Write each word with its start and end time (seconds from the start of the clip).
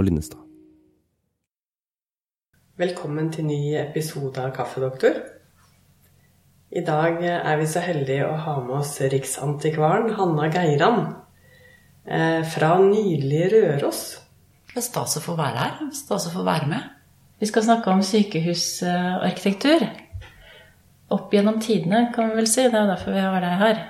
Og 0.00 0.06
Linnestad. 0.06 0.40
Velkommen 2.80 3.26
til 3.34 3.44
ny 3.44 3.74
episode 3.76 4.40
av 4.40 4.54
Kaffedoktor. 4.56 5.18
I 6.72 6.80
dag 6.86 7.18
er 7.28 7.58
vi 7.60 7.66
så 7.68 7.82
heldige 7.84 8.24
å 8.30 8.38
ha 8.46 8.54
med 8.64 8.78
oss 8.78 8.94
riksantikvaren 9.12 10.14
Hanna 10.16 10.48
Geiran 10.54 11.02
eh, 12.08 12.40
fra 12.48 12.70
nydelige 12.80 13.50
Røros. 13.52 14.00
Det 14.70 14.80
er 14.80 14.88
stas 14.88 15.18
å 15.20 15.24
få 15.26 15.36
være 15.36 15.66
her. 15.66 15.92
Stas 15.92 16.30
å 16.30 16.34
få 16.38 16.46
være 16.48 16.72
med. 16.72 16.88
Vi 17.42 17.52
skal 17.52 17.68
snakke 17.68 17.92
om 17.92 18.00
sykehusarkitektur. 18.00 19.84
Opp 21.12 21.36
gjennom 21.36 21.60
tidene, 21.60 22.06
kan 22.16 22.32
vi 22.32 22.40
vel 22.40 22.48
si. 22.48 22.64
Det 22.72 22.86
er 22.86 22.88
derfor 22.94 23.18
vi 23.18 23.28
har 23.28 23.44
deg 23.44 23.64
her. 23.66 23.86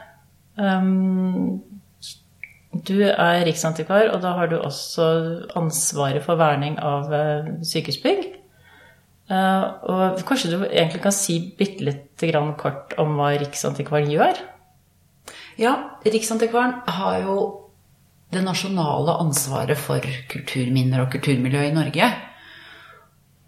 Um, 0.59 1.61
du 2.70 3.01
er 3.02 3.45
riksantikvar, 3.47 4.12
og 4.15 4.23
da 4.23 4.34
har 4.38 4.51
du 4.51 4.59
også 4.60 5.06
ansvaret 5.59 6.23
for 6.23 6.38
verning 6.38 6.79
av 6.79 7.10
uh, 7.10 7.48
sykehusbygg. 7.66 8.29
Uh, 9.30 9.65
og 9.91 10.23
kanskje 10.27 10.52
du 10.52 10.62
egentlig 10.65 11.02
kan 11.02 11.15
si 11.15 11.38
bitte 11.59 11.87
lite 11.87 12.30
grann 12.30 12.55
kort 12.59 12.96
om 12.98 13.16
hva 13.19 13.33
Riksantikvaren 13.38 14.10
gjør? 14.10 14.41
Ja, 15.60 15.74
Riksantikvaren 16.06 16.80
har 16.98 17.20
jo 17.27 17.37
det 18.30 18.43
nasjonale 18.46 19.18
ansvaret 19.23 19.79
for 19.79 20.02
kulturminner 20.30 21.05
og 21.05 21.12
kulturmiljø 21.15 21.66
i 21.66 21.74
Norge. 21.74 22.10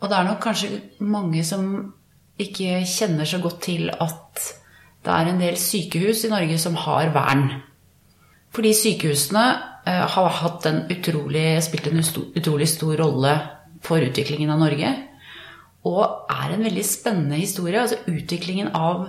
Og 0.02 0.10
det 0.10 0.18
er 0.18 0.26
nok 0.26 0.40
kanskje 0.42 0.80
mange 1.06 1.44
som 1.46 1.66
ikke 2.42 2.80
kjenner 2.88 3.28
så 3.28 3.38
godt 3.42 3.60
til 3.68 3.90
at 3.92 4.48
det 5.02 5.12
er 5.14 5.30
en 5.30 5.42
del 5.42 5.58
sykehus 5.58 6.24
i 6.26 6.30
Norge 6.30 6.58
som 6.62 6.78
har 6.78 7.10
vern. 7.14 7.48
Fordi 8.52 8.74
sykehusene 8.76 9.44
eh, 9.88 10.04
har 10.14 10.36
hatt 10.42 10.68
en 10.68 10.82
utrolig, 10.92 11.56
spilt 11.64 11.88
en 11.88 12.02
utrolig 12.02 12.68
stor 12.68 12.98
rolle 13.00 13.32
for 13.84 14.04
utviklingen 14.04 14.52
av 14.52 14.60
Norge. 14.62 14.92
Og 15.88 16.28
er 16.30 16.52
en 16.52 16.64
veldig 16.66 16.84
spennende 16.86 17.40
historie. 17.40 17.80
Altså 17.80 18.02
utviklingen 18.06 18.70
av 18.76 19.08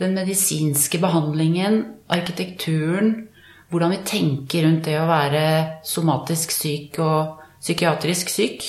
den 0.00 0.14
medisinske 0.16 1.00
behandlingen, 1.00 1.82
arkitekturen, 2.12 3.26
hvordan 3.70 3.92
vi 3.94 4.04
tenker 4.06 4.64
rundt 4.66 4.86
det 4.88 4.96
å 4.98 5.08
være 5.08 5.42
somatisk 5.86 6.54
syk 6.54 6.96
og 7.04 7.42
psykiatrisk 7.60 8.32
syk, 8.32 8.64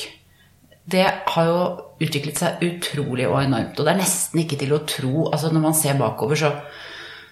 det 0.92 1.06
har 1.08 1.48
jo 1.48 1.60
utviklet 2.02 2.42
seg 2.42 2.64
utrolig 2.66 3.28
og 3.30 3.40
enormt. 3.42 3.78
Og 3.80 3.88
det 3.88 3.94
er 3.94 4.02
nesten 4.02 4.42
ikke 4.44 4.60
til 4.60 4.74
å 4.76 4.84
tro 4.90 5.28
altså 5.30 5.52
Når 5.54 5.64
man 5.64 5.78
ser 5.78 6.00
bakover, 6.00 6.36
så, 6.36 6.52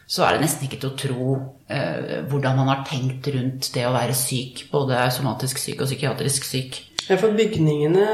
så 0.09 0.25
er 0.25 0.35
det 0.35 0.45
nesten 0.47 0.65
ikke 0.65 0.79
til 0.81 0.89
å 0.89 0.97
tro 0.97 1.25
eh, 1.69 2.21
hvordan 2.31 2.57
man 2.57 2.71
har 2.71 2.85
tenkt 2.87 3.27
rundt 3.29 3.67
det 3.75 3.83
å 3.85 3.93
være 3.93 4.15
syk. 4.17 4.63
Både 4.71 5.03
somatisk 5.13 5.59
syk 5.61 5.83
og 5.83 5.89
psykiatrisk 5.91 6.47
syk. 6.47 6.79
Ja, 7.05 7.17
For 7.17 7.33
bygningene 7.37 8.05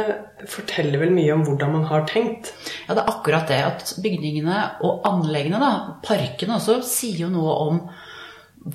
forteller 0.51 0.99
vel 0.99 1.13
mye 1.15 1.31
om 1.35 1.45
hvordan 1.47 1.71
man 1.77 1.85
har 1.87 2.03
tenkt? 2.09 2.51
Ja, 2.83 2.97
det 2.97 3.05
er 3.05 3.11
akkurat 3.13 3.47
det. 3.51 3.61
At 3.63 3.93
bygningene 4.03 4.57
og 4.83 5.07
anleggene, 5.07 5.61
da, 5.61 5.99
parkene 6.03 6.57
også, 6.57 6.81
sier 6.83 7.25
jo 7.25 7.29
noe 7.31 7.55
om 7.63 7.79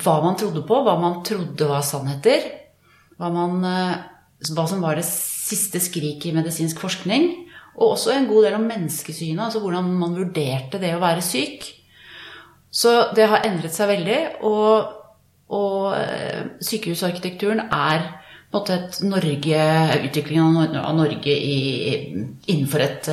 hva 0.01 0.15
man 0.23 0.39
trodde 0.39 0.63
på, 0.65 0.79
hva 0.81 0.95
man 0.97 1.19
trodde 1.27 1.67
var 1.69 1.85
sannheter. 1.85 2.47
Hva, 3.21 3.29
man, 3.33 3.59
eh, 3.69 4.49
hva 4.49 4.65
som 4.69 4.81
var 4.81 4.97
det 4.97 5.05
siste 5.05 5.81
skriket 5.83 6.31
i 6.31 6.33
medisinsk 6.39 6.81
forskning. 6.81 7.29
Og 7.77 7.93
også 7.93 8.15
en 8.15 8.25
god 8.29 8.47
del 8.47 8.57
om 8.57 8.65
menneskesynet, 8.65 9.43
altså 9.45 9.61
hvordan 9.61 9.93
man 10.01 10.17
vurderte 10.17 10.81
det 10.81 10.95
å 10.97 11.03
være 11.05 11.21
syk. 11.25 11.69
Så 12.71 12.91
det 13.15 13.27
har 13.27 13.43
endret 13.47 13.75
seg 13.75 13.89
veldig, 13.91 14.19
og, 14.47 14.91
og 15.51 15.91
eh, 15.97 16.45
sykehusarkitekturen 16.63 17.65
er 17.67 18.05
på 18.51 18.59
en 18.59 18.61
måte 18.61 18.75
et 18.75 18.97
Norge, 19.07 19.65
utviklingen 20.07 20.75
av 20.79 20.95
Norge 20.95 21.31
i, 21.31 21.59
innenfor 22.51 22.83
et, 22.83 23.07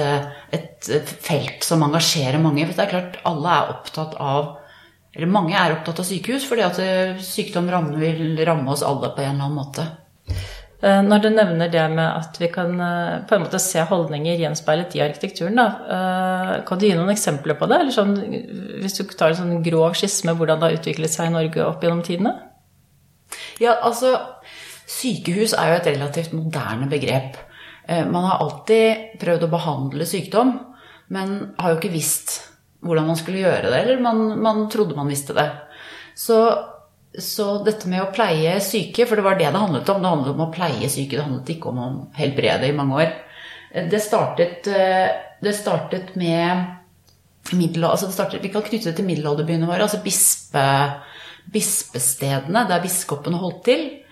et, 0.55 1.13
felt 1.23 1.67
som 1.67 1.85
engasjerer 1.87 2.43
mange. 2.43 2.67
For 2.67 2.75
det 2.75 2.87
er 2.87 2.95
klart 2.95 3.21
alle 3.29 3.53
er 3.55 3.77
opptatt 3.77 4.17
av 4.19 4.57
Eller 5.15 5.31
mange 5.31 5.55
er 5.57 5.73
opptatt 5.75 6.03
av 6.03 6.07
sykehus, 6.07 6.45
fordi 6.47 6.63
at 6.63 6.79
eh, 6.83 7.23
sykdom 7.23 7.71
rammer, 7.73 7.99
vil 7.99 8.39
ramme 8.47 8.71
oss 8.71 8.85
alle 8.87 9.09
på 9.15 9.23
en 9.25 9.33
eller 9.33 9.47
annen 9.47 9.57
måte. 9.59 9.87
Eh, 10.79 11.01
når 11.03 11.23
du 11.25 11.29
nevner 11.35 11.71
det 11.73 11.85
med 11.91 12.07
at 12.07 12.37
vi 12.39 12.47
kan 12.55 12.77
eh, 12.79 13.15
på 13.27 13.35
en 13.35 13.43
måte 13.43 13.59
se 13.59 13.83
holdninger 13.83 14.39
gjenspeilet 14.39 14.95
i 14.95 15.03
arkitekturen, 15.03 15.59
da, 15.59 15.67
eh, 15.95 16.53
kan 16.69 16.79
du 16.79 16.87
gi 16.87 16.95
noen 16.95 17.11
eksempler 17.11 17.59
på 17.59 17.67
det? 17.71 17.81
Eller 17.83 17.97
sånn, 17.97 18.15
hvis 18.85 18.95
du 19.01 19.03
tar 19.11 19.35
en 19.35 19.41
sånn 19.41 19.65
grov 19.67 19.99
skisme 19.99 20.37
hvordan 20.39 20.61
det 20.61 20.69
har 20.69 20.79
utviklet 20.79 21.15
seg 21.15 21.31
i 21.31 21.35
Norge 21.35 21.67
opp 21.67 21.83
gjennom 21.83 22.05
tidene? 22.07 22.37
Ja, 23.59 23.75
altså 23.83 24.15
Sykehus 24.89 25.57
er 25.59 25.73
jo 25.73 25.81
et 25.81 25.91
relativt 25.91 26.33
moderne 26.33 26.87
begrep. 26.89 27.35
Man 27.89 28.25
har 28.25 28.41
alltid 28.45 29.19
prøvd 29.21 29.45
å 29.45 29.51
behandle 29.53 30.07
sykdom, 30.09 30.55
men 31.13 31.35
har 31.59 31.73
jo 31.73 31.79
ikke 31.81 31.93
visst 31.93 32.35
hvordan 32.85 33.09
man 33.11 33.19
skulle 33.21 33.43
gjøre 33.43 33.69
det. 33.69 33.83
Eller 33.83 34.01
man, 34.01 34.23
man 34.41 34.65
trodde 34.73 34.97
man 34.97 35.11
visste 35.13 35.37
det. 35.37 35.49
Så 36.17 36.39
så 37.17 37.47
dette 37.65 37.89
med 37.89 38.03
å 38.03 38.11
pleie 38.13 38.59
syke, 38.61 39.07
for 39.09 39.17
det 39.17 39.25
var 39.25 39.39
det 39.39 39.49
det 39.49 39.61
handlet 39.63 39.89
om, 39.89 40.03
det 40.03 40.11
handlet 40.13 40.35
om 40.35 40.45
å 40.45 40.53
pleie 40.53 40.91
syke, 40.93 41.17
det 41.17 41.25
handlet 41.25 41.53
ikke 41.55 41.71
om 41.71 41.81
å 41.81 41.89
helbrede 42.19 42.69
i 42.69 42.77
mange 42.77 42.99
år. 43.01 43.15
Det 43.89 44.01
startet, 44.01 44.67
eh, 44.67 45.09
det 45.41 45.55
startet 45.57 46.15
med 46.17 46.67
middel, 47.53 47.85
altså 47.85 48.07
det 48.07 48.15
startet, 48.15 48.43
Vi 48.43 48.53
kan 48.53 48.63
knytte 48.63 48.91
det 48.91 48.97
til 48.97 49.09
middelalderbyene 49.09 49.67
våre, 49.67 49.83
altså 49.83 50.03
bispe, 50.05 50.67
bispestedene 51.51 52.67
der 52.69 52.85
biskopene 52.85 53.41
holdt 53.41 53.65
til. 53.65 54.03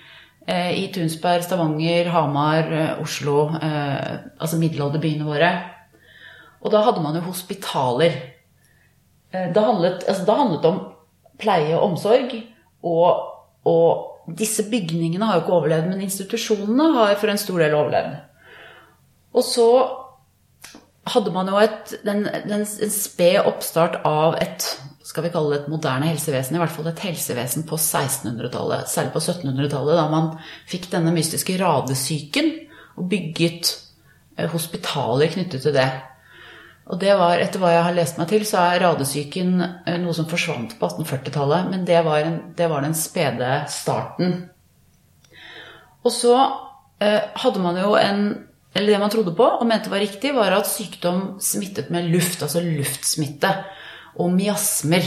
Eh, 0.46 0.72
I 0.84 0.92
Tunsberg, 0.92 1.44
Stavanger, 1.44 2.08
Hamar, 2.08 2.72
eh, 2.72 3.02
Oslo, 3.02 3.50
altså 3.60 4.56
middelalderbyene 4.56 5.24
våre. 5.24 5.52
Og 6.62 6.72
da 6.72 6.82
hadde 6.82 7.02
man 7.02 7.14
jo 7.14 7.20
hospitaler. 7.20 8.12
Da 9.32 9.60
handlet, 9.60 10.04
altså 10.08 10.24
det 10.24 10.36
handlet 10.36 10.64
om 10.64 10.92
pleie 11.38 11.76
og 11.76 11.90
omsorg. 11.90 12.55
Og, 12.86 13.22
og 13.66 14.32
disse 14.38 14.66
bygningene 14.70 15.26
har 15.26 15.38
jo 15.38 15.44
ikke 15.44 15.58
overlevd, 15.60 15.90
men 15.92 16.02
institusjonene 16.06 16.90
har 16.96 17.14
for 17.20 17.32
en 17.32 17.40
stor 17.40 17.62
del 17.62 17.76
overlevd. 17.78 18.18
Og 19.36 19.44
så 19.46 19.68
hadde 21.06 21.32
man 21.34 21.48
jo 21.50 21.58
et, 21.62 21.94
den, 22.06 22.24
den, 22.26 22.64
en 22.64 22.92
sped 22.92 23.38
oppstart 23.46 24.00
av 24.08 24.38
et 24.42 24.66
skal 25.06 25.22
vi 25.22 25.30
kalle 25.30 25.52
det 25.52 25.58
et 25.62 25.70
moderne 25.70 26.08
helsevesen, 26.10 26.56
i 26.56 26.60
hvert 26.60 26.72
fall 26.74 26.88
et 26.90 27.02
helsevesen 27.06 27.62
på 27.68 27.76
1600-tallet, 27.78 28.88
særlig 28.90 29.12
på 29.14 29.22
1700-tallet, 29.22 29.94
da 30.00 30.06
man 30.10 30.32
fikk 30.66 30.88
denne 30.90 31.12
mystiske 31.14 31.54
radesyken 31.60 32.50
og 32.98 33.06
bygget 33.12 33.70
eh, 34.36 34.48
hospitaler 34.50 35.30
knyttet 35.30 35.62
til 35.62 35.76
det. 35.76 35.86
Og 36.86 37.00
det 37.02 37.16
var, 37.18 37.40
etter 37.42 37.58
hva 37.58 37.72
jeg 37.74 37.82
har 37.82 37.94
lest 37.96 38.18
meg 38.20 38.28
til, 38.30 38.44
så 38.46 38.60
er 38.62 38.84
radesyken 38.84 39.56
eh, 39.58 39.96
noe 39.98 40.14
som 40.14 40.28
forsvant 40.30 40.76
på 40.78 40.90
1840-tallet. 40.92 41.70
Men 41.72 41.86
det 41.88 41.98
var, 42.06 42.20
en, 42.22 42.36
det 42.58 42.68
var, 42.70 42.84
den 42.86 42.94
spede 42.94 43.48
starten. 43.72 44.36
Og 46.06 46.12
så 46.14 46.36
eh, 47.02 47.32
hadde 47.42 47.62
man 47.62 47.80
jo 47.80 47.96
en 47.98 48.28
Eller 48.76 48.92
det 48.92 48.98
man 49.00 49.10
trodde 49.10 49.32
på 49.32 49.44
og 49.56 49.64
mente 49.64 49.88
var 49.88 50.02
riktig, 50.04 50.34
var 50.36 50.52
at 50.52 50.68
sykdom 50.68 51.38
smittet 51.40 51.88
med 51.90 52.10
luft, 52.12 52.42
altså 52.44 52.60
luftsmitte. 52.60 53.48
Og 54.20 54.28
miasmer. 54.34 55.06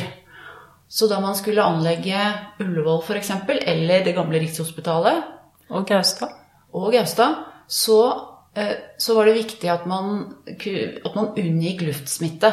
Så 0.90 1.06
da 1.06 1.20
man 1.22 1.38
skulle 1.38 1.62
anlegge 1.62 2.18
Ullevål 2.64 3.04
f.eks., 3.06 3.30
eller 3.46 4.04
det 4.04 4.16
gamle 4.18 4.42
Rikshospitalet 4.42 5.22
Og 5.70 5.86
Gaustad. 5.86 6.34
Og 6.74 6.90
Gaustad, 6.92 7.36
så 7.70 8.00
så 9.00 9.16
var 9.16 9.30
det 9.30 9.38
viktig 9.38 9.70
at 9.72 9.86
man, 9.88 10.34
at 10.50 11.16
man 11.16 11.34
unngikk 11.38 11.84
luftsmitte. 11.86 12.50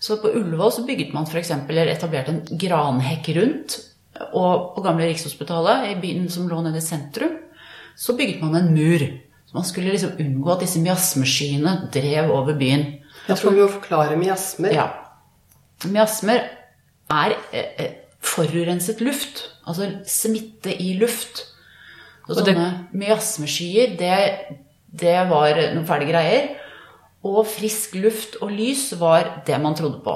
Så 0.00 0.16
på 0.22 0.30
Ullevål 0.32 0.72
så 0.72 0.84
bygget 0.86 1.12
man 1.12 1.26
f.eks. 1.28 1.50
eller 1.68 1.90
etablerte 1.92 2.32
en 2.32 2.60
granhekk 2.60 3.28
rundt. 3.36 3.76
Og 4.32 4.72
på 4.76 4.84
gamle 4.84 5.08
Rikshospitalet, 5.10 5.90
i 5.90 5.98
byen 6.00 6.30
som 6.32 6.48
lå 6.48 6.62
nede 6.64 6.80
i 6.80 6.84
sentrum, 6.84 7.36
så 7.96 8.16
bygget 8.16 8.40
man 8.40 8.56
en 8.56 8.72
mur. 8.72 9.04
Så 9.50 9.56
man 9.58 9.66
skulle 9.68 9.92
liksom 9.92 10.16
unngå 10.22 10.52
at 10.54 10.64
disse 10.64 10.80
miasmeskyene 10.80 11.74
drev 11.92 12.30
over 12.32 12.56
byen. 12.56 12.86
Jeg 13.28 13.36
tror 13.36 13.54
vi 13.54 13.60
må 13.60 13.68
forklare 13.68 14.16
miasmer. 14.16 14.72
Ja. 14.74 14.88
Miasmer 15.90 16.46
er 17.10 17.36
eh, 17.52 17.72
eh, 17.76 17.92
forurenset 18.22 19.02
luft. 19.04 19.48
Altså 19.66 19.90
smitte 20.08 20.72
i 20.72 20.94
luft. 21.00 21.44
Så 22.28 22.38
sånne 22.38 22.86
miasmeskyer, 22.94 23.96
det 23.98 24.16
det 24.90 25.18
var 25.30 25.58
noen 25.60 25.86
fæle 25.88 26.08
greier. 26.08 26.50
Og 27.26 27.44
frisk 27.48 27.98
luft 28.00 28.38
og 28.40 28.52
lys 28.54 28.88
var 29.00 29.42
det 29.46 29.58
man 29.60 29.76
trodde 29.76 30.00
på. 30.04 30.14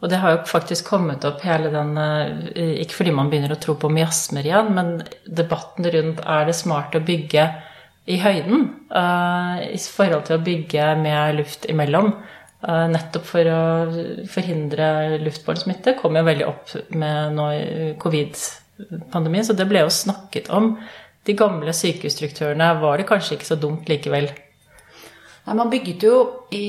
Og 0.00 0.08
det 0.08 0.18
har 0.22 0.32
jo 0.32 0.44
faktisk 0.48 0.88
kommet 0.88 1.24
opp 1.28 1.42
hele 1.44 1.68
den 1.72 1.92
eh, 2.00 2.78
Ikke 2.82 2.96
fordi 3.02 3.12
man 3.14 3.28
begynner 3.30 3.52
å 3.52 3.60
tro 3.60 3.76
på 3.78 3.90
miasmer 3.92 4.46
igjen, 4.48 4.72
men 4.76 4.94
debatten 5.26 5.88
rundt 5.92 6.22
er 6.24 6.48
det 6.48 6.56
smart 6.56 6.96
å 6.96 7.04
bygge 7.04 7.46
i 8.10 8.16
høyden 8.18 8.64
uh, 8.90 9.60
i 9.60 9.76
forhold 9.78 10.24
til 10.26 10.38
å 10.38 10.42
bygge 10.42 10.86
med 10.98 11.36
luft 11.36 11.66
imellom. 11.70 12.14
Uh, 12.64 12.88
nettopp 12.90 13.28
for 13.28 13.50
å 13.52 13.60
forhindre 14.32 15.20
luftbåren 15.20 15.60
smitte 15.60 15.94
kom 16.00 16.16
jo 16.18 16.24
veldig 16.26 16.48
opp 16.48 16.72
med 16.96 17.38
covid-pandemien, 18.02 19.46
så 19.46 19.54
det 19.54 19.68
ble 19.70 19.84
jo 19.84 19.92
snakket 19.94 20.50
om 20.56 20.72
de 21.26 21.36
gamle 21.36 21.72
sykehusstrukturene 21.76 22.70
var 22.80 23.00
det 23.00 23.08
kanskje 23.08 23.36
ikke 23.36 23.48
så 23.50 23.58
dumt 23.60 23.88
likevel. 23.90 24.30
Nei, 25.46 25.56
man 25.56 25.70
bygget 25.72 26.06
jo 26.06 26.16
i, 26.56 26.66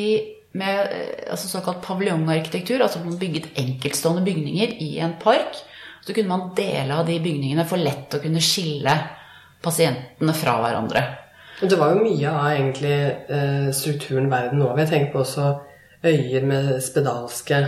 med 0.59 0.79
eh, 0.91 1.31
altså 1.31 1.49
såkalt 1.51 1.83
paviljongarkitektur, 1.85 2.83
altså 2.83 3.03
man 3.05 3.19
bygget 3.21 3.51
enkeltstående 3.61 4.25
bygninger 4.27 4.75
i 4.83 4.93
en 5.03 5.15
park. 5.21 5.59
Så 6.01 6.15
kunne 6.17 6.31
man 6.31 6.49
dele 6.57 6.97
av 6.97 7.05
de 7.05 7.19
bygningene 7.21 7.65
for 7.69 7.79
lett 7.79 8.13
å 8.17 8.21
kunne 8.23 8.41
skille 8.41 8.95
pasientene 9.61 10.33
fra 10.33 10.57
hverandre. 10.63 11.03
Det 11.61 11.77
var 11.77 11.93
jo 11.93 12.01
mye 12.01 12.29
av 12.31 12.47
egentlig 12.55 12.95
eh, 13.29 13.67
strukturen 13.75 14.31
verden 14.31 14.63
over. 14.65 14.81
Jeg 14.81 14.89
tenker 14.89 15.13
på 15.13 15.21
også 15.21 15.51
øyer 16.01 16.47
med 16.49 16.71
spedalske 16.81 17.59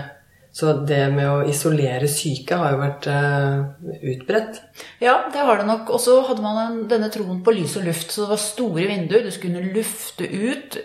så 0.53 0.69
det 0.85 1.01
med 1.09 1.25
å 1.25 1.37
isolere 1.49 2.05
syke 2.11 2.59
har 2.61 2.75
jo 2.75 2.81
vært 2.83 3.07
uh, 3.09 3.63
utbredt. 4.11 4.59
Ja, 5.01 5.15
det 5.33 5.41
har 5.41 5.57
det 5.57 5.65
nok. 5.65 5.87
Og 5.95 6.01
så 6.01 6.19
hadde 6.27 6.43
man 6.45 6.59
en, 6.61 6.75
denne 6.91 7.07
troen 7.13 7.39
på 7.41 7.55
lys 7.55 7.73
og 7.79 7.87
luft. 7.87 8.11
Så 8.13 8.21
det 8.21 8.35
var 8.35 8.41
store 8.43 8.83
vinduer. 8.85 9.23
Du 9.25 9.33
skulle 9.33 9.63
lufte 9.73 10.27
ut? 10.29 10.77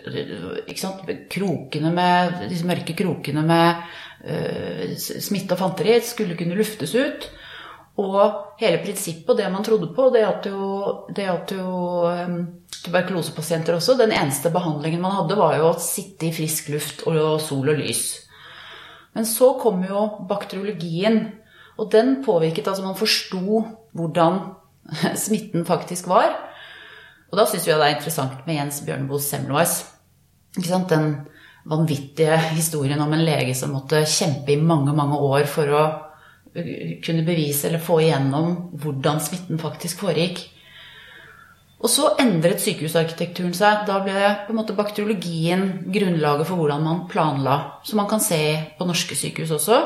Krokene 1.35 1.93
med, 1.93 2.39
disse 2.49 2.69
mørke 2.69 2.97
krokene 2.97 3.43
med 3.45 3.83
uh, 4.25 4.95
smitte 4.97 5.53
og 5.59 5.61
fanteri 5.61 5.99
skulle 6.01 6.39
kunne 6.39 6.57
luftes 6.57 6.95
ut. 6.97 7.29
Og 8.01 8.57
hele 8.63 8.79
prinsippet 8.81 9.35
og 9.35 9.43
det 9.43 9.51
man 9.53 9.67
trodde 9.67 9.91
på, 9.93 10.07
det 10.15 10.23
at 10.25 10.49
jo, 10.49 10.71
det 11.13 11.27
at 11.29 11.53
jo 11.53 12.07
um, 12.09 12.39
tuberkulosepasienter 12.87 13.77
også 13.77 13.99
Den 13.99 14.15
eneste 14.17 14.49
behandlingen 14.55 15.03
man 15.05 15.17
hadde, 15.19 15.37
var 15.37 15.59
jo 15.59 15.69
å 15.75 15.77
sitte 15.83 16.31
i 16.31 16.33
frisk 16.33 16.71
luft 16.73 17.05
og 17.11 17.37
sol 17.45 17.75
og 17.75 17.85
lys. 17.85 18.07
Men 19.17 19.27
så 19.27 19.55
kom 19.61 19.83
jo 19.87 20.05
bakteriologien, 20.29 21.21
og 21.79 21.93
den 21.93 22.19
påvirket 22.25 22.67
altså 22.69 22.85
Man 22.85 22.99
forsto 22.99 23.63
hvordan 23.97 24.41
smitten 25.27 25.67
faktisk 25.69 26.09
var. 26.11 26.35
Og 27.29 27.39
da 27.39 27.45
syns 27.47 27.67
vi 27.67 27.75
det 27.75 27.85
er 27.85 27.97
interessant 27.97 28.47
med 28.47 28.57
Jens 28.57 28.83
Bjørneboe 28.87 29.21
Semmelweis. 29.21 29.83
Den 30.59 31.11
vanvittige 31.69 32.39
historien 32.57 33.01
om 33.05 33.13
en 33.13 33.25
lege 33.25 33.55
som 33.55 33.75
måtte 33.77 34.07
kjempe 34.09 34.55
i 34.55 34.61
mange, 34.61 34.95
mange 34.97 35.19
år 35.21 35.45
for 35.51 35.69
å 35.69 35.83
kunne 37.05 37.27
bevise 37.27 37.69
eller 37.69 37.83
få 37.85 38.01
igjennom 38.03 38.55
hvordan 38.81 39.21
smitten 39.21 39.61
faktisk 39.61 40.01
foregikk. 40.07 40.41
Og 41.79 41.91
så 41.93 42.09
endret 42.19 42.63
sykehusarkitekturen 42.63 43.55
seg. 43.55 43.85
Da 43.87 44.01
ble 44.03 44.15
på 44.47 44.55
en 44.55 44.59
måte 44.59 44.75
bakteriologien 44.79 45.67
grunnlaget 45.95 46.49
for 46.49 46.59
hvordan 46.59 46.83
man 46.83 47.05
planla. 47.11 47.59
Som 47.87 48.03
man 48.03 48.09
kan 48.11 48.23
se 48.23 48.41
på 48.79 48.89
norske 48.89 49.19
sykehus 49.19 49.53
også. 49.55 49.79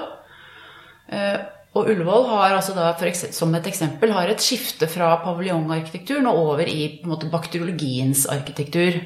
Eh, 1.13 1.43
og 1.73 1.89
Ullevål 1.89 2.27
har 2.29 2.55
altså 2.57 2.75
da, 2.77 2.91
som 3.33 3.55
et 3.57 3.69
eksempel, 3.69 4.13
har 4.13 4.29
et 4.29 4.45
skifte 4.45 4.89
fra 4.93 5.15
paviljongarkitekturen 5.25 6.29
og 6.29 6.41
over 6.41 6.69
i 6.69 6.99
på 6.99 7.09
en 7.09 7.15
måte, 7.15 7.31
bakteriologiens 7.33 8.27
arkitektur. 8.33 8.99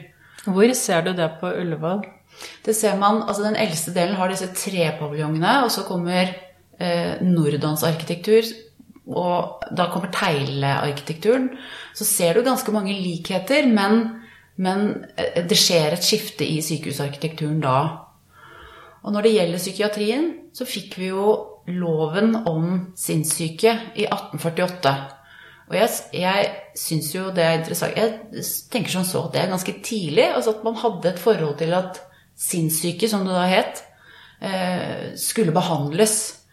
Hvor 0.46 0.72
ser 0.78 1.06
du 1.06 1.12
det 1.14 1.28
på 1.40 1.50
Ullevål? 1.50 2.02
Det 2.66 2.74
ser 2.76 2.98
man, 2.98 3.22
altså 3.22 3.46
Den 3.46 3.56
eldste 3.56 3.94
delen 3.94 4.18
har 4.18 4.30
disse 4.30 4.50
tre 4.54 4.90
paviljongene, 4.98 5.62
og 5.64 5.70
så 5.70 5.86
kommer 5.86 6.34
eh, 6.78 7.22
Nordans 7.22 7.86
arkitektur, 7.86 8.42
og 9.06 9.67
da 9.70 9.87
kommer 9.93 10.11
teglearkitekturen, 10.14 11.50
så 11.94 12.05
ser 12.05 12.35
du 12.35 12.47
ganske 12.47 12.73
mange 12.75 12.94
likheter, 12.94 13.69
men, 13.70 14.23
men, 14.56 14.88
eh, 15.17 15.44
det 15.47 15.58
skjer 15.58 15.94
et 15.94 16.06
skifte 16.06 16.47
i 16.47 16.58
sykehusarkitekturen 16.64 17.61
da. 17.62 17.79
Og 19.06 19.14
når 19.14 19.23
det 19.23 19.37
gjelder 19.37 19.62
psykiatrien, 19.62 20.32
så 20.55 20.67
fikk 20.67 20.99
vi 20.99 21.12
jo 21.12 21.37
loven 21.70 22.35
om 22.47 22.67
sinnssyke 22.99 23.76
i 23.94 24.06
1848. 24.08 24.94
Og 25.67 25.75
jeg, 25.75 25.91
jeg 26.14 26.50
syns 26.79 27.08
jo 27.14 27.25
det 27.35 27.43
er 27.43 27.56
interessant 27.58 27.97
Jeg 27.99 28.43
tenker 28.70 28.93
som 28.93 29.06
så 29.06 29.25
at 29.26 29.32
det 29.35 29.41
er 29.43 29.50
ganske 29.50 29.75
tidlig. 29.82 30.29
altså 30.35 30.55
At 30.55 30.64
man 30.67 30.79
hadde 30.79 31.11
et 31.11 31.23
forhold 31.23 31.56
til 31.58 31.75
at 31.75 31.99
sinnssyke, 32.38 33.08
som 33.08 33.25
det 33.26 33.35
da 33.35 33.47
het, 33.50 33.82
eh, 34.41 35.17
skulle 35.19 35.55
behandles. 35.55 36.45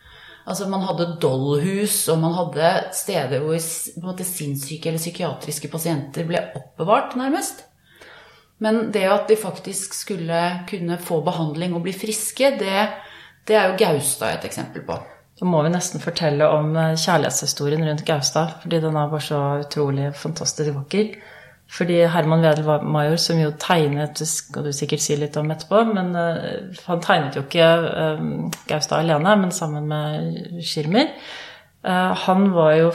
Altså 0.44 0.68
Man 0.68 0.84
hadde 0.84 1.14
dollhus, 1.24 2.08
og 2.12 2.20
man 2.20 2.34
hadde 2.36 2.72
steder 2.96 3.46
hvor 3.46 3.60
måte, 4.04 4.26
sinnssyke 4.28 4.90
eller 4.90 5.02
psykiatriske 5.02 5.70
pasienter 5.72 6.28
ble 6.28 6.42
oppbevart, 6.60 7.16
nærmest. 7.20 7.64
Men 8.64 8.92
det 8.96 9.06
at 9.10 9.28
de 9.32 9.40
faktisk 9.40 9.96
skulle 9.98 10.42
kunne 10.70 11.00
få 11.02 11.22
behandling 11.24 11.76
og 11.76 11.84
bli 11.86 11.96
friske, 11.96 12.54
det, 12.60 12.84
det 13.48 13.58
er 13.60 13.72
jo 13.72 13.80
Gaustad 13.80 14.38
et 14.38 14.48
eksempel 14.52 14.86
på. 14.88 15.00
Da 15.40 15.48
må 15.50 15.64
vi 15.66 15.72
nesten 15.74 16.04
fortelle 16.04 16.46
om 16.48 16.76
eh, 16.78 16.94
kjærlighetshistorien 17.00 17.84
rundt 17.88 18.06
Gaustad, 18.06 18.60
fordi 18.62 18.80
den 18.84 18.96
er 19.00 19.10
bare 19.12 19.26
så 19.26 19.40
utrolig 19.64 20.12
fantastisk 20.16 20.76
vakker. 20.76 21.16
Fordi 21.74 22.04
Herman 22.06 22.44
Wedel 22.46 22.68
Major, 22.86 23.18
som 23.18 23.40
jo 23.42 23.54
tegnet 23.58 24.20
Det 24.20 24.28
skal 24.30 24.68
du 24.68 24.74
sikkert 24.76 25.02
si 25.02 25.18
litt 25.18 25.38
om 25.42 25.50
etterpå. 25.54 25.82
Men 25.94 26.14
uh, 26.14 26.70
han 26.86 27.02
tegnet 27.02 27.38
jo 27.38 27.46
ikke 27.48 27.70
uh, 27.88 28.22
Gaustad 28.70 29.02
alene, 29.02 29.34
men 29.42 29.56
sammen 29.56 29.90
med 29.90 30.62
Schirmer. 30.62 31.10
Uh, 31.84 32.14
han 32.28 32.52
var 32.54 32.78
jo 32.78 32.92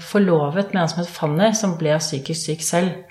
forlovet 0.00 0.72
med 0.72 0.82
en 0.82 0.90
som 0.92 1.02
het 1.02 1.12
Fanny, 1.12 1.50
som 1.58 1.76
ble 1.80 1.98
psykisk 2.00 2.52
syk 2.52 2.66
selv. 2.66 3.04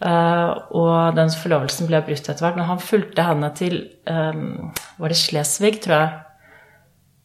og 0.00 1.16
den 1.16 1.28
forlovelsen 1.28 1.88
ble 1.88 1.98
brutt 2.04 2.28
etter 2.28 2.44
hvert. 2.44 2.56
Men 2.56 2.68
han 2.70 2.80
fulgte 2.80 3.24
henne 3.24 3.50
til 3.56 3.82
Var 4.06 5.12
det 5.12 5.18
Slesvig, 5.20 5.80
tror 5.84 5.96
jeg 5.96 6.08
Uh, 6.08 6.29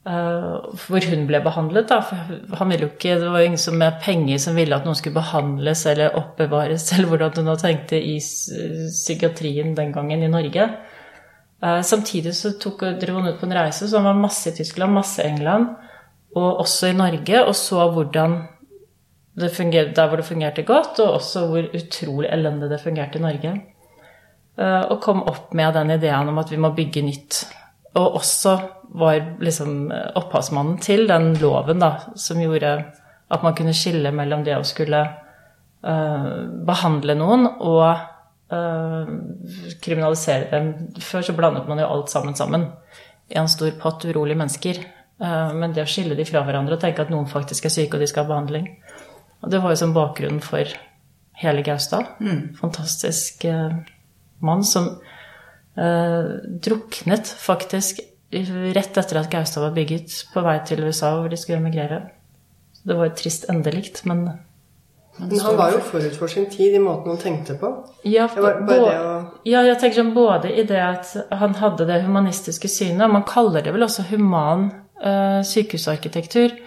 hvor 0.05 1.05
hun 1.09 1.23
ble 1.25 1.39
behandlet. 1.41 1.87
Da. 1.89 2.01
For 2.05 2.59
han 2.59 2.69
ville 2.69 2.85
jo 2.85 2.91
ikke, 2.93 3.15
det 3.21 3.29
var 3.31 3.41
jo 3.41 3.49
ingen 3.49 3.61
som 3.61 3.77
med 3.81 4.01
penger 4.03 4.41
som 4.41 4.57
ville 4.57 4.77
at 4.77 4.85
noen 4.85 4.97
skulle 4.97 5.17
behandles 5.17 5.85
eller 5.89 6.17
oppbevares, 6.19 6.85
eller 6.93 7.09
hvordan 7.09 7.39
hun 7.39 7.53
hadde 7.53 7.63
tenkt 7.63 7.87
tenkte 7.89 8.01
i 8.01 8.19
psykiatrien 8.19 9.73
den 9.77 9.95
gangen 9.95 10.23
i 10.23 10.31
Norge. 10.31 10.69
Uh, 11.63 11.81
samtidig 11.81 12.35
så 12.37 12.53
tok, 12.61 12.83
dro 13.01 13.17
hun 13.17 13.31
ut 13.31 13.39
på 13.39 13.47
en 13.47 13.57
reise, 13.57 13.87
så 13.87 13.97
han 13.97 14.11
var 14.11 14.25
masse 14.27 14.51
i 14.51 14.57
Tyskland, 14.57 14.93
masse 14.93 15.23
i 15.23 15.29
England, 15.31 15.71
og 16.35 16.59
også 16.61 16.91
i 16.91 16.97
Norge, 16.97 17.41
og 17.41 17.55
så 17.57 17.87
hvordan 17.95 18.43
det 19.39 19.51
fungerte, 19.55 19.95
der 19.95 20.07
hvor 20.07 20.21
det 20.21 20.27
fungerte 20.27 20.63
godt, 20.67 21.00
og 21.00 21.17
også 21.17 21.47
hvor 21.50 21.69
utrolig 21.75 22.29
elendig 22.31 22.69
det 22.69 22.83
fungerte 22.83 23.19
i 23.19 23.25
Norge. 23.25 23.55
Uh, 24.55 24.83
og 24.91 25.01
kom 25.01 25.24
opp 25.27 25.55
med 25.57 25.74
den 25.75 25.97
ideen 25.97 26.29
om 26.29 26.38
at 26.39 26.51
vi 26.51 26.59
må 26.62 26.75
bygge 26.75 27.01
nytt. 27.03 27.45
Og 27.95 28.17
også 28.19 28.57
var 28.95 29.21
liksom 29.43 29.91
opphavsmannen 29.91 30.79
til 30.83 31.07
den 31.07 31.33
loven 31.39 31.83
da, 31.83 31.91
som 32.19 32.41
gjorde 32.41 32.73
at 33.31 33.43
man 33.43 33.55
kunne 33.57 33.75
skille 33.75 34.11
mellom 34.15 34.43
det 34.45 34.57
å 34.57 34.65
skulle 34.67 35.01
uh, 35.05 36.33
behandle 36.67 37.15
noen 37.17 37.47
og 37.49 37.85
uh, 38.53 39.13
kriminalisere 39.83 40.51
dem. 40.51 40.73
Før 41.01 41.25
så 41.25 41.35
blandet 41.37 41.69
man 41.71 41.81
jo 41.81 41.89
alt 41.89 42.11
sammen 42.13 42.37
sammen 42.37 42.67
i 43.31 43.39
en 43.41 43.49
stor 43.49 43.73
pott 43.81 44.05
urolige 44.05 44.39
mennesker. 44.43 44.83
Uh, 45.21 45.55
men 45.55 45.73
det 45.73 45.85
å 45.85 45.89
skille 45.89 46.17
de 46.17 46.27
fra 46.27 46.43
hverandre 46.45 46.77
og 46.77 46.83
tenke 46.83 47.05
at 47.05 47.13
noen 47.13 47.29
faktisk 47.31 47.67
er 47.67 47.73
syke 47.73 47.97
og 47.97 48.03
de 48.03 48.11
skal 48.11 48.25
ha 48.25 48.33
behandling 48.33 48.69
og 49.43 49.51
Det 49.51 49.59
var 49.61 49.71
jo 49.71 49.77
som 49.77 49.91
bakgrunnen 49.93 50.39
for 50.41 50.69
hele 51.37 51.61
Gaustad. 51.61 52.15
Mm. 52.23 52.55
Fantastisk 52.57 53.43
mann 54.41 54.63
som 54.65 54.87
druknet 55.75 57.27
faktisk 57.27 58.00
rett 58.75 58.98
etter 58.98 59.20
at 59.20 59.32
Gaustad 59.32 59.62
var 59.62 59.74
bygget, 59.75 60.13
på 60.34 60.44
vei 60.46 60.58
til 60.67 60.84
USA 60.88 61.12
hvor 61.20 61.27
de 61.32 61.39
skulle 61.39 61.60
emigrere. 61.60 62.01
Det 62.86 62.96
var 62.96 63.10
et 63.10 63.17
trist 63.20 63.50
endelikt, 63.51 64.05
men 64.08 64.27
men 65.17 65.39
han 65.39 65.55
var 65.55 65.72
jo 65.72 65.79
forut 65.79 66.15
for 66.20 66.27
sin 66.27 66.50
tid 66.51 66.74
i 66.75 66.79
måten 66.84 67.13
han 67.13 67.20
tenkte 67.20 67.55
på. 67.60 67.70
Ja, 68.03 68.27
både, 68.36 68.74
å... 68.75 69.12
ja, 69.48 69.62
jeg 69.63 69.77
tenker 69.79 70.01
sånn 70.01 70.15
både 70.15 70.51
i 70.51 70.65
det 70.67 70.82
at 70.82 71.13
han 71.39 71.55
hadde 71.55 71.88
det 71.88 72.01
humanistiske 72.03 72.67
synet, 72.72 73.05
og 73.08 73.13
man 73.13 73.27
kaller 73.27 73.63
det 73.63 73.72
vel 73.72 73.86
også 73.88 74.10
human 74.10 74.67
uh, 75.00 75.39
sykehusarkitektur, 75.48 76.58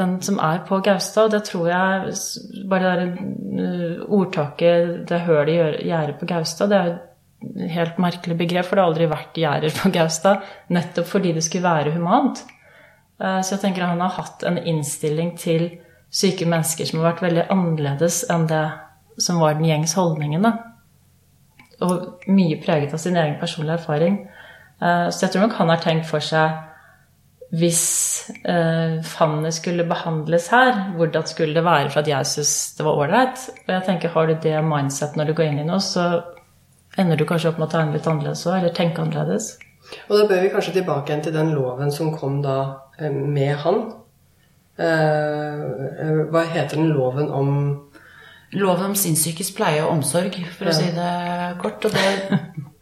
den 0.00 0.16
som 0.24 0.40
er 0.40 0.62
på 0.64 0.80
Gaustad. 0.86 1.28
Og 1.28 1.36
Det 1.36 1.42
tror 1.50 1.68
jeg 1.68 2.16
Bare 2.70 2.94
det 2.96 2.96
der 2.96 3.12
uh, 3.60 4.08
ordtaket 4.20 5.04
'det 5.08 5.20
hølet 5.28 5.52
i 5.82 5.88
gjerdet 5.90 6.16
på 6.16 6.30
Gaustad', 6.32 6.72
det 6.72 6.80
er 6.80 6.98
helt 7.70 7.98
merkelig 8.02 8.36
begrep, 8.38 8.66
for 8.66 8.76
det 8.76 8.82
har 8.82 8.92
aldri 8.92 9.10
vært 9.10 9.38
gjerder 9.38 9.74
på 9.76 9.92
Gaustad. 9.94 10.46
Nettopp 10.74 11.10
fordi 11.10 11.34
det 11.36 11.44
skulle 11.46 11.68
være 11.68 11.94
humant. 11.96 12.42
Eh, 13.22 13.40
så 13.42 13.54
jeg 13.54 13.64
tenker 13.64 13.84
at 13.84 13.94
han 13.94 14.04
har 14.04 14.16
hatt 14.18 14.46
en 14.48 14.58
innstilling 14.58 15.34
til 15.38 15.70
syke 16.08 16.48
mennesker 16.48 16.88
som 16.88 17.02
har 17.02 17.12
vært 17.12 17.26
veldig 17.26 17.48
annerledes 17.52 18.22
enn 18.32 18.46
det 18.48 18.64
som 19.20 19.42
var 19.42 19.58
den 19.58 19.68
gjengs 19.68 19.96
holdningen. 19.98 20.46
Da. 20.46 20.54
Og 21.84 22.24
mye 22.30 22.58
preget 22.62 22.94
av 22.94 23.02
sin 23.02 23.18
egen 23.18 23.38
personlige 23.40 23.80
erfaring. 23.80 24.22
Eh, 24.80 25.06
så 25.10 25.26
jeg 25.26 25.34
tror 25.34 25.46
nok 25.46 25.60
han 25.60 25.74
har 25.74 25.84
tenkt 25.84 26.08
for 26.10 26.24
seg 26.24 26.64
hvis 27.48 27.82
eh, 28.44 28.98
Fanny 29.08 29.48
skulle 29.56 29.86
behandles 29.88 30.50
her, 30.52 30.74
hvordan 30.98 31.24
skulle 31.24 31.56
det 31.56 31.64
være 31.64 31.88
for 31.88 32.02
at 32.02 32.10
jeg 32.10 32.28
syns 32.28 32.50
det 32.76 32.84
var 32.84 32.98
ålreit? 33.00 33.44
Og 33.64 33.70
jeg 33.72 33.84
tenker, 33.86 34.12
har 34.12 34.28
du 34.28 34.34
det 34.42 34.58
mindset 34.66 35.16
når 35.16 35.30
du 35.30 35.36
går 35.38 35.48
inn 35.48 35.62
i 35.62 35.68
noe, 35.68 35.80
så 35.80 36.10
ender 36.98 37.18
du 37.18 37.24
kanskje 37.28 37.52
opp 37.52 37.60
med 37.60 37.68
å 37.68 37.72
tegne 37.72 37.96
litt 37.96 38.06
annerledes 38.10 38.44
òg, 38.48 38.58
eller 38.58 38.74
tenke 38.76 39.02
annerledes. 39.02 39.54
Og 40.08 40.18
da 40.18 40.26
bør 40.28 40.42
vi 40.44 40.52
kanskje 40.52 40.76
tilbake 40.80 41.12
igjen 41.12 41.24
til 41.24 41.36
den 41.36 41.54
loven 41.56 41.92
som 41.94 42.12
kom 42.14 42.42
da 42.44 42.58
eh, 42.98 43.12
med 43.12 43.54
han. 43.64 43.80
Eh, 44.78 45.62
hva 46.30 46.44
heter 46.52 46.78
den 46.78 46.92
loven 46.94 47.32
om 47.34 47.54
Loven 48.56 48.94
om 48.94 48.94
sinnssykes 48.96 49.50
pleie 49.52 49.82
og 49.84 49.90
omsorg, 49.92 50.32
for 50.56 50.70
å 50.70 50.72
si 50.72 50.86
det 50.96 51.08
kort. 51.60 51.84
Og 51.84 51.92
det, 51.92 52.38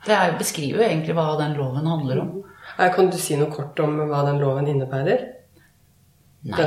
det 0.06 0.14
er, 0.14 0.36
beskriver 0.38 0.78
jo 0.78 0.84
egentlig 0.86 1.16
hva 1.18 1.32
den 1.40 1.56
loven 1.58 1.88
handler 1.90 2.20
om. 2.22 2.28
Kan 2.94 3.10
du 3.10 3.16
si 3.18 3.34
noe 3.34 3.50
kort 3.50 3.80
om 3.82 3.96
hva 4.06 4.20
den 4.28 4.38
loven 4.38 4.68
innebærer? 4.70 5.24
Nei. 6.46 6.66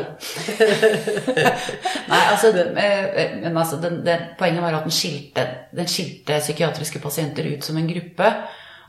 Nei, 2.12 2.24
altså, 2.32 2.50
eh, 2.52 3.36
men 3.40 3.58
altså 3.58 3.78
den, 3.80 4.02
den, 4.06 4.26
Poenget 4.40 4.64
var 4.64 4.76
at 4.76 4.88
den 4.88 4.96
skilte, 4.96 5.46
den 5.76 5.88
skilte 5.88 6.40
psykiatriske 6.42 7.00
pasienter 7.00 7.48
ut 7.54 7.64
som 7.64 7.78
en 7.80 7.88
gruppe. 7.88 8.32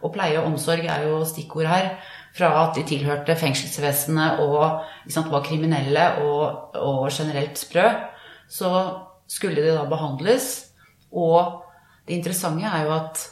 Og 0.00 0.14
pleie 0.14 0.40
og 0.40 0.48
omsorg 0.48 0.88
er 0.88 1.06
jo 1.06 1.20
stikkord 1.28 1.68
her. 1.70 1.92
Fra 2.34 2.50
at 2.62 2.76
de 2.78 2.84
tilhørte 2.86 3.36
fengselsvesenet 3.38 4.40
og 4.42 4.82
sant, 5.10 5.30
var 5.30 5.44
kriminelle 5.46 6.06
og, 6.24 6.74
og 6.78 7.10
generelt 7.12 7.58
sprø. 7.58 7.86
Så 8.50 8.70
skulle 9.30 9.62
de 9.62 9.74
da 9.76 9.84
behandles. 9.90 10.50
Og 11.12 11.62
det 12.08 12.18
interessante 12.18 12.66
er 12.66 12.86
jo 12.86 12.94
at 12.96 13.26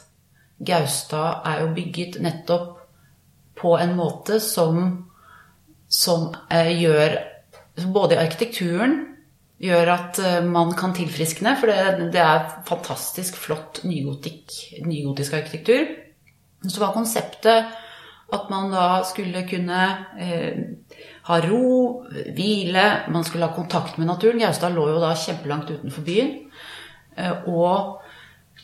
Gaustad 0.65 1.41
er 1.47 1.61
jo 1.63 1.73
bygget 1.75 2.19
nettopp 2.23 2.75
på 3.59 3.75
en 3.79 3.95
måte 3.95 4.39
som, 4.43 5.07
som 5.87 6.29
eh, 6.51 6.71
gjør 6.79 7.15
Både 7.87 8.19
arkitekturen 8.19 8.97
gjør 9.59 9.91
at 9.93 10.19
eh, 10.23 10.39
man 10.45 10.73
kan 10.77 10.93
tilfriskne, 10.95 11.55
for 11.59 11.71
det, 11.71 12.09
det 12.13 12.23
er 12.23 12.47
fantastisk 12.67 13.37
flott 13.39 13.83
nygotikk, 13.87 14.55
nygotisk 14.87 15.35
arkitektur. 15.39 15.87
Så 16.65 16.81
var 16.81 16.95
konseptet 16.95 17.69
at 18.29 18.49
man 18.51 18.69
da 18.71 19.01
skulle 19.09 19.45
kunne 19.49 19.79
eh, 20.21 20.59
ha 21.29 21.39
ro, 21.45 22.05
hvile, 22.35 22.85
man 23.09 23.25
skulle 23.25 23.49
ha 23.49 23.55
kontakt 23.55 23.97
med 23.97 24.09
naturen. 24.09 24.41
Gaustad 24.41 24.75
lå 24.75 24.85
jo 24.91 25.01
da 25.01 25.15
kjempelangt 25.17 25.71
utenfor 25.73 26.05
byen. 26.05 26.35
Eh, 27.17 27.49
og 27.49 27.99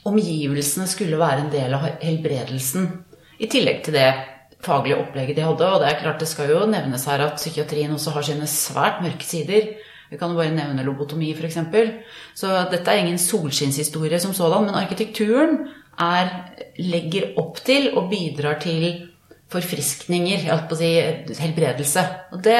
omgivelsene 0.05 0.87
skulle 0.89 1.19
være 1.19 1.45
en 1.45 1.51
del 1.53 1.75
av 1.75 1.89
helbredelsen. 2.03 2.87
I 3.41 3.49
tillegg 3.51 3.83
til 3.85 3.97
det 3.97 4.09
faglige 4.65 4.99
opplegget 4.99 5.37
de 5.37 5.45
hadde. 5.45 5.71
Og 5.71 5.81
det 5.81 5.89
er 5.91 6.01
klart 6.01 6.21
det 6.21 6.29
skal 6.31 6.51
jo 6.51 6.65
nevnes 6.69 7.07
her 7.09 7.23
at 7.27 7.39
psykiatrien 7.39 7.93
også 7.95 8.15
har 8.17 8.27
sine 8.27 8.49
svært 8.49 9.01
mørke 9.05 9.27
sider. 9.27 9.71
Vi 10.11 10.19
kan 10.19 10.31
jo 10.31 10.37
bare 10.37 10.53
nevne 10.53 10.85
lobotomi, 10.85 11.31
f.eks. 11.33 11.57
Så 12.37 12.51
dette 12.71 12.91
er 12.91 13.01
ingen 13.01 13.17
solskinnshistorie 13.21 14.19
som 14.21 14.35
sådan, 14.37 14.67
men 14.67 14.77
arkitekturen 14.77 15.65
er, 16.01 16.31
legger 16.77 17.33
opp 17.41 17.61
til 17.65 17.91
og 17.95 18.09
bidrar 18.11 18.59
til 18.61 19.07
forfriskninger, 19.55 20.41
jeg 20.41 20.49
holdt 20.49 20.69
på 20.69 20.75
å 20.75 20.79
si 20.79 21.39
helbredelse. 21.39 22.03
Og 22.35 22.41
det 22.45 22.57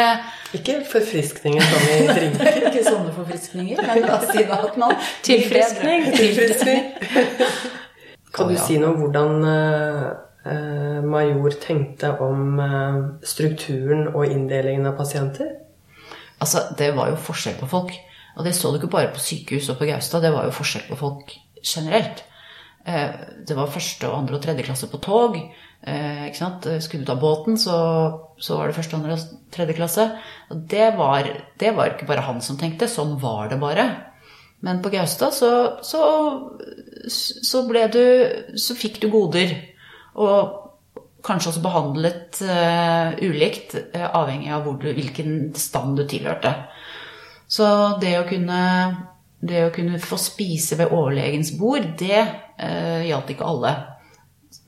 ikke 0.57 0.77
forfriskninger 0.89 1.65
som 1.65 1.88
i 1.91 1.97
drinker. 2.09 2.59
Ikke 2.69 2.83
sånne 2.85 3.13
forfriskninger, 3.15 3.81
men 3.81 4.05
la 4.05 4.19
oss 4.19 4.29
si 4.31 4.45
da 4.45 4.59
at 4.67 4.77
man 4.79 4.93
Tilfriskning. 5.25 6.05
Tilfriskning. 6.15 6.85
Kan 8.35 8.51
du 8.51 8.59
si 8.59 8.77
noe 8.81 8.93
om 8.93 9.01
hvordan 9.01 9.50
eh, 9.50 10.07
Major 11.05 11.55
tenkte 11.61 12.11
om 12.21 12.59
eh, 12.61 12.99
strukturen 13.25 14.07
og 14.13 14.27
inndelingen 14.29 14.85
av 14.85 14.97
pasienter? 14.99 15.55
Altså, 16.41 16.67
det 16.77 16.91
var 16.97 17.09
jo 17.09 17.17
forskjell 17.25 17.57
på 17.61 17.69
folk. 17.71 17.93
Og 18.35 18.43
det 18.45 18.53
så 18.55 18.69
du 18.71 18.77
ikke 18.81 18.91
bare 18.91 19.13
på 19.15 19.21
sykehus 19.23 19.69
og 19.71 19.79
på 19.79 19.87
Gaustad, 19.89 20.21
det 20.25 20.33
var 20.35 20.45
jo 20.45 20.53
forskjell 20.55 20.89
på 20.89 20.97
folk 20.99 21.35
generelt. 21.65 22.23
Eh, 22.85 23.11
Det 23.47 23.55
var 23.55 23.71
første, 23.71 24.07
andre 24.11 24.35
og 24.35 24.43
tredje 24.43 24.63
klasse 24.67 24.87
på 24.91 24.97
tog. 25.01 25.37
eh? 25.87 26.31
Skulle 26.33 27.03
du 27.03 27.05
ta 27.05 27.15
båten, 27.15 27.57
så, 27.57 27.77
så 28.37 28.57
var 28.57 28.67
det 28.67 28.75
første, 28.75 28.95
andre 28.95 29.13
og 29.13 29.51
tredje 29.51 29.73
klasse. 29.73 30.09
Og 30.49 30.57
det 30.69 30.91
var, 30.97 31.23
det 31.59 31.75
var 31.75 31.93
ikke 31.93 32.07
bare 32.07 32.21
han 32.27 32.41
som 32.41 32.57
tenkte, 32.57 32.87
sånn 32.87 33.17
var 33.21 33.49
det 33.49 33.59
bare. 33.59 33.87
Men 34.61 34.81
på 34.81 34.89
Gaustad 34.89 35.33
så, 35.33 35.79
så, 35.83 36.01
så 37.07 37.67
ble 37.67 37.87
du 37.91 38.03
Så 38.57 38.75
fikk 38.75 39.01
du 39.01 39.09
goder. 39.13 39.75
Og 40.22 40.62
kanskje 41.25 41.51
også 41.51 41.63
behandlet 41.63 42.39
uh, 42.45 43.15
ulikt, 43.25 43.75
uh, 43.95 44.07
avhengig 44.22 44.51
av 44.53 44.67
du, 44.81 44.89
hvilken 44.93 45.53
stand 45.57 45.98
du 46.00 46.05
tilhørte. 46.10 46.53
Så 47.48 47.65
det 48.01 48.15
å 48.19 48.27
kunne, 48.29 48.60
det 49.41 49.65
å 49.67 49.74
kunne 49.74 50.01
få 50.01 50.19
spise 50.22 50.77
ved 50.79 50.93
overlegens 50.93 51.53
bord, 51.60 51.86
det 52.00 52.17
eh, 52.17 53.05
gjaldt 53.05 53.36
ikke 53.36 53.45
alle. 53.45 53.74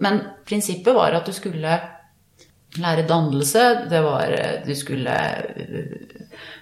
Men 0.06 0.20
prinsippet 0.46 0.94
var 0.94 1.18
at 1.18 1.26
du 1.26 1.34
skulle 1.34 1.80
lære 2.78 3.08
dannelse, 3.10 3.64
det 3.90 4.04
var 4.06 4.36
Du 4.68 4.76
skulle 4.78 5.16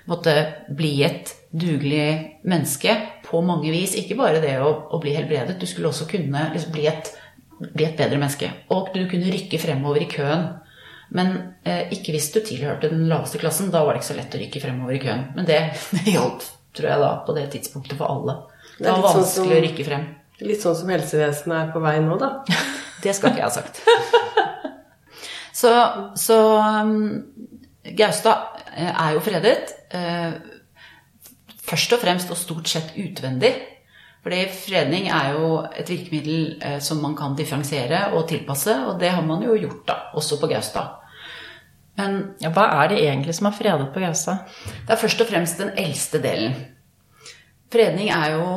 måtte 0.08 0.36
bli 0.70 0.94
et 1.04 1.34
dugelig 1.52 2.42
menneske 2.48 2.96
på 3.26 3.42
mange 3.44 3.72
vis. 3.74 3.96
Ikke 4.00 4.18
bare 4.20 4.42
det 4.44 4.56
å, 4.62 4.72
å 4.94 5.02
bli 5.02 5.16
helbredet, 5.18 5.58
du 5.60 5.68
skulle 5.70 5.92
også 5.92 6.08
kunne 6.10 6.50
liksom, 6.54 6.74
bli, 6.76 6.88
et, 6.92 7.12
bli 7.60 7.86
et 7.88 7.98
bedre 7.98 8.18
menneske. 8.20 8.50
Og 8.76 8.90
du 8.96 9.04
kunne 9.12 9.32
rykke 9.34 9.60
fremover 9.62 10.02
i 10.04 10.10
køen. 10.12 10.48
Men 11.16 11.32
eh, 11.64 11.86
ikke 11.94 12.16
hvis 12.16 12.32
du 12.34 12.40
tilhørte 12.44 12.90
den 12.92 13.06
laveste 13.12 13.40
klassen. 13.42 13.70
Da 13.72 13.84
var 13.86 13.94
det 13.96 14.02
ikke 14.02 14.10
så 14.14 14.18
lett 14.18 14.36
å 14.36 14.42
rykke 14.42 14.62
fremover 14.64 14.98
i 14.98 15.02
køen. 15.04 15.28
Men 15.38 15.46
det, 15.48 15.60
det 15.96 16.16
hjalp, 16.16 16.44
tror 16.76 16.90
jeg, 16.92 17.02
da, 17.06 17.12
på 17.28 17.36
det 17.38 17.48
tidspunktet 17.54 17.98
for 18.00 18.12
alle. 18.12 18.38
Det 18.80 18.90
var 18.90 19.06
sånn 19.08 19.22
vanskelig 19.22 19.50
som- 19.50 19.54
å 19.56 19.64
rykke 19.70 19.88
frem. 19.88 20.08
Litt 20.44 20.60
sånn 20.66 20.76
som 20.76 20.90
helsevesenet 20.92 21.56
er 21.62 21.70
på 21.72 21.80
vei 21.86 21.96
nå, 22.04 22.18
da. 22.20 22.32
Det 23.06 23.14
skal 23.16 23.32
ikke 23.32 23.44
jeg 23.44 23.48
ha 23.48 23.54
sagt. 23.54 23.84
Så, 25.56 25.70
så 26.20 26.36
um, 26.60 27.24
Gaustad 27.96 28.58
eh, 28.76 28.90
er 28.92 29.14
jo 29.16 29.22
fredet. 29.24 29.70
eh, 29.96 30.34
Først 31.66 31.96
og 31.96 32.02
fremst 32.04 32.30
og 32.34 32.38
stort 32.38 32.68
sett 32.70 32.92
utvendig. 33.00 33.54
Fordi 34.26 34.40
fredning 34.50 35.06
er 35.14 35.36
jo 35.36 35.50
et 35.70 35.90
virkemiddel 35.92 36.56
eh, 36.58 36.80
som 36.82 36.98
man 36.98 37.14
kan 37.18 37.36
differensiere 37.38 38.08
og 38.18 38.24
tilpasse, 38.32 38.74
og 38.90 38.98
det 38.98 39.12
har 39.14 39.22
man 39.22 39.44
jo 39.46 39.54
gjort, 39.54 39.84
da, 39.86 39.98
også 40.18 40.40
på 40.42 40.50
Gaustad. 40.50 40.96
Men 42.00 42.34
Ja, 42.42 42.50
hva 42.50 42.66
er 42.82 42.90
det 42.90 43.04
egentlig 43.04 43.36
som 43.38 43.52
er 43.52 43.56
fredet 43.56 43.92
på 43.94 44.02
Gaustad? 44.02 44.50
det 44.88 44.96
er 44.96 45.00
først 45.00 45.22
og 45.22 45.30
fremst 45.30 45.62
den 45.62 45.70
eldste 45.78 46.24
delen. 46.24 46.56
Fredning 47.72 48.10
er 48.10 48.34
jo 48.34 48.48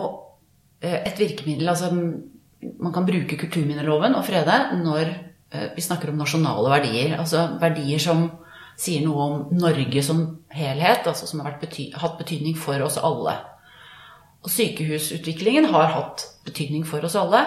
eh, 0.81 1.03
et 1.05 1.19
virkemiddel 1.19 1.69
altså 1.69 1.93
Man 1.93 2.93
kan 2.93 3.07
bruke 3.07 3.37
kulturminneloven 3.39 4.17
og 4.19 4.25
frede 4.25 4.57
når 4.81 5.05
eh, 5.53 5.69
vi 5.77 5.85
snakker 5.85 6.11
om 6.11 6.19
nasjonale 6.19 6.73
verdier. 6.73 7.19
Altså 7.21 7.45
verdier 7.61 8.01
som 8.03 8.25
sier 8.79 9.05
noe 9.05 9.21
om 9.23 9.37
Norge 9.53 10.03
som 10.03 10.25
helhet, 10.51 11.07
altså 11.07 11.27
som 11.27 11.45
har 11.45 11.61
bety 11.61 11.93
hatt 11.95 12.19
betydning 12.19 12.57
for 12.57 12.81
oss 12.83 12.99
alle. 12.99 13.37
Og 14.47 14.53
sykehusutviklingen 14.55 15.69
har 15.73 15.91
hatt 15.95 16.25
betydning 16.47 16.85
for 16.87 17.05
oss 17.05 17.17
alle. 17.19 17.43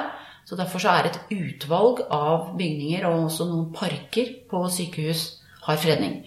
Så 0.45 0.57
derfor 0.59 0.81
så 0.83 0.91
er 0.95 1.07
et 1.07 1.19
utvalg 1.31 2.01
av 2.11 2.51
bygninger 2.59 3.05
og 3.07 3.27
også 3.27 3.47
noen 3.47 3.69
parker 3.75 4.33
på 4.49 4.63
sykehus 4.73 5.25
har 5.67 5.79
fredning. 5.79 6.21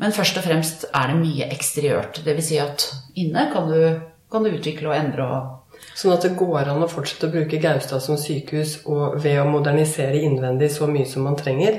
Men 0.00 0.14
først 0.14 0.38
og 0.40 0.46
fremst 0.46 0.86
er 0.88 1.10
det 1.10 1.18
mye 1.20 1.48
eksteriørt. 1.52 2.22
Dvs. 2.24 2.46
Si 2.48 2.60
at 2.62 2.86
inne 3.18 3.48
kan 3.52 3.68
du, 3.68 4.00
kan 4.32 4.46
du 4.46 4.54
utvikle 4.54 4.90
og 4.90 4.96
endre 4.96 5.26
og 5.26 5.50
Sånn 5.98 6.14
at 6.14 6.24
det 6.24 6.32
går 6.38 6.70
an 6.72 6.84
å 6.84 6.88
fortsette 6.88 7.28
å 7.28 7.32
bruke 7.32 7.58
Gaustad 7.60 8.00
som 8.00 8.16
sykehus 8.20 8.78
og 8.88 9.18
ved 9.20 9.36
å 9.42 9.48
modernisere 9.48 10.22
innvendig 10.24 10.70
så 10.72 10.88
mye 10.88 11.04
som 11.08 11.26
man 11.28 11.36
trenger. 11.36 11.78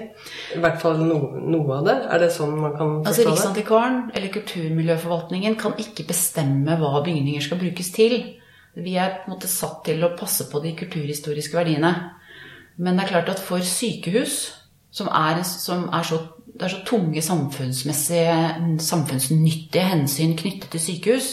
I 0.53 0.62
hvert 0.62 0.77
fall 0.84 1.01
no, 1.01 1.17
noe 1.41 1.79
av 1.79 1.88
det. 1.88 1.96
Er 2.13 2.22
det 2.22 2.29
sånn 2.36 2.53
man 2.53 2.75
kan 2.77 2.96
Altså 3.01 3.24
forstå 3.24 3.25
det? 3.25 3.32
Riksantikvaren 3.32 4.00
eller 4.13 4.34
Kulturmiljøforvaltningen 4.36 5.58
kan 5.60 5.74
ikke 5.82 6.05
bestemme 6.12 6.77
hva 6.77 7.01
bygninger 7.05 7.48
skal 7.48 7.62
brukes 7.63 7.89
til. 7.96 8.20
Vi 8.77 8.98
er 9.01 9.17
på 9.17 9.27
en 9.27 9.36
måte 9.36 9.50
satt 9.50 9.82
til 9.88 10.05
å 10.05 10.13
passe 10.17 10.46
på 10.51 10.62
de 10.62 10.75
kulturhistoriske 10.77 11.58
verdiene. 11.58 11.93
Men 12.77 12.98
det 12.98 13.08
er 13.08 13.13
klart 13.15 13.34
at 13.34 13.41
for 13.41 13.65
sykehus, 13.65 14.46
som 14.93 15.10
er, 15.10 15.41
som 15.46 15.89
er 15.93 16.05
så 16.05 16.22
det 16.53 16.67
er 16.67 16.70
så 16.70 16.84
tunge 16.86 17.22
samfunnsmessige, 17.25 18.34
samfunnsnyttige 18.77 19.88
hensyn 19.89 20.36
knyttet 20.38 20.70
til 20.70 20.84
sykehus, 20.84 21.29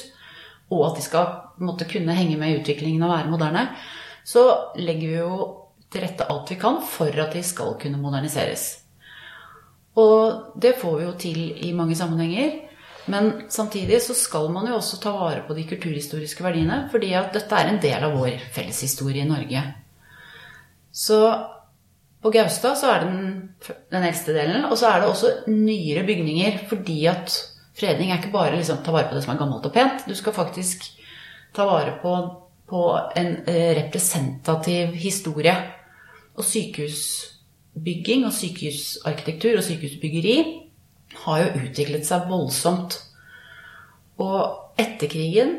og 0.72 0.86
at 0.86 0.96
de 0.96 1.04
skal 1.04 1.26
på 1.60 1.64
en 1.66 1.68
måte, 1.74 1.84
kunne 1.84 2.16
henge 2.16 2.38
med 2.40 2.54
i 2.54 2.60
utviklingen 2.62 3.04
og 3.04 3.12
være 3.12 3.28
moderne, 3.28 3.66
så 4.24 4.46
legger 4.80 5.10
vi 5.12 5.18
jo 5.20 5.34
til 5.92 6.06
rette 6.06 6.24
alt 6.32 6.48
vi 6.48 6.56
kan 6.60 6.78
for 6.88 7.20
at 7.20 7.34
de 7.36 7.42
skal 7.44 7.74
kunne 7.82 8.00
moderniseres. 8.00 8.70
Og 10.00 10.56
det 10.56 10.78
får 10.80 10.96
vi 10.96 11.04
jo 11.04 11.14
til 11.20 11.40
i 11.68 11.72
mange 11.76 11.98
sammenhenger. 11.98 12.56
Men 13.10 13.30
samtidig 13.50 13.98
så 14.04 14.14
skal 14.14 14.48
man 14.54 14.68
jo 14.70 14.78
også 14.78 15.00
ta 15.02 15.12
vare 15.12 15.42
på 15.46 15.56
de 15.56 15.66
kulturhistoriske 15.68 16.44
verdiene, 16.44 16.84
fordi 16.92 17.12
at 17.18 17.32
dette 17.34 17.56
er 17.56 17.68
en 17.68 17.80
del 17.82 18.06
av 18.06 18.14
vår 18.16 18.38
felleshistorie 18.54 19.24
i 19.24 19.28
Norge. 19.28 19.64
Så 20.92 21.18
på 22.22 22.32
Gaustad 22.32 22.76
så 22.78 22.92
er 22.92 23.02
det 23.02 23.10
den, 23.10 23.34
den 23.90 24.06
eldste 24.06 24.36
delen, 24.36 24.64
og 24.68 24.78
så 24.78 24.92
er 24.92 25.00
det 25.00 25.10
også 25.10 25.32
nyere 25.50 26.04
bygninger, 26.06 26.62
fordi 26.70 27.02
at 27.10 27.34
fredning 27.76 28.12
er 28.12 28.20
ikke 28.20 28.34
bare 28.34 28.56
liksom 28.56 28.82
ta 28.84 28.94
vare 28.94 29.08
på 29.10 29.16
det 29.16 29.24
som 29.24 29.34
er 29.34 29.40
gammelt 29.40 29.66
og 29.66 29.74
pent, 29.74 30.06
du 30.06 30.14
skal 30.14 30.36
faktisk 30.36 30.86
ta 31.54 31.66
vare 31.68 31.96
på, 32.02 32.14
på 32.70 32.82
en 33.16 33.32
eh, 33.46 33.74
representativ 33.82 34.94
historie. 35.00 35.54
Og 36.38 36.46
sykehusbygging 36.46 38.26
og 38.28 38.34
sykehusarkitektur 38.36 39.58
og 39.58 39.66
sykehusbyggeri 39.66 40.36
har 41.24 41.42
jo 41.42 41.64
utviklet 41.64 42.06
seg 42.06 42.30
voldsomt. 42.30 43.00
Og 44.20 44.80
etter 44.80 45.10
krigen 45.10 45.58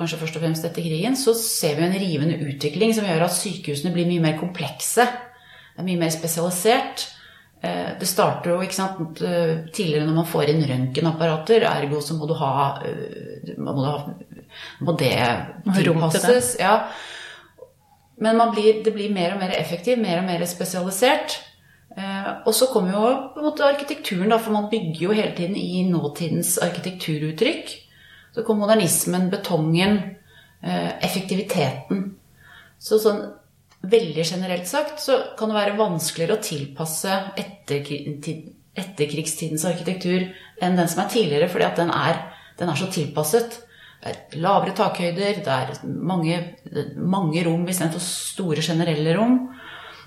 kanskje 0.00 0.16
først 0.22 0.36
og 0.38 0.44
fremst 0.46 0.64
etter 0.64 0.84
krigen, 0.84 1.16
så 1.18 1.34
ser 1.36 1.76
vi 1.76 1.84
en 1.84 1.96
rivende 2.00 2.38
utvikling 2.48 2.94
som 2.96 3.04
gjør 3.04 3.26
at 3.26 3.36
sykehusene 3.36 3.92
blir 3.92 4.08
mye 4.08 4.22
mer 4.24 4.38
komplekse. 4.40 5.04
Det 5.04 5.82
er 5.82 5.88
mye 5.90 6.00
mer 6.00 6.12
spesialisert. 6.14 7.04
Eh, 7.60 7.98
Det 8.00 8.08
starter 8.08 8.54
jo 8.54 8.62
ikke 8.64 8.78
sant, 8.78 9.20
eh, 9.20 9.68
tidligere 9.72 10.06
når 10.06 10.14
man 10.22 10.30
får 10.30 10.48
inn 10.48 10.64
røntgenapparater, 10.64 11.66
ergo 11.68 12.00
så 12.00 12.16
må 12.16 12.26
du 12.26 12.32
ha 12.34 12.80
må, 13.58 13.74
du 13.76 13.84
ha, 13.84 14.14
må 14.80 14.96
det 15.00 15.14
tilpasses. 15.76 16.56
Ja. 16.60 16.88
Men 18.20 18.36
man 18.36 18.52
blir, 18.54 18.82
det 18.84 18.92
blir 18.92 19.12
mer 19.12 19.34
og 19.34 19.40
mer 19.40 19.54
effektiv, 19.56 19.98
mer 20.00 20.20
og 20.20 20.26
mer 20.28 20.44
spesialisert. 20.48 21.38
Eh, 21.96 22.30
og 22.46 22.54
så 22.54 22.68
kommer 22.70 22.92
jo 22.94 23.04
på 23.34 23.40
en 23.40 23.48
måte 23.48 23.66
arkitekturen, 23.66 24.30
da, 24.30 24.38
for 24.38 24.54
man 24.54 24.70
bygger 24.70 25.02
jo 25.06 25.16
hele 25.16 25.34
tiden 25.36 25.56
i 25.56 25.82
nåtidens 25.88 26.58
arkitekturuttrykk. 26.62 27.72
Så 28.36 28.44
kom 28.46 28.60
modernismen, 28.62 29.30
betongen, 29.32 29.98
eh, 30.62 30.90
effektiviteten. 31.02 32.14
Så 32.78 32.98
sånn 33.00 33.24
veldig 33.80 34.24
generelt 34.24 34.68
sagt 34.68 35.00
så 35.00 35.16
kan 35.38 35.48
det 35.48 35.56
være 35.56 35.78
vanskeligere 35.78 36.36
å 36.36 36.44
tilpasse 36.44 37.32
etterkrigstidens 38.76 39.64
arkitektur 39.64 40.28
enn 40.60 40.76
den 40.76 40.88
som 40.88 41.00
er 41.02 41.08
tidligere, 41.12 41.48
fordi 41.48 41.64
at 41.64 41.76
den 41.80 41.90
er, 41.90 42.14
den 42.60 42.68
er 42.68 42.76
så 42.76 42.86
tilpasset. 42.92 43.62
Det 44.00 44.10
er 44.10 44.40
lavere 44.40 44.72
takhøyder, 44.76 45.42
det 45.44 45.52
er 45.52 45.74
mange, 45.84 46.36
mange 46.96 47.42
rom 47.44 47.66
istedenfor 47.68 48.00
store 48.00 48.62
generelle 48.64 49.12
rom. 49.18 49.34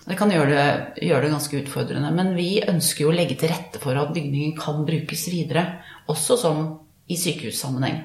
Det 0.04 0.18
kan 0.20 0.32
gjøre 0.34 0.50
det, 0.50 1.04
gjøre 1.08 1.28
det 1.28 1.32
ganske 1.32 1.60
utfordrende. 1.62 2.10
Men 2.12 2.34
vi 2.36 2.58
ønsker 2.66 3.06
jo 3.06 3.12
å 3.12 3.16
legge 3.16 3.38
til 3.40 3.54
rette 3.54 3.80
for 3.80 3.96
at 4.00 4.12
bygningen 4.16 4.56
kan 4.58 4.82
brukes 4.88 5.28
videre, 5.32 5.68
også 6.12 6.40
som 6.42 6.64
i 7.08 7.18
sykehussammenheng. 7.20 8.02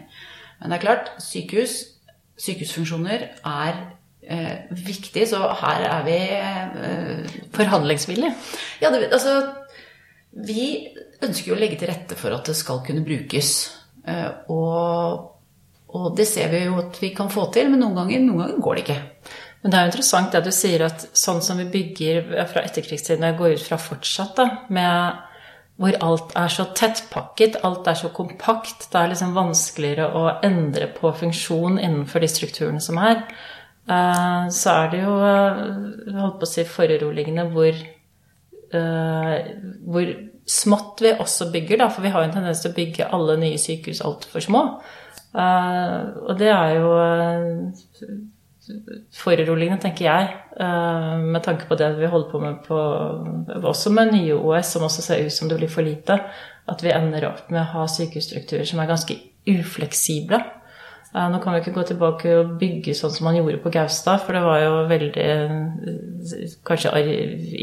Men 0.60 0.70
det 0.70 0.78
er 0.78 0.84
klart, 0.84 1.10
sykehus, 1.22 1.78
sykehusfunksjoner 2.38 3.24
er 3.46 3.80
eh, 4.22 4.68
viktig, 4.70 5.24
så 5.30 5.40
her 5.62 5.86
er 5.88 6.04
vi 6.06 6.18
eh, 6.36 7.40
Forhandlingsvillige? 7.54 8.34
ja, 8.82 8.92
det, 8.94 9.08
altså 9.12 9.54
Vi 10.36 10.68
ønsker 11.24 11.50
jo 11.50 11.56
å 11.56 11.58
legge 11.58 11.80
til 11.80 11.90
rette 11.90 12.18
for 12.18 12.34
at 12.34 12.46
det 12.46 12.54
skal 12.58 12.84
kunne 12.86 13.06
brukes. 13.06 13.54
Eh, 14.06 14.30
Og, 14.52 15.34
og 15.96 16.16
det 16.18 16.26
ser 16.28 16.50
vi 16.52 16.64
jo 16.66 16.76
at 16.82 16.98
vi 17.00 17.12
kan 17.16 17.30
få 17.32 17.46
til, 17.54 17.70
men 17.72 17.80
noen 17.80 17.96
ganger, 17.96 18.20
noen 18.24 18.42
ganger 18.42 18.64
går 18.64 18.76
det 18.76 18.82
ikke. 18.84 18.98
Men 19.62 19.72
det 19.72 19.78
er 19.78 19.86
jo 19.86 19.90
interessant 19.90 20.34
det 20.34 20.42
du 20.44 20.52
sier, 20.54 20.84
at 20.86 21.06
sånn 21.16 21.40
som 21.42 21.58
vi 21.58 21.70
bygger 21.72 22.28
fra 22.50 22.62
etterkrigstiden, 22.66 23.24
jeg 23.26 23.38
går 23.38 23.56
ut 23.56 23.64
fra 23.64 23.80
fortsatt, 23.80 24.36
da, 24.38 24.46
med 24.74 25.24
hvor 25.78 25.94
alt 26.02 26.32
er 26.38 26.50
så 26.50 26.66
tettpakket, 26.74 27.60
alt 27.66 27.86
er 27.86 27.98
så 27.98 28.10
kompakt, 28.14 28.88
det 28.90 28.98
er 28.98 29.12
liksom 29.12 29.36
vanskeligere 29.36 30.08
å 30.18 30.24
endre 30.46 30.88
på 30.94 31.12
funksjon 31.20 31.78
innenfor 31.78 32.22
de 32.22 32.30
strukturene 32.30 32.82
som 32.82 32.98
er, 32.98 33.22
eh, 33.86 34.48
så 34.50 34.74
er 34.74 34.90
det 34.90 35.02
jo, 35.04 35.14
eh, 35.22 36.18
holdt 36.18 36.40
på 36.40 36.48
å 36.48 36.50
si, 36.50 36.64
foruroligende 36.66 37.46
hvor, 37.54 37.78
eh, 38.74 39.36
hvor 39.86 40.14
smått 40.48 41.00
vi 41.00 41.14
også 41.14 41.52
bygger, 41.52 41.78
da, 41.78 41.88
for 41.88 42.02
vi 42.02 42.10
har 42.10 42.22
jo 42.22 42.28
en 42.28 42.34
tendens 42.34 42.60
til 42.60 42.72
å 42.72 42.74
bygge 42.74 43.12
alle 43.12 43.36
nye 43.36 43.58
sykehus 43.58 44.02
altfor 44.02 44.42
små. 44.42 44.80
Eh, 45.36 46.02
og 46.24 46.38
det 46.40 46.48
er 46.48 46.74
jo 46.78 46.92
eh, 47.04 48.12
foruroligende, 49.18 49.80
tenker 49.82 50.06
jeg, 50.06 50.28
eh, 50.56 51.16
med 51.20 51.42
tanke 51.44 51.68
på 51.68 51.76
det 51.78 51.90
vi 51.98 52.08
holder 52.08 52.30
på 52.30 52.40
med 52.40 52.60
på 52.64 52.78
Også 53.68 53.92
med 53.92 54.12
nye 54.12 54.36
OS, 54.36 54.74
som 54.74 54.86
også 54.88 55.02
ser 55.04 55.24
ut 55.26 55.32
som 55.32 55.48
det 55.48 55.58
blir 55.60 55.72
for 55.72 55.82
lite. 55.84 56.20
At 56.68 56.84
vi 56.84 56.92
ender 56.92 57.28
opp 57.30 57.50
med 57.50 57.62
å 57.62 57.72
ha 57.78 57.88
sykehusstrukturer 57.88 58.64
som 58.68 58.80
er 58.80 58.90
ganske 58.90 59.16
ufleksible. 59.48 60.40
Nå 61.08 61.38
kan 61.40 61.54
vi 61.54 61.62
ikke 61.62 61.72
gå 61.72 61.82
tilbake 61.88 62.34
og 62.36 62.50
bygge 62.60 62.92
sånn 62.92 63.14
som 63.14 63.24
man 63.24 63.38
gjorde 63.38 63.62
på 63.62 63.70
Gaustad, 63.72 64.20
for 64.20 64.36
det 64.36 64.42
var 64.44 64.58
jo 64.60 64.74
veldig 64.90 65.28
kanskje 66.68 66.92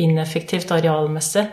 ineffektivt 0.02 0.74
arealmessig. 0.74 1.46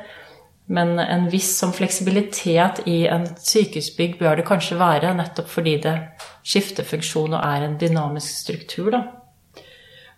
Men 0.71 0.95
en 1.03 1.27
viss 1.33 1.51
sånn 1.59 1.75
fleksibilitet 1.75 2.85
i 2.87 3.03
en 3.11 3.27
sykehusbygg 3.27 4.15
bør 4.21 4.39
det 4.39 4.47
kanskje 4.47 4.79
være, 4.81 5.11
nettopp 5.19 5.51
fordi 5.51 5.75
det 5.83 5.97
skifter 6.47 6.87
funksjon 6.87 7.35
og 7.35 7.43
er 7.43 7.67
en 7.67 7.79
dynamisk 7.81 8.31
struktur, 8.45 8.93
da. 8.95 9.03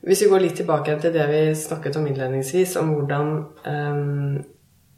Hvis 0.04 0.20
vi 0.20 0.28
går 0.28 0.42
litt 0.44 0.58
tilbake 0.60 0.98
til 1.00 1.14
det 1.14 1.24
vi 1.30 1.44
snakket 1.56 1.96
om 1.96 2.08
innledningsvis, 2.10 2.76
om 2.80 2.92
hvordan 2.96 3.30
um, 3.64 4.42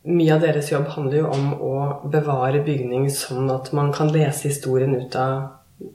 Mye 0.06 0.36
av 0.36 0.38
deres 0.38 0.68
jobb 0.70 0.84
handler 0.94 1.16
jo 1.18 1.30
om 1.34 1.46
å 1.66 1.70
bevare 2.06 2.60
bygning 2.62 3.08
sånn 3.10 3.48
at 3.50 3.72
man 3.74 3.88
kan 3.90 4.12
lese 4.14 4.46
historien 4.46 4.92
ut 4.94 5.16
av 5.18 5.40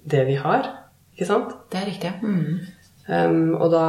det 0.04 0.26
vi 0.28 0.36
har. 0.36 0.68
Ikke 1.16 1.30
sant? 1.30 1.54
Det 1.72 1.80
er 1.80 1.88
riktig. 1.88 2.12
Mm. 2.20 2.58
Um, 3.08 3.54
og 3.56 3.72
da 3.72 3.86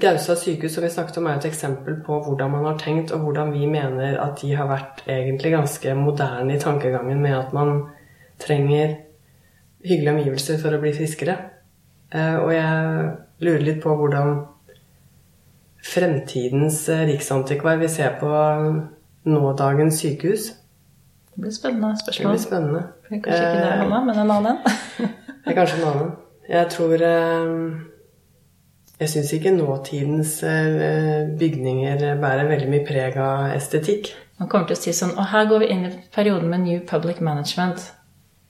Gaustad 0.00 0.38
sykehus 0.40 0.74
som 0.74 0.84
vi 0.84 0.90
snakket 0.90 1.18
om, 1.20 1.28
er 1.30 1.38
et 1.38 1.48
eksempel 1.48 2.00
på 2.06 2.18
hvordan 2.24 2.50
man 2.52 2.66
har 2.68 2.78
tenkt, 2.80 3.12
og 3.14 3.24
hvordan 3.24 3.52
vi 3.54 3.66
mener 3.70 4.18
at 4.20 4.42
de 4.42 4.52
har 4.56 4.68
vært 4.70 5.04
egentlig 5.06 5.54
ganske 5.54 5.94
moderne 5.98 6.56
i 6.56 6.60
tankegangen 6.60 7.22
med 7.22 7.38
at 7.38 7.54
man 7.56 7.86
trenger 8.40 8.96
hyggelige 9.84 10.14
omgivelser 10.14 10.60
for 10.60 10.76
å 10.76 10.80
bli 10.82 10.92
friskere. 10.96 11.36
Eh, 12.12 12.36
og 12.36 12.52
jeg 12.54 13.10
lurer 13.44 13.66
litt 13.66 13.82
på 13.82 13.94
hvordan 13.96 14.40
fremtidens 15.86 16.82
eh, 16.92 17.06
riksantikvar 17.08 17.78
vil 17.80 17.92
se 17.92 18.08
på 18.20 18.32
nådagens 19.30 20.00
sykehus. 20.02 20.50
Det 21.30 21.44
blir 21.44 21.54
spennende 21.54 21.94
spørsmål. 22.00 22.26
Det 22.26 22.34
blir 22.34 22.44
spennende. 22.44 22.82
Det 23.08 23.16
er 23.16 23.22
Kanskje 23.22 23.44
ikke 23.46 23.62
det, 23.62 23.78
Hanna, 23.84 24.02
men 24.04 24.18
en 24.18 24.34
annen 24.36 24.50
en. 24.52 24.58
Det 25.40 25.54
er 25.54 25.56
kanskje 25.56 25.78
en 25.80 25.88
annen. 25.88 26.10
Jeg 26.50 26.68
tror 26.74 27.02
eh, 27.06 27.54
Jeg 29.00 29.08
syns 29.08 29.30
ikke 29.32 29.54
nåtidens 29.56 30.34
eh, 30.44 31.30
bygninger 31.40 32.02
bærer 32.20 32.50
veldig 32.50 32.68
mye 32.68 32.84
preg 32.84 33.16
av 33.16 33.54
estetikk. 33.54 34.10
Man 34.40 34.48
kommer 34.48 34.68
til 34.68 34.76
å 34.76 34.80
si 34.80 34.92
sånn 34.96 35.14
Og 35.16 35.30
her 35.32 35.48
går 35.48 35.62
vi 35.62 35.70
inn 35.72 35.86
i 35.88 35.94
perioden 36.12 36.50
med 36.52 36.64
New 36.66 36.82
Public 36.88 37.20
Management. 37.24 37.80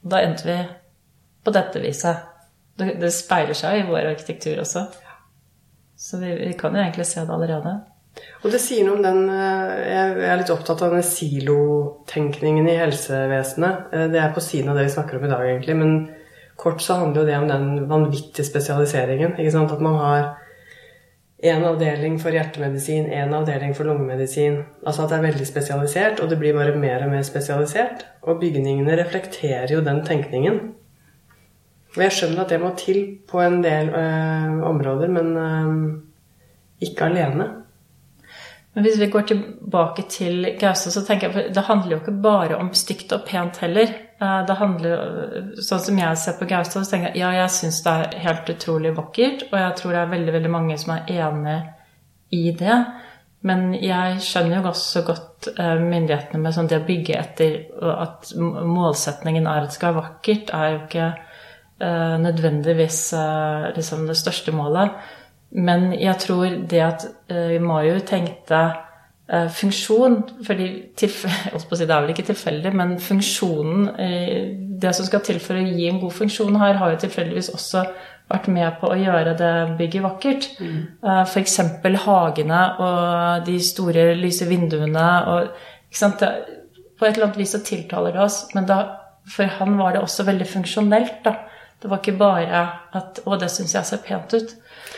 Da 0.03 0.23
endte 0.25 0.47
vi 0.49 0.59
på 1.45 1.55
dette 1.55 1.83
viset. 1.83 2.27
Det, 2.79 2.97
det 3.01 3.13
speiler 3.15 3.55
seg 3.55 3.79
i 3.79 3.87
vår 3.89 4.11
arkitektur 4.13 4.59
også. 4.63 4.87
Så 6.01 6.19
vi, 6.19 6.33
vi 6.41 6.53
kan 6.59 6.75
jo 6.75 6.83
egentlig 6.83 7.07
se 7.07 7.23
det 7.23 7.35
allerede. 7.35 7.77
Og 8.43 8.51
det 8.51 8.59
sier 8.63 8.87
noe 8.87 8.99
om 8.99 9.05
den 9.05 9.27
eh, 9.31 9.73
Jeg 9.87 10.31
er 10.33 10.41
litt 10.41 10.53
opptatt 10.53 10.83
av 10.83 10.95
den 10.97 11.07
silotenkningen 11.07 12.69
i 12.71 12.79
helsevesenet. 12.81 13.91
Eh, 13.95 14.07
Det 14.13 14.23
er 14.23 14.35
på 14.35 14.43
siden 14.45 14.73
av 14.73 14.81
det 14.81 14.89
vi 14.89 14.95
snakker 14.97 15.19
om 15.19 15.27
i 15.29 15.33
dag, 15.33 15.47
egentlig. 15.47 15.77
Men 15.79 15.97
kort 16.61 16.83
så 16.85 16.99
handler 17.01 17.23
jo 17.23 17.31
det 17.31 17.39
om 17.39 17.49
den 17.51 17.89
vanvittige 17.91 18.47
spesialiseringen. 18.49 19.37
Ikke 19.39 19.55
sant? 19.55 19.73
At 19.73 19.85
man 19.85 19.99
har 20.01 20.31
én 21.41 21.65
avdeling 21.65 22.19
for 22.21 22.35
hjertemedisin, 22.35 23.09
én 23.09 23.33
avdeling 23.33 23.73
for 23.77 23.89
lungemedisin. 23.89 24.59
Altså 24.87 25.05
at 25.05 25.13
det 25.13 25.19
er 25.19 25.27
veldig 25.29 25.47
spesialisert, 25.49 26.21
og 26.21 26.31
det 26.31 26.39
blir 26.39 26.57
bare 26.57 26.77
mer 26.77 27.07
og 27.07 27.15
mer 27.15 27.23
spesialisert. 27.25 28.05
Og 28.23 28.41
bygningene 28.43 28.99
reflekterer 29.01 29.73
jo 29.73 29.81
den 29.85 30.03
tenkningen. 30.05 30.61
Og 31.97 32.03
jeg 32.05 32.13
skjønner 32.15 32.45
at 32.45 32.53
det 32.53 32.61
må 32.63 32.75
til 32.79 33.01
på 33.29 33.41
en 33.43 33.65
del 33.65 33.89
øh, 33.89 34.61
områder, 34.69 35.09
men 35.09 35.37
øh, 35.37 36.03
ikke 36.81 37.09
alene. 37.09 37.49
Men 38.75 38.85
hvis 38.85 39.01
vi 39.01 39.11
går 39.11 39.21
tilbake 39.27 40.05
til 40.09 40.57
Gaustad, 40.61 40.93
så 40.93 41.03
tenker 41.07 41.27
jeg 41.27 41.35
for 41.35 41.55
det 41.55 41.67
handler 41.67 41.91
jo 41.91 42.03
ikke 42.03 42.23
bare 42.23 42.57
om 42.57 42.71
stygt 42.75 43.13
og 43.13 43.25
pent 43.27 43.59
heller. 43.65 43.91
Eh, 44.21 44.47
Det 44.47 44.57
handler, 44.61 45.53
Sånn 45.65 45.85
som 45.85 46.01
jeg 46.01 46.19
ser 46.21 46.39
på 46.39 46.49
Gaustad, 46.49 46.85
så 46.85 46.93
tenker 46.93 47.15
jeg 47.15 47.23
ja, 47.23 47.31
jeg 47.43 47.53
syns 47.55 47.83
det 47.85 47.93
er 47.93 48.19
helt 48.27 48.51
utrolig 48.53 48.97
vakkert, 48.97 49.47
og 49.51 49.57
jeg 49.59 49.77
tror 49.79 49.95
det 49.95 50.03
er 50.03 50.17
veldig 50.17 50.35
veldig 50.37 50.51
mange 50.53 50.77
som 50.81 50.97
er 50.97 51.15
enig 51.15 51.61
i 52.37 52.51
det. 52.57 52.81
Men 53.43 53.71
jeg 53.73 54.21
skjønner 54.21 54.59
jo 54.59 54.69
også 54.69 55.03
godt 55.07 55.49
eh, 55.55 55.79
myndighetene 55.81 56.43
med 56.43 56.53
sånn 56.55 56.69
det 56.69 56.83
å 56.83 56.85
bygge 56.85 57.17
etter 57.17 57.57
at 57.81 58.35
målsetningen 58.37 59.49
er 59.49 59.63
at 59.63 59.71
det 59.71 59.79
skal 59.79 59.95
være 59.95 60.03
vakkert, 60.03 60.53
er 60.53 60.75
jo 60.75 60.83
ikke 60.83 61.07
eh, 61.81 62.19
nødvendigvis 62.21 63.01
liksom 63.79 64.05
det 64.11 64.19
største 64.21 64.53
målet. 64.53 64.93
Men 65.57 65.89
jeg 65.97 66.21
tror 66.21 66.61
det 66.69 66.83
at 66.85 67.09
Mayu 67.65 67.97
tenkte 68.07 68.61
funksjon 69.31 70.17
fordi 70.47 70.69
si, 70.99 71.07
Det 71.07 71.91
er 71.91 72.01
vel 72.01 72.13
ikke 72.15 72.27
tilfeldig, 72.31 72.73
men 72.75 72.97
funksjonen 73.01 73.89
eh, 74.03 74.49
Det 74.83 74.95
som 74.97 75.07
skal 75.07 75.23
til 75.27 75.39
for 75.43 75.59
å 75.59 75.65
gi 75.65 75.87
en 75.89 76.01
god 76.03 76.17
funksjon 76.17 76.59
her, 76.59 76.79
har 76.81 76.95
jo 76.95 77.03
tilfeldigvis 77.05 77.53
også 77.55 77.85
vært 78.31 78.49
med 78.51 78.79
på 78.81 78.91
å 78.91 78.97
gjøre 78.99 79.35
det 79.35 79.55
bygget 79.79 80.05
vakkert. 80.05 80.47
Mm. 80.63 80.77
F.eks. 81.27 81.57
hagene 82.05 82.61
og 82.79 83.47
de 83.49 83.57
store 83.59 84.13
lyse 84.15 84.47
vinduene. 84.47 85.07
og? 85.27 85.49
Det, 85.91 86.29
På 86.97 87.09
et 87.09 87.17
eller 87.17 87.27
annet 87.27 87.41
vis 87.41 87.57
så 87.57 87.61
tiltaler 87.67 88.15
det 88.15 88.23
oss, 88.23 88.45
men 88.55 88.69
da, 88.71 88.79
for 89.27 89.51
han 89.59 89.75
var 89.79 89.97
det 89.97 90.05
også 90.05 90.29
veldig 90.31 90.47
funksjonelt. 90.47 91.25
da. 91.27 91.35
Det 91.83 91.89
var 91.91 91.99
ikke 92.03 92.19
bare 92.19 92.69
at 92.93 93.21
'Å, 93.25 93.39
det 93.41 93.51
syns 93.51 93.75
jeg 93.75 93.87
ser 93.87 94.03
pent 94.05 94.35
ut'. 94.35 94.55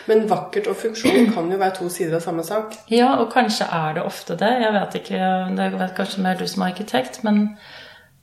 Men 0.08 0.24
vakkert 0.30 0.66
og 0.66 0.76
funksjon 0.76 1.30
kan 1.34 1.50
jo 1.50 1.58
være 1.58 1.76
to 1.76 1.88
sider 1.88 2.16
av 2.16 2.24
samme 2.24 2.42
sak. 2.44 2.74
Ja, 2.90 3.14
og 3.22 3.30
kanskje 3.32 3.68
er 3.70 3.94
det 3.94 4.02
ofte 4.02 4.36
det. 4.36 4.50
Jeg 4.62 4.72
vet 4.72 4.94
ikke, 4.94 5.20
det 5.56 5.68
vet 5.78 5.94
kanskje 5.96 6.22
mer 6.22 6.38
du 6.38 6.46
som 6.46 6.62
arkitekt, 6.62 7.24
men 7.24 7.56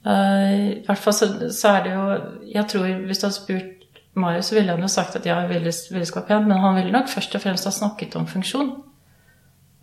uh, 0.06 0.52
I 0.52 0.84
hvert 0.86 0.98
fall 0.98 1.14
så, 1.14 1.30
så 1.52 1.68
er 1.68 1.84
det 1.84 1.94
jo 1.94 2.06
Jeg 2.54 2.68
tror 2.68 3.06
hvis 3.06 3.18
du 3.18 3.28
hadde 3.28 3.36
spurt 3.36 3.76
Marius, 4.16 4.46
så 4.46 4.56
ville 4.56 4.72
han 4.72 4.82
jo 4.82 4.88
sagt 4.88 5.16
at 5.16 5.26
ja, 5.26 5.40
jeg 5.40 5.50
ville, 5.50 5.74
ville 5.92 6.12
være 6.16 6.26
pen, 6.28 6.48
men 6.48 6.58
han 6.58 6.76
ville 6.76 6.92
nok 6.92 7.08
først 7.08 7.36
og 7.36 7.42
fremst 7.42 7.66
ha 7.66 7.72
snakket 7.72 8.16
om 8.16 8.28
funksjon. 8.28 8.72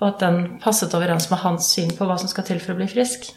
Og 0.01 0.09
at 0.09 0.21
den 0.21 0.59
passet 0.61 0.95
overens 0.95 1.31
med 1.31 1.39
hans 1.39 1.71
syn 1.73 1.95
på 1.97 2.05
hva 2.05 2.19
som 2.21 2.29
skal 2.29 2.45
til 2.45 2.61
for 2.61 2.75
å 2.75 2.81
bli 2.81 2.89
frisk. 2.91 3.31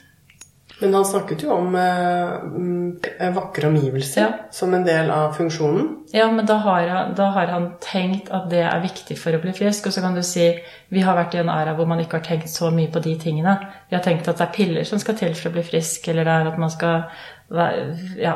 Men 0.81 0.93
han 0.95 1.03
snakket 1.05 1.41
jo 1.43 1.49
om 1.51 1.73
eh, 1.75 2.35
mm, 2.55 3.33
vakre 3.35 3.67
omgivelser 3.67 4.21
Ja. 4.21 4.27
som 4.55 4.73
en 4.73 4.85
del 4.87 5.09
av 5.11 5.33
funksjonen. 5.35 5.89
Ja, 6.15 6.29
men 6.31 6.45
da 6.47 6.55
har, 6.63 6.87
han, 6.87 7.13
da 7.17 7.25
har 7.35 7.47
han 7.51 7.65
tenkt 7.83 8.29
at 8.31 8.45
det 8.49 8.61
er 8.63 8.79
viktig 8.85 9.17
for 9.19 9.35
å 9.35 9.41
bli 9.43 9.51
frisk. 9.57 9.87
Og 9.89 9.93
så 9.93 10.01
kan 10.01 10.15
du 10.15 10.21
si 10.23 10.45
vi 10.89 11.01
har 11.03 11.17
vært 11.19 11.35
i 11.35 11.41
en 11.41 11.49
æra 11.51 11.73
hvor 11.75 11.85
man 11.89 11.99
ikke 11.99 12.21
har 12.21 12.25
tenkt 12.29 12.49
så 12.49 12.71
mye 12.71 12.87
på 12.93 13.01
de 13.03 13.17
tingene. 13.19 13.57
Vi 13.89 13.97
har 13.97 14.03
tenkt 14.05 14.27
at 14.31 14.39
det 14.39 14.47
er 14.47 14.53
piller 14.55 14.87
som 14.87 14.99
skal 15.03 15.19
til 15.19 15.35
for 15.35 15.49
å 15.51 15.57
bli 15.57 15.65
frisk, 15.67 16.07
eller 16.07 16.23
det 16.23 16.37
er 16.37 16.47
at 16.53 16.57
man 16.63 16.71
skal 16.71 17.03
Ja, 17.51 17.67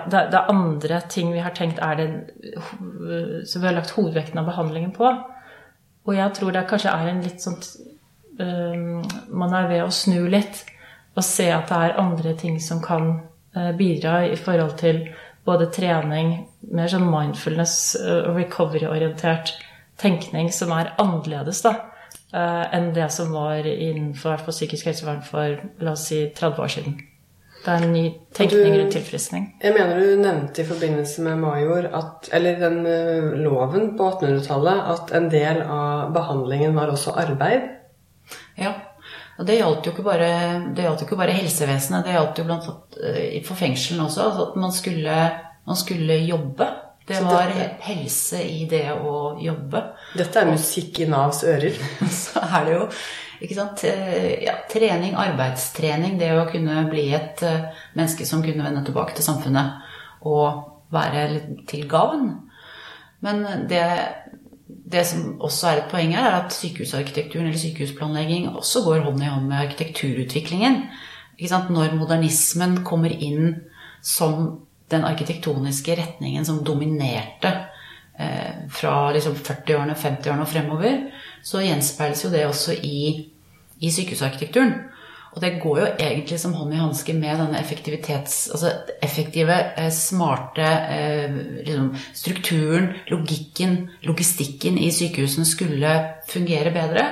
det, 0.10 0.14
er- 0.18 0.30
det 0.32 0.38
er 0.40 0.50
andre 0.50 1.00
ting 1.08 1.32
vi 1.34 1.40
har 1.46 1.52
tenkt 1.54 1.80
er 1.80 1.96
det 1.96 2.08
som 3.48 3.62
vi 3.62 3.68
har 3.68 3.76
lagt 3.78 3.92
hovedvekten 3.96 4.40
av 4.42 4.46
behandlingen 4.50 4.92
på. 4.92 5.06
Og 6.06 6.16
jeg 6.18 6.34
tror 6.34 6.52
det 6.52 6.68
kanskje 6.68 6.92
er 6.92 7.08
en 7.12 7.22
litt 7.24 7.40
sånn 7.40 7.60
øhm, 8.40 9.04
Man 9.32 9.54
er 9.54 9.68
ved 9.70 9.84
å 9.86 9.92
snu 9.94 10.26
litt 10.28 10.66
og 11.14 11.26
se 11.26 11.48
at 11.54 11.70
det 11.70 11.78
er 11.78 12.02
andre 12.02 12.34
ting 12.38 12.60
som 12.62 12.82
kan 12.84 13.14
eh, 13.56 13.72
bidra 13.78 14.24
i 14.26 14.38
forhold 14.40 14.78
til 14.82 15.06
både 15.46 15.70
trening, 15.76 16.36
mer 16.74 16.90
sånn 16.90 17.10
mindfulness 17.10 17.96
eh, 18.00 18.30
og 18.30 18.40
recovery-orientert 18.42 19.56
tenkning 20.02 20.50
som 20.54 20.74
er 20.74 20.94
annerledes 21.02 21.62
da, 21.66 21.76
eh, 22.34 22.64
enn 22.74 22.94
det 22.96 23.10
som 23.14 23.34
var 23.36 23.68
innenfor 23.70 24.46
psykisk 24.50 24.90
helsevern 24.90 25.22
for 25.26 25.60
la 25.84 25.94
oss 25.94 26.08
si 26.10 26.24
30 26.34 26.64
år 26.64 26.78
siden. 26.78 27.02
Det 27.64 27.72
er 27.72 27.84
en 27.86 27.94
ny 27.96 28.08
tenkning 28.36 28.74
rundt 28.76 28.92
tilfriskning. 28.92 29.46
Jeg 29.64 29.72
mener 29.72 29.96
du 29.96 30.18
nevnte 30.20 30.66
i 30.66 30.68
forbindelse 30.68 31.24
med 31.24 31.38
Major, 31.40 31.86
at, 31.96 32.28
eller 32.36 32.58
den 32.60 32.82
loven 33.40 33.94
på 33.96 34.10
1800-tallet, 34.10 34.82
at 34.98 35.14
en 35.16 35.30
del 35.32 35.62
av 35.62 36.12
behandlingen 36.18 36.76
var 36.76 36.92
også 36.92 37.14
arbeid. 37.22 37.70
Ja. 38.60 38.74
Og 39.40 39.48
det 39.48 39.58
gjaldt 39.58 39.88
jo 39.88 39.92
ikke 39.96 40.06
bare, 40.06 40.30
jo 40.78 40.94
ikke 41.02 41.18
bare 41.18 41.34
helsevesenet, 41.34 42.06
det 42.06 42.14
gjaldt 42.14 42.38
jo 42.38 42.46
blant 42.46 42.68
annet 42.70 42.98
eh, 43.10 43.40
for 43.48 43.58
fengselen 43.58 44.04
også. 44.06 44.28
Altså 44.28 44.48
at 44.52 44.56
man 44.62 44.72
skulle, 44.76 45.20
man 45.66 45.80
skulle 45.80 46.20
jobbe. 46.28 46.68
Det 47.08 47.18
Så 47.18 47.24
var 47.28 47.50
dette- 47.52 47.82
helse 47.84 48.40
i 48.48 48.66
det 48.70 48.86
å 48.94 49.34
jobbe. 49.42 49.82
Dette 50.16 50.40
er 50.40 50.52
musikk 50.54 51.02
i 51.04 51.08
Navs 51.12 51.42
ører. 51.44 51.74
så 52.24 52.40
er 52.46 52.66
det 52.70 52.76
jo 52.78 52.86
ikke 53.44 53.58
sant, 53.58 53.84
eh, 53.90 54.44
ja, 54.46 54.54
trening, 54.72 55.18
arbeidstrening, 55.20 56.16
det 56.22 56.30
å 56.38 56.46
kunne 56.52 56.86
bli 56.94 57.10
et 57.18 57.42
eh, 57.44 57.66
menneske 57.98 58.26
som 58.30 58.44
kunne 58.46 58.64
vende 58.64 58.86
tilbake 58.88 59.18
til 59.18 59.26
samfunnet 59.26 59.82
og 60.30 60.70
være 60.94 61.26
til 61.68 61.88
gavn. 61.92 62.30
Men 63.26 63.44
det, 63.68 63.84
det 64.92 65.06
som 65.08 65.42
også 65.42 65.70
er 65.70 65.82
et 65.82 65.92
poeng 65.92 66.14
her, 66.16 66.28
er 66.28 66.44
at 66.44 66.56
sykehusarkitekturen 66.56 67.48
eller 67.50 67.60
sykehusplanlegging 67.60 68.50
også 68.54 68.84
går 68.86 69.06
hånd 69.08 69.24
i 69.24 69.32
hånd 69.32 69.48
med 69.50 69.58
arkitekturutviklingen. 69.58 70.84
Når 71.44 71.96
modernismen 71.98 72.84
kommer 72.86 73.12
inn 73.12 73.56
som 74.02 74.66
den 74.92 75.06
arkitektoniske 75.08 75.96
retningen 75.98 76.46
som 76.46 76.62
dominerte 76.66 77.52
eh, 78.20 78.68
fra 78.70 79.12
liksom 79.16 79.36
40-årene, 79.36 79.96
50-årene 79.98 80.46
og 80.46 80.52
fremover, 80.52 81.00
så 81.44 81.64
gjenspeiles 81.64 82.26
jo 82.26 82.32
det 82.34 82.46
også 82.48 82.78
i, 82.78 83.30
i 83.80 83.92
sykehusarkitekturen. 83.92 84.76
Og 85.34 85.42
det 85.42 85.56
går 85.62 85.80
jo 85.80 85.86
egentlig 85.98 86.38
som 86.40 86.54
hånd 86.54 86.76
i 86.76 86.80
hanske 86.82 87.16
med 87.18 87.40
denne 87.42 87.58
effektivitets... 87.58 88.36
Altså 88.54 88.70
effektive, 89.04 89.56
eh, 89.82 89.90
smarte 89.94 90.68
eh, 90.94 91.38
liksom, 91.66 91.90
strukturen, 92.14 92.92
logikken, 93.10 93.78
logistikken 94.06 94.78
i 94.78 94.92
sykehusene 94.94 95.48
skulle 95.50 95.94
fungere 96.30 96.74
bedre. 96.76 97.08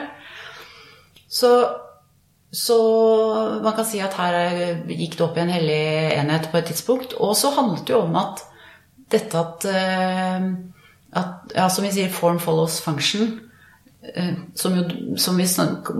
Så, 1.32 1.52
så 2.54 2.80
man 3.64 3.74
kan 3.78 3.90
si 3.90 4.04
at 4.06 4.18
her 4.22 4.38
eh, 4.44 4.86
gikk 4.94 5.18
det 5.18 5.26
opp 5.26 5.40
i 5.40 5.46
en 5.48 5.56
hellig 5.58 5.84
enhet 6.20 6.52
på 6.54 6.62
et 6.62 6.70
tidspunkt. 6.70 7.18
Og 7.18 7.34
så 7.40 7.56
handlet 7.58 7.88
det 7.90 7.98
jo 7.98 8.04
om 8.06 8.22
at 8.22 8.46
dette 9.12 9.36
at, 9.36 9.66
at 11.12 11.56
ja, 11.58 11.66
Som 11.68 11.84
vi 11.84 11.90
sier, 11.92 12.14
form 12.14 12.38
follows 12.40 12.78
function. 12.86 13.42
Eh, 14.04 14.34
Som, 14.56 14.76
jo, 14.78 15.18
som 15.18 15.38
vi 15.38 15.46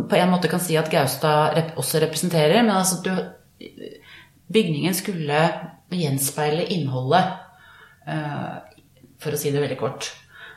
på 0.10 0.18
en 0.18 0.32
måte 0.32 0.50
kan 0.52 0.62
si 0.64 0.78
at 0.78 0.92
Gaustad 0.92 1.76
også 1.76 2.02
representerer. 2.04 2.62
Men 2.64 2.76
altså 2.76 3.02
du, 3.06 3.12
bygningen 4.52 4.96
skulle 4.98 5.42
gjenspeile 5.92 6.68
innholdet, 6.74 7.34
eh, 8.08 8.56
for 9.22 9.36
å 9.36 9.40
si 9.40 9.52
det 9.52 9.62
veldig 9.64 9.80
kort. 9.80 10.12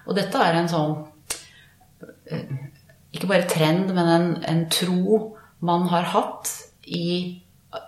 Og 0.07 0.17
dette 0.17 0.41
er 0.41 0.59
en 0.59 0.71
sånn 0.71 0.97
eh, 2.31 2.55
ikke 3.15 3.31
bare 3.31 3.49
trend, 3.51 3.93
men 3.95 4.11
en, 4.11 4.31
en 4.43 4.65
tro 4.73 5.35
man 5.65 5.89
har 5.89 6.11
hatt 6.13 6.51
i 6.85 7.41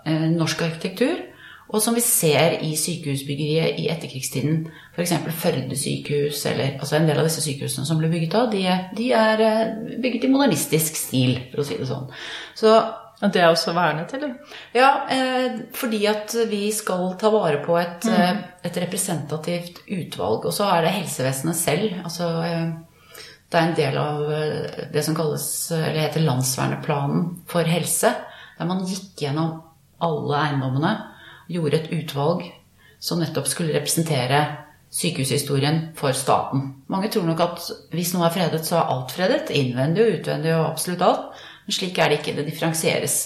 norsk 0.07 0.63
arkitektur, 0.67 1.19
og 1.69 1.83
som 1.83 1.97
vi 1.97 2.03
ser 2.05 2.59
i 2.63 2.75
sykehusbyggeriet 2.79 3.81
i 3.83 3.89
etterkrigstiden. 3.91 4.61
F.eks. 4.95 5.15
Førde 5.41 5.77
sykehus, 5.79 6.45
eller 6.47 6.77
altså 6.79 6.97
en 7.01 7.09
del 7.09 7.19
av 7.19 7.27
disse 7.27 7.43
sykehusene 7.43 7.89
som 7.89 7.99
ble 7.99 8.11
bygget 8.13 8.37
av, 8.39 8.53
de, 8.53 8.63
de 8.97 9.09
er 9.19 9.43
eh, 9.43 9.73
bygget 10.03 10.29
i 10.29 10.31
modernistisk 10.31 10.97
stil, 11.01 11.35
for 11.51 11.65
å 11.65 11.67
si 11.67 11.79
det 11.81 11.89
sånn. 11.91 12.07
Så 12.55 12.77
Og 13.17 13.33
det 13.33 13.41
er 13.41 13.49
også 13.49 13.73
vernet, 13.73 14.11
eller? 14.13 14.35
ja, 14.77 14.91
eh, 15.11 15.55
fordi 15.75 16.03
at 16.11 16.35
vi 16.51 16.67
skal 16.77 17.15
ta 17.19 17.31
vare 17.33 17.63
på 17.65 17.79
et, 17.81 18.05
eh, 18.13 18.43
et 18.69 18.77
representativt 18.83 19.81
utvalg. 19.89 20.45
Og 20.47 20.53
så 20.53 20.69
er 20.75 20.85
det 20.85 20.95
helsevesenet 20.99 21.57
selv. 21.57 21.97
Altså, 22.05 22.29
eh, 22.45 23.25
det 23.51 23.59
er 23.59 23.67
en 23.71 23.77
del 23.79 23.97
av 23.99 24.23
eh, 24.37 24.87
det 24.93 25.03
som 25.07 25.17
kalles, 25.17 25.49
eller 25.73 26.03
heter 26.05 26.27
landsverneplanen 26.29 27.43
for 27.49 27.65
helse. 27.65 28.13
Der 28.59 28.69
man 28.69 28.85
gikk 28.87 29.17
gjennom 29.25 29.63
alle 30.05 30.43
eiendommene, 30.45 30.95
gjorde 31.53 31.81
et 31.81 31.93
utvalg 31.97 32.47
som 33.03 33.21
nettopp 33.21 33.49
skulle 33.51 33.75
representere 33.77 34.41
sykehushistorien 34.97 35.81
for 35.99 36.17
staten. 36.17 36.69
Mange 36.93 37.11
tror 37.13 37.27
nok 37.29 37.43
at 37.45 37.71
hvis 37.93 38.15
noe 38.15 38.29
er 38.29 38.35
fredet, 38.35 38.63
så 38.67 38.81
er 38.81 38.93
alt 38.95 39.15
fredet. 39.15 39.53
Innvendig 39.55 40.05
og 40.05 40.19
utvendig 40.21 40.53
og 40.57 40.67
absolutt 40.71 41.05
alt. 41.05 41.41
Men 41.67 41.79
slik 41.79 41.99
er 41.99 42.13
det 42.13 42.21
ikke. 42.21 42.37
Det 42.39 42.47
differensieres. 42.47 43.17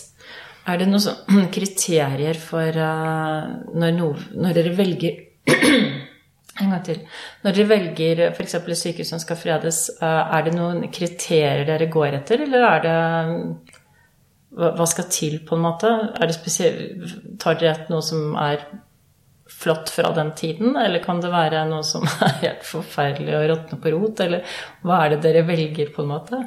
Er 0.69 0.81
det 0.81 0.89
noen 0.91 1.05
sånn 1.05 1.49
kriterier 1.57 2.39
for 2.41 2.69
eh, 2.69 3.51
når, 3.75 3.97
noe, 3.97 4.31
når 4.37 4.57
dere 4.61 4.77
velger 4.79 5.27
En 6.61 6.73
gang 6.75 6.83
til. 6.85 6.99
Når 7.41 7.55
dere 7.57 7.69
velger 7.71 8.19
f.eks. 8.35 8.55
et 8.59 8.67
sykehus 8.77 9.13
som 9.15 9.21
skal 9.23 9.39
fredes, 9.41 9.79
eh, 10.03 10.35
er 10.37 10.43
det 10.45 10.51
noen 10.53 10.83
kriterier 10.93 11.63
dere 11.65 11.87
går 11.89 12.19
etter, 12.19 12.43
eller 12.45 12.67
er 12.67 12.83
det 12.85 13.79
Hva 14.51 14.87
skal 14.91 15.07
til, 15.13 15.39
på 15.47 15.55
en 15.55 15.63
måte? 15.63 15.91
Tar 16.19 17.59
dere 17.61 17.75
et 17.77 17.91
noe 17.93 18.03
som 18.03 18.35
er 18.41 18.65
flott 19.51 19.91
fra 19.91 20.11
den 20.15 20.33
tiden, 20.35 20.77
eller 20.77 21.03
kan 21.05 21.21
det 21.23 21.31
være 21.33 21.65
noe 21.71 21.85
som 21.87 22.07
er 22.27 22.37
helt 22.43 22.67
forferdelig 22.67 23.35
og 23.37 23.49
råtne 23.53 23.81
på 23.83 23.95
rot, 23.95 24.23
eller 24.25 24.61
hva 24.87 25.05
er 25.05 25.15
det 25.15 25.21
dere 25.27 25.47
velger, 25.49 25.93
på 25.95 26.05
en 26.05 26.13
måte? 26.15 26.43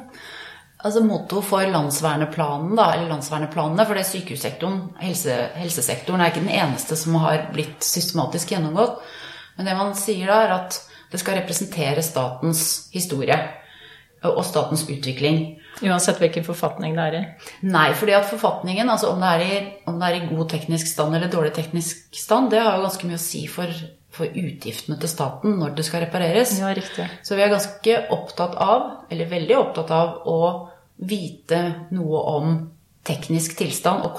Altså 0.84 1.00
Motto 1.00 1.40
for 1.40 1.64
landsverneplanen, 1.64 2.74
da, 2.76 2.90
eller 2.92 3.12
landsverneplanene, 3.14 3.86
for 3.88 3.96
det 3.96 4.04
er 4.04 4.10
sykehussektoren, 4.10 4.80
helse, 5.00 5.36
helsesektoren, 5.56 6.20
er 6.20 6.32
ikke 6.32 6.44
den 6.44 6.56
eneste 6.58 6.98
som 7.00 7.16
har 7.22 7.46
blitt 7.54 7.86
systematisk 7.86 8.52
gjennomgått. 8.52 8.98
Men 9.56 9.70
det 9.70 9.76
man 9.78 9.94
sier 9.96 10.28
da, 10.28 10.42
er 10.44 10.56
at 10.58 10.80
det 11.12 11.22
skal 11.22 11.38
representere 11.38 12.04
statens 12.04 12.90
historie 12.92 13.38
og 14.30 14.44
statens 14.46 14.84
utvikling. 14.88 15.40
Uansett 15.82 16.20
hvilken 16.22 16.46
forfatning 16.46 16.94
det 16.96 17.04
er 17.04 17.16
i. 17.18 17.22
Nei, 17.66 17.88
fordi 17.98 18.14
at 18.16 18.28
forfatningen, 18.30 18.90
altså 18.90 19.10
om 19.12 19.20
det, 19.22 19.32
er 19.32 19.44
i, 19.44 19.58
om 19.90 19.98
det 20.00 20.08
er 20.08 20.20
i 20.20 20.28
god 20.30 20.48
teknisk 20.52 20.88
stand 20.90 21.16
eller 21.16 21.32
dårlig 21.32 21.52
teknisk 21.56 22.14
stand, 22.16 22.52
det 22.54 22.62
har 22.62 22.78
jo 22.78 22.86
ganske 22.86 23.10
mye 23.10 23.18
å 23.18 23.24
si 23.24 23.44
for, 23.50 23.72
for 24.14 24.30
utgiftene 24.30 24.98
til 25.02 25.10
staten 25.10 25.58
når 25.60 25.74
det 25.78 25.88
skal 25.88 26.06
repareres. 26.06 26.56
Ja, 26.62 26.72
riktig. 26.76 27.08
Så 27.26 27.36
vi 27.36 27.44
er 27.44 27.52
ganske 27.52 27.98
opptatt 28.14 28.56
av, 28.62 28.88
eller 29.10 29.32
veldig 29.34 29.58
opptatt 29.60 29.92
av, 29.94 30.22
å 30.30 30.40
vite 31.04 31.60
noe 31.92 32.24
om 32.36 32.56
teknisk 33.04 33.58
tilstand 33.58 34.06
og 34.06 34.14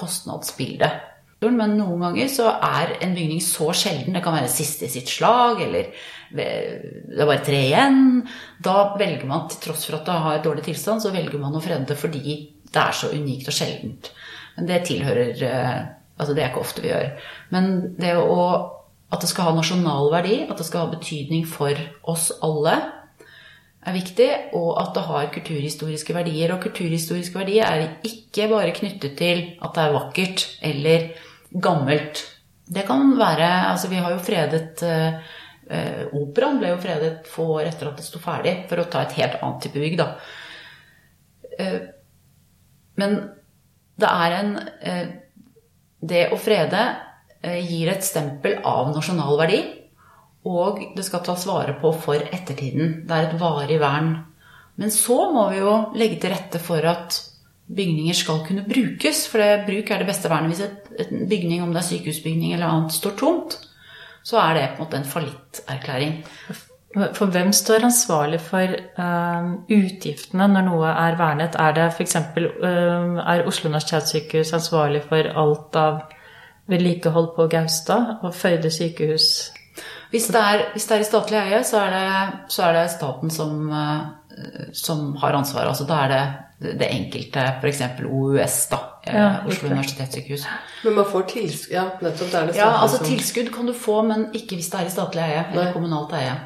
kostnadsbilde. 1.46 1.56
Men 1.56 1.76
noen 1.78 2.00
ganger 2.00 2.28
så 2.28 2.50
er 2.62 2.96
en 3.02 3.14
bygning 3.14 3.40
så 3.40 3.72
sjelden, 3.72 4.14
det 4.14 4.22
kan 4.24 4.34
være 4.34 4.50
siste 4.50 4.86
i 4.86 4.92
sitt 4.92 5.08
slag, 5.08 5.62
eller 5.62 5.90
det 6.34 7.20
er 7.20 7.26
bare 7.26 7.44
tre 7.44 7.60
igjen. 7.68 8.26
Da 8.62 8.94
velger 8.98 9.26
man, 9.26 9.48
til 9.48 9.60
tross 9.62 9.86
for 9.86 9.98
at 9.98 10.06
det 10.06 10.18
har 10.26 10.42
dårlig 10.44 10.64
tilstand, 10.66 11.02
så 11.02 11.14
velger 11.14 11.38
man 11.38 11.54
å 11.54 11.62
frede 11.62 11.86
det 11.86 11.98
fordi 11.98 12.52
det 12.72 12.82
er 12.82 12.92
så 12.92 13.12
unikt 13.12 13.48
og 13.48 13.56
sjeldent. 13.56 14.10
Men 14.56 14.66
det 14.66 14.86
tilhører 14.88 15.44
eh, 15.44 15.76
Altså, 16.16 16.32
det 16.32 16.40
er 16.40 16.46
ikke 16.48 16.62
ofte 16.64 16.80
vi 16.80 16.88
gjør. 16.88 17.10
Men 17.52 17.66
det 18.00 18.14
å 18.16 18.72
At 19.12 19.20
det 19.20 19.28
skal 19.28 19.50
ha 19.50 19.52
nasjonal 19.54 20.08
verdi, 20.10 20.48
at 20.48 20.56
det 20.58 20.64
skal 20.66 20.86
ha 20.86 20.90
betydning 20.90 21.44
for 21.46 21.76
oss 22.08 22.32
alle, 22.42 22.72
er 23.86 23.94
viktig, 23.94 24.28
og 24.58 24.80
at 24.80 24.96
det 24.96 25.04
har 25.06 25.28
kulturhistoriske 25.34 26.14
verdier. 26.16 26.54
Og 26.54 26.64
kulturhistoriske 26.64 27.38
verdier 27.38 27.68
er 27.68 28.00
ikke 28.06 28.48
bare 28.50 28.74
knyttet 28.74 29.14
til 29.20 29.44
at 29.62 29.76
det 29.76 29.84
er 29.84 29.94
vakkert 29.94 30.44
eller 30.66 31.06
gammelt 31.62 32.22
Det 32.66 32.86
kan 32.86 33.12
være 33.18 33.48
Altså, 33.72 33.88
vi 33.88 34.00
har 34.02 34.14
jo 34.14 34.22
fredet 34.22 34.82
eh, 34.86 35.20
eh, 35.70 36.02
Operaen 36.16 36.60
ble 36.60 36.72
jo 36.74 36.80
fredet 36.82 37.28
få 37.30 37.48
år 37.58 37.70
etter 37.70 37.90
at 37.90 38.00
det 38.00 38.06
sto 38.06 38.20
ferdig, 38.22 38.56
for 38.70 38.82
å 38.82 38.88
ta 38.90 39.04
et 39.04 39.16
helt 39.20 39.38
annet 39.40 39.62
type 39.66 39.82
bygg, 39.82 39.96
da. 40.00 40.08
Eh, 41.58 41.80
men 43.00 43.16
det 43.96 44.08
er 44.10 44.36
en 44.40 44.52
eh, 44.60 45.06
Det 46.00 46.26
å 46.32 46.38
frede 46.40 46.82
eh, 47.40 47.60
gir 47.64 47.90
et 47.92 48.04
stempel 48.04 48.58
av 48.64 48.92
nasjonal 48.92 49.38
verdi, 49.40 49.62
og 50.46 50.82
det 50.94 51.04
skal 51.06 51.24
tas 51.26 51.46
vare 51.48 51.74
på 51.80 51.90
for 51.98 52.20
ettertiden. 52.20 53.00
Det 53.08 53.16
er 53.16 53.26
et 53.26 53.40
varig 53.40 53.80
vern. 53.82 54.12
Men 54.76 54.92
så 54.94 55.16
må 55.32 55.48
vi 55.50 55.62
jo 55.62 55.72
legge 55.96 56.20
til 56.22 56.30
rette 56.30 56.60
for 56.62 56.84
at 56.86 57.16
bygninger 57.68 58.14
skal 58.14 58.44
kunne 58.46 58.64
brukes. 58.68 59.26
For 59.30 59.42
det, 59.42 59.66
bruk 59.66 59.90
er 59.90 60.02
det 60.02 60.10
beste 60.10 60.30
vernet. 60.30 60.54
Hvis 60.54 60.64
et, 60.66 60.90
et 61.06 61.28
bygning, 61.28 61.62
om 61.62 61.74
det 61.74 61.82
er 61.82 61.88
sykehusbygning 61.90 62.54
eller 62.54 62.70
annet, 62.70 62.94
står 62.94 63.16
tomt, 63.18 63.58
så 64.26 64.40
er 64.42 64.54
det 64.54 64.68
på 64.68 64.82
en 64.82 64.86
måte 64.86 65.00
en 65.00 65.10
fallitterklæring. 65.10 66.18
For 66.96 67.28
hvem 67.28 67.52
står 67.52 67.84
ansvarlig 67.84 68.38
for 68.40 68.72
uh, 68.98 69.50
utgiftene 69.68 70.46
når 70.48 70.64
noe 70.64 70.92
er 70.92 71.18
vernet? 71.18 71.58
Er 71.60 71.74
det 71.76 71.90
f.eks. 71.92 72.16
Uh, 72.38 73.18
er 73.20 73.44
Oslo 73.46 73.68
universitetssykehus 73.68 74.54
ansvarlig 74.56 75.02
for 75.04 75.28
alt 75.42 75.76
av 75.76 76.00
vedlikehold 76.70 77.34
på 77.36 77.46
Gaustad 77.52 78.24
og 78.24 78.34
Føyde 78.34 78.72
sykehus? 78.72 79.28
Hvis 80.10 80.30
det 80.32 80.40
er, 80.40 80.64
hvis 80.72 80.88
det 80.88 80.96
er 80.96 81.04
i 81.04 81.08
statlig 81.10 81.38
eie, 81.42 81.60
så 81.66 81.82
er 81.84 81.92
det, 81.92 82.08
så 82.54 82.64
er 82.64 82.78
det 82.78 82.86
staten 82.94 83.34
som, 83.34 83.68
uh, 83.68 84.72
som 84.72 85.10
har 85.20 85.36
ansvaret. 85.36 85.74
Altså 85.74 85.84
da 85.84 86.00
er 86.06 86.14
det 86.14 86.24
det 86.60 86.88
enkelte, 86.90 87.42
f.eks. 87.60 87.80
OUS, 88.08 88.66
da. 88.70 88.78
eh, 89.06 89.14
Ja, 89.14 89.24
Oslo 89.46 89.68
universitetssykehus. 89.68 90.44
Men 90.84 90.94
man 90.94 91.04
får 91.04 91.22
tilskudd 91.28 91.74
Ja, 91.74 91.84
nettopp. 92.00 92.30
Det 92.30 92.34
er 92.40 92.46
det 92.46 92.56
Ja, 92.56 92.70
altså 92.82 92.96
som- 92.98 93.06
tilskudd 93.06 93.52
kan 93.54 93.66
du 93.66 93.72
få, 93.72 94.02
men 94.06 94.30
ikke 94.32 94.56
hvis 94.56 94.70
det 94.70 94.80
er 94.80 94.86
i 94.86 94.90
statlig 94.94 95.22
eie 95.22 95.44
eller 95.52 95.64
Nei. 95.64 95.72
kommunalt 95.72 96.12
eie. 96.16 96.36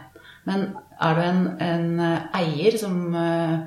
Men 0.47 0.75
er 1.01 1.15
du 1.15 1.21
en, 1.21 1.57
en 1.61 2.01
eh, 2.01 2.21
eier 2.41 2.79
som 2.79 3.15
eh, 3.15 3.59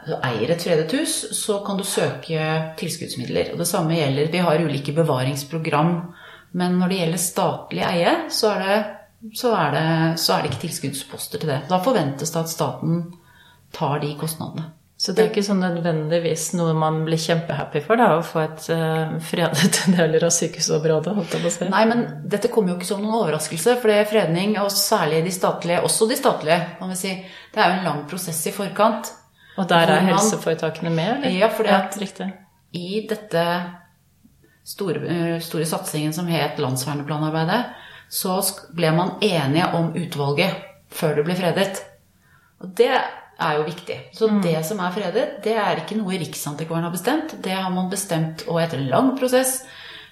altså 0.00 0.20
eier 0.24 0.50
et 0.50 0.62
fredet 0.62 0.92
hus, 0.92 1.14
så 1.44 1.60
kan 1.66 1.76
du 1.76 1.84
søke 1.84 2.74
tilskuddsmidler. 2.76 3.52
Og 3.52 3.58
det 3.58 3.66
samme 3.68 3.94
gjelder 3.94 4.32
Vi 4.32 4.38
har 4.38 4.58
ulike 4.58 4.92
bevaringsprogram, 4.94 6.14
men 6.54 6.78
når 6.78 6.88
det 6.88 6.98
gjelder 6.98 7.18
statlig 7.18 7.84
eie, 7.86 8.16
så 8.30 8.54
er 8.56 8.64
det, 8.64 8.84
så 9.36 9.52
er 9.56 9.70
det, 9.76 10.18
så 10.20 10.32
er 10.38 10.42
det 10.42 10.50
ikke 10.50 10.60
tilskuddsposter 10.66 11.38
til 11.40 11.48
det. 11.48 11.60
Da 11.68 11.78
forventes 11.78 12.30
det 12.30 12.40
at 12.40 12.48
staten 12.48 13.12
tar 13.72 13.98
de 14.00 14.14
kostnadene. 14.18 14.70
Så 15.04 15.12
det 15.12 15.20
er 15.20 15.26
ikke 15.28 15.42
sånn 15.44 15.58
nødvendigvis 15.60 16.46
noe 16.56 16.72
man 16.80 17.02
blir 17.04 17.20
kjempehappy 17.20 17.82
for, 17.84 18.00
da, 18.00 18.06
å 18.16 18.22
få 18.24 18.38
et 18.40 18.68
uh, 18.72 19.16
fredet 19.20 19.82
deler 19.92 20.24
av 20.24 20.30
sykehusområdet, 20.32 21.12
holdt 21.18 21.34
jeg 21.36 21.42
på 21.42 21.50
å 21.50 21.52
si. 21.52 21.66
Nei, 21.68 21.82
men 21.90 22.04
dette 22.24 22.48
kommer 22.52 22.72
jo 22.72 22.78
ikke 22.78 22.88
som 22.88 23.02
noen 23.02 23.18
overraskelse, 23.18 23.74
for 23.82 23.92
det 23.92 23.98
er 24.00 24.08
fredning, 24.08 24.54
og 24.62 24.70
særlig 24.72 25.18
de 25.26 25.34
statlige, 25.36 25.82
også 25.84 26.08
de 26.08 26.16
statlige, 26.16 26.56
kan 26.78 26.88
vi 26.94 26.96
si, 26.96 27.12
det 27.52 27.60
er 27.60 27.68
jo 27.68 27.74
en 27.82 27.88
lang 27.90 28.00
prosess 28.08 28.38
i 28.48 28.52
forkant. 28.56 29.10
Og 29.60 29.68
der 29.68 29.92
er 29.92 30.06
helseforetakene 30.08 30.92
med, 30.94 31.10
eller? 31.18 31.34
Ja, 31.36 31.50
for 31.52 31.68
riktig. 32.00 32.30
I 32.72 33.02
dette 33.10 33.42
store, 34.64 35.02
eh, 35.04 35.34
store 35.44 35.66
satsingen 35.68 36.16
som 36.16 36.30
het 36.32 36.56
landsverneplanarbeidet, 36.64 37.60
så 38.08 38.38
ble 38.72 38.94
man 38.96 39.18
enige 39.20 39.68
om 39.76 39.92
utvalget 40.00 40.64
før 40.88 41.20
det 41.20 41.26
ble 41.28 41.36
fredet. 41.38 41.84
Og 42.64 42.72
det 42.80 42.90
er 43.40 43.58
jo 43.58 43.66
viktig. 43.66 43.96
Så 44.14 44.28
det 44.42 44.56
som 44.66 44.80
er 44.82 44.94
fredet, 44.94 45.24
det 45.44 45.54
er 45.58 45.82
ikke 45.82 45.98
noe 45.98 46.18
Riksantikvaren 46.20 46.86
har 46.86 46.94
bestemt. 46.94 47.36
Det 47.42 47.54
har 47.56 47.70
man 47.74 47.90
bestemt, 47.92 48.46
og 48.48 48.60
etter 48.62 48.80
en 48.80 48.90
lang 48.92 49.12
prosess, 49.18 49.56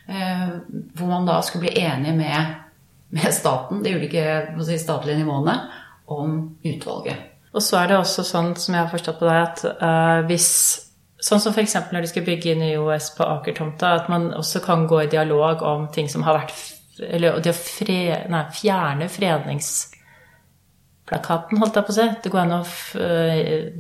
eh, 0.08 0.48
hvor 0.96 1.10
man 1.10 1.28
da 1.28 1.40
skulle 1.44 1.68
bli 1.68 1.84
enig 1.84 2.14
med, 2.18 2.54
med 3.14 3.34
staten, 3.34 3.82
de 3.84 3.94
ulike 3.96 4.24
si, 4.66 4.78
statlige 4.82 5.20
nivåene, 5.22 5.58
om 6.12 6.38
utvalget. 6.64 7.28
Og 7.52 7.62
så 7.62 7.82
er 7.82 7.92
det 7.92 8.00
også 8.00 8.24
sånn, 8.26 8.54
som 8.58 8.74
jeg 8.74 8.84
har 8.84 8.92
forstått 8.92 9.20
på 9.20 9.28
deg, 9.28 9.42
at 9.42 9.68
eh, 9.74 10.22
hvis 10.30 10.50
Sånn 11.22 11.38
som 11.38 11.52
f.eks. 11.54 11.76
når 11.94 12.02
de 12.02 12.08
skal 12.10 12.24
bygge 12.26 12.56
ny 12.58 12.72
OS 12.82 13.12
på 13.14 13.22
Akertomta, 13.22 13.92
at 13.94 14.08
man 14.10 14.32
også 14.34 14.58
kan 14.64 14.88
gå 14.90 15.04
i 15.04 15.10
dialog 15.12 15.60
om 15.62 15.84
ting 15.94 16.08
som 16.10 16.24
har 16.26 16.40
vært 16.40 16.56
Eller 16.98 17.38
det 17.38 17.52
å 17.54 17.54
fre, 17.54 17.98
nei, 18.26 18.40
fjerne 18.50 19.06
fredningsplakaten, 21.06 21.58
holdt 21.58 21.76
jeg 21.76 21.86
på 21.86 21.92
å 21.92 21.96
si. 21.96 22.08
Det 22.22 22.32
går 22.32 22.42
an 22.42 22.58
å 22.58 22.64
eh, 23.00 23.72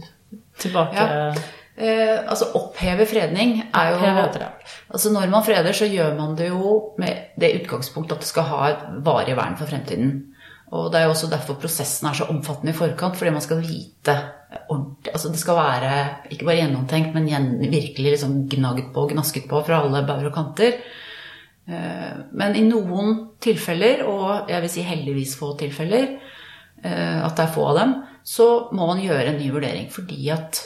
tilbake 0.58 1.08
Ja. 1.08 1.34
Eh, 1.74 2.18
altså 2.28 2.50
oppheve 2.54 3.06
fredning 3.08 3.62
er 3.72 3.94
jo. 3.94 4.50
Altså 4.92 5.10
Når 5.10 5.30
man 5.30 5.42
freder, 5.42 5.72
så 5.72 5.86
gjør 5.88 6.14
man 6.18 6.36
det 6.36 6.50
jo 6.50 6.92
med 6.98 7.32
det 7.40 7.62
utgangspunkt 7.62 8.12
at 8.12 8.20
det 8.20 8.28
skal 8.28 8.44
ha 8.44 8.68
et 8.68 8.82
varig 9.02 9.34
vern 9.34 9.56
for 9.56 9.66
fremtiden. 9.66 10.34
Og 10.70 10.90
det 10.92 11.00
er 11.00 11.04
jo 11.04 11.14
også 11.14 11.30
derfor 11.30 11.54
prosessen 11.60 12.08
er 12.08 12.14
så 12.14 12.28
omfattende 12.28 12.72
i 12.72 12.76
forkant, 12.76 13.16
fordi 13.16 13.32
man 13.32 13.44
skal 13.44 13.60
vite 13.60 14.14
ordentlig 14.68 15.12
Altså 15.14 15.28
det 15.32 15.40
skal 15.40 15.56
være 15.56 15.92
ikke 16.30 16.44
bare 16.44 16.58
gjennomtenkt, 16.60 17.14
men 17.14 17.28
gjen, 17.28 17.48
virkelig 17.72 18.10
liksom 18.12 18.36
gnagd 18.52 18.92
på 18.92 19.06
og 19.06 19.12
gnasket 19.12 19.48
på 19.48 19.64
fra 19.64 19.80
alle 19.80 20.04
bauger 20.06 20.28
og 20.28 20.34
kanter. 20.34 20.76
Eh, 21.68 22.12
Men 22.32 22.54
i 22.54 22.68
noen 22.68 23.30
tilfeller, 23.40 24.04
og 24.04 24.50
jeg 24.50 24.60
vil 24.60 24.70
si 24.70 24.82
heldigvis 24.82 25.36
få 25.40 25.56
tilfeller, 25.56 26.18
at 26.82 27.36
det 27.38 27.44
er 27.44 27.54
få 27.54 27.62
av 27.70 27.76
dem, 27.78 27.90
så 28.26 28.46
må 28.74 28.86
man 28.88 29.02
gjøre 29.02 29.28
en 29.30 29.36
ny 29.38 29.48
vurdering. 29.54 29.86
Fordi 29.92 30.28
at, 30.34 30.58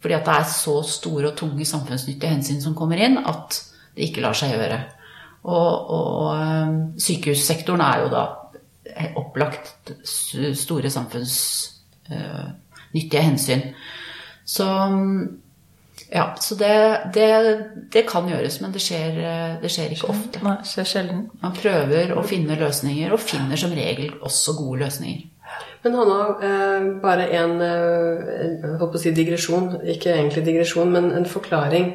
fordi 0.00 0.14
at 0.16 0.26
det 0.28 0.34
er 0.34 0.46
så 0.52 0.76
store 0.86 1.28
og 1.32 1.36
tunge 1.36 1.64
samfunnsnyttige 1.68 2.32
hensyn 2.32 2.62
som 2.64 2.76
kommer 2.78 2.96
inn, 3.04 3.16
at 3.20 3.48
det 3.96 4.02
ikke 4.08 4.24
lar 4.24 4.36
seg 4.38 4.48
gjøre. 4.54 4.78
Og, 5.48 5.72
og 5.94 6.36
eh, 6.36 6.68
sykehussektoren 7.00 7.82
er 7.84 7.96
jo 8.02 8.08
da 8.12 8.22
opplagt 9.16 9.92
store 10.56 10.90
samfunnsnyttige 10.90 13.22
hensyn. 13.22 13.62
Så 14.48 14.64
ja, 16.08 16.36
så 16.40 16.54
det, 16.54 17.00
det, 17.14 17.58
det 17.92 18.06
kan 18.08 18.28
gjøres, 18.30 18.60
men 18.62 18.72
det 18.72 18.80
skjer, 18.80 19.18
eh, 19.20 19.62
det 19.62 19.70
skjer 19.72 19.90
ikke 19.92 20.10
ofte. 20.12 20.40
Nei, 20.44 20.56
skjer 20.64 20.84
sjelden. 20.88 21.30
Man 21.42 21.56
prøver 21.56 22.12
å 22.16 22.22
finne 22.26 22.60
løsninger, 22.60 23.12
og 23.12 23.20
finner 23.20 23.56
som 23.60 23.72
regel 23.76 24.14
også 24.24 24.52
gode 24.56 24.78
løsninger. 24.86 25.20
Men 25.84 25.94
Hanna, 25.94 26.20
eh, 26.42 26.86
bare 27.02 27.28
en 27.38 27.60
eh, 27.62 28.28
jeg 28.62 28.76
håper 28.80 28.98
å 28.98 29.02
si 29.02 29.14
digresjon. 29.14 29.72
Ikke 29.94 30.12
egentlig 30.16 30.44
digresjon, 30.48 30.90
men 30.92 31.10
en 31.14 31.28
forklaring. 31.28 31.90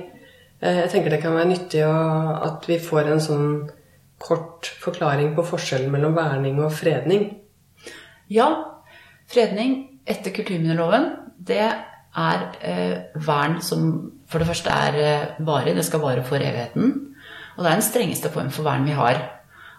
Eh, 0.62 0.82
jeg 0.84 0.92
tenker 0.94 1.14
det 1.14 1.22
kan 1.24 1.36
være 1.36 1.52
nyttig 1.52 1.84
at 1.84 2.68
vi 2.70 2.80
får 2.80 3.12
en 3.12 3.24
sånn 3.24 3.48
kort 4.24 4.70
forklaring 4.80 5.34
på 5.36 5.44
forskjellen 5.46 5.92
mellom 5.92 6.16
verning 6.16 6.62
og 6.64 6.72
fredning. 6.76 7.26
Ja, 8.32 8.48
fredning 9.28 10.00
etter 10.08 10.32
kulturminneloven, 10.36 11.10
det 11.44 11.64
er 11.64 12.44
eh, 12.62 12.98
vern 13.26 13.60
som 13.66 13.90
for 14.30 14.42
det 14.42 14.48
første 14.50 14.74
er 14.74 15.00
eh, 15.02 15.34
varig, 15.46 15.76
det 15.76 15.86
skal 15.86 16.04
vare 16.04 16.24
for 16.26 16.42
evigheten. 16.42 16.94
Og 17.58 17.64
det 17.64 17.70
er 17.70 17.78
den 17.78 17.86
strengeste 17.86 18.32
form 18.34 18.50
for 18.54 18.66
vern 18.66 18.88
vi 18.88 18.96
har. 18.98 19.20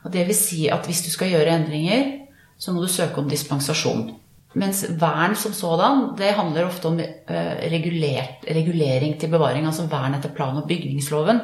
Og 0.05 0.13
det 0.13 0.27
vil 0.29 0.37
si 0.37 0.67
at 0.69 0.87
hvis 0.87 1.03
du 1.07 1.11
skal 1.11 1.33
gjøre 1.33 1.57
endringer, 1.57 2.24
så 2.59 2.73
må 2.73 2.83
du 2.83 2.91
søke 2.91 3.21
om 3.21 3.29
dispensasjon. 3.31 4.07
Mens 4.55 4.85
vern 5.01 5.35
som 5.37 5.53
sådan, 5.53 6.13
det 6.19 6.35
handler 6.37 6.69
ofte 6.69 6.89
om 6.89 7.01
eh, 7.01 7.55
regulert, 7.73 8.47
regulering 8.47 9.17
til 9.19 9.33
bevaring, 9.33 9.67
altså 9.67 9.89
vern 9.91 10.15
etter 10.15 10.31
plan- 10.35 10.61
og 10.61 10.69
bygningsloven. 10.71 11.41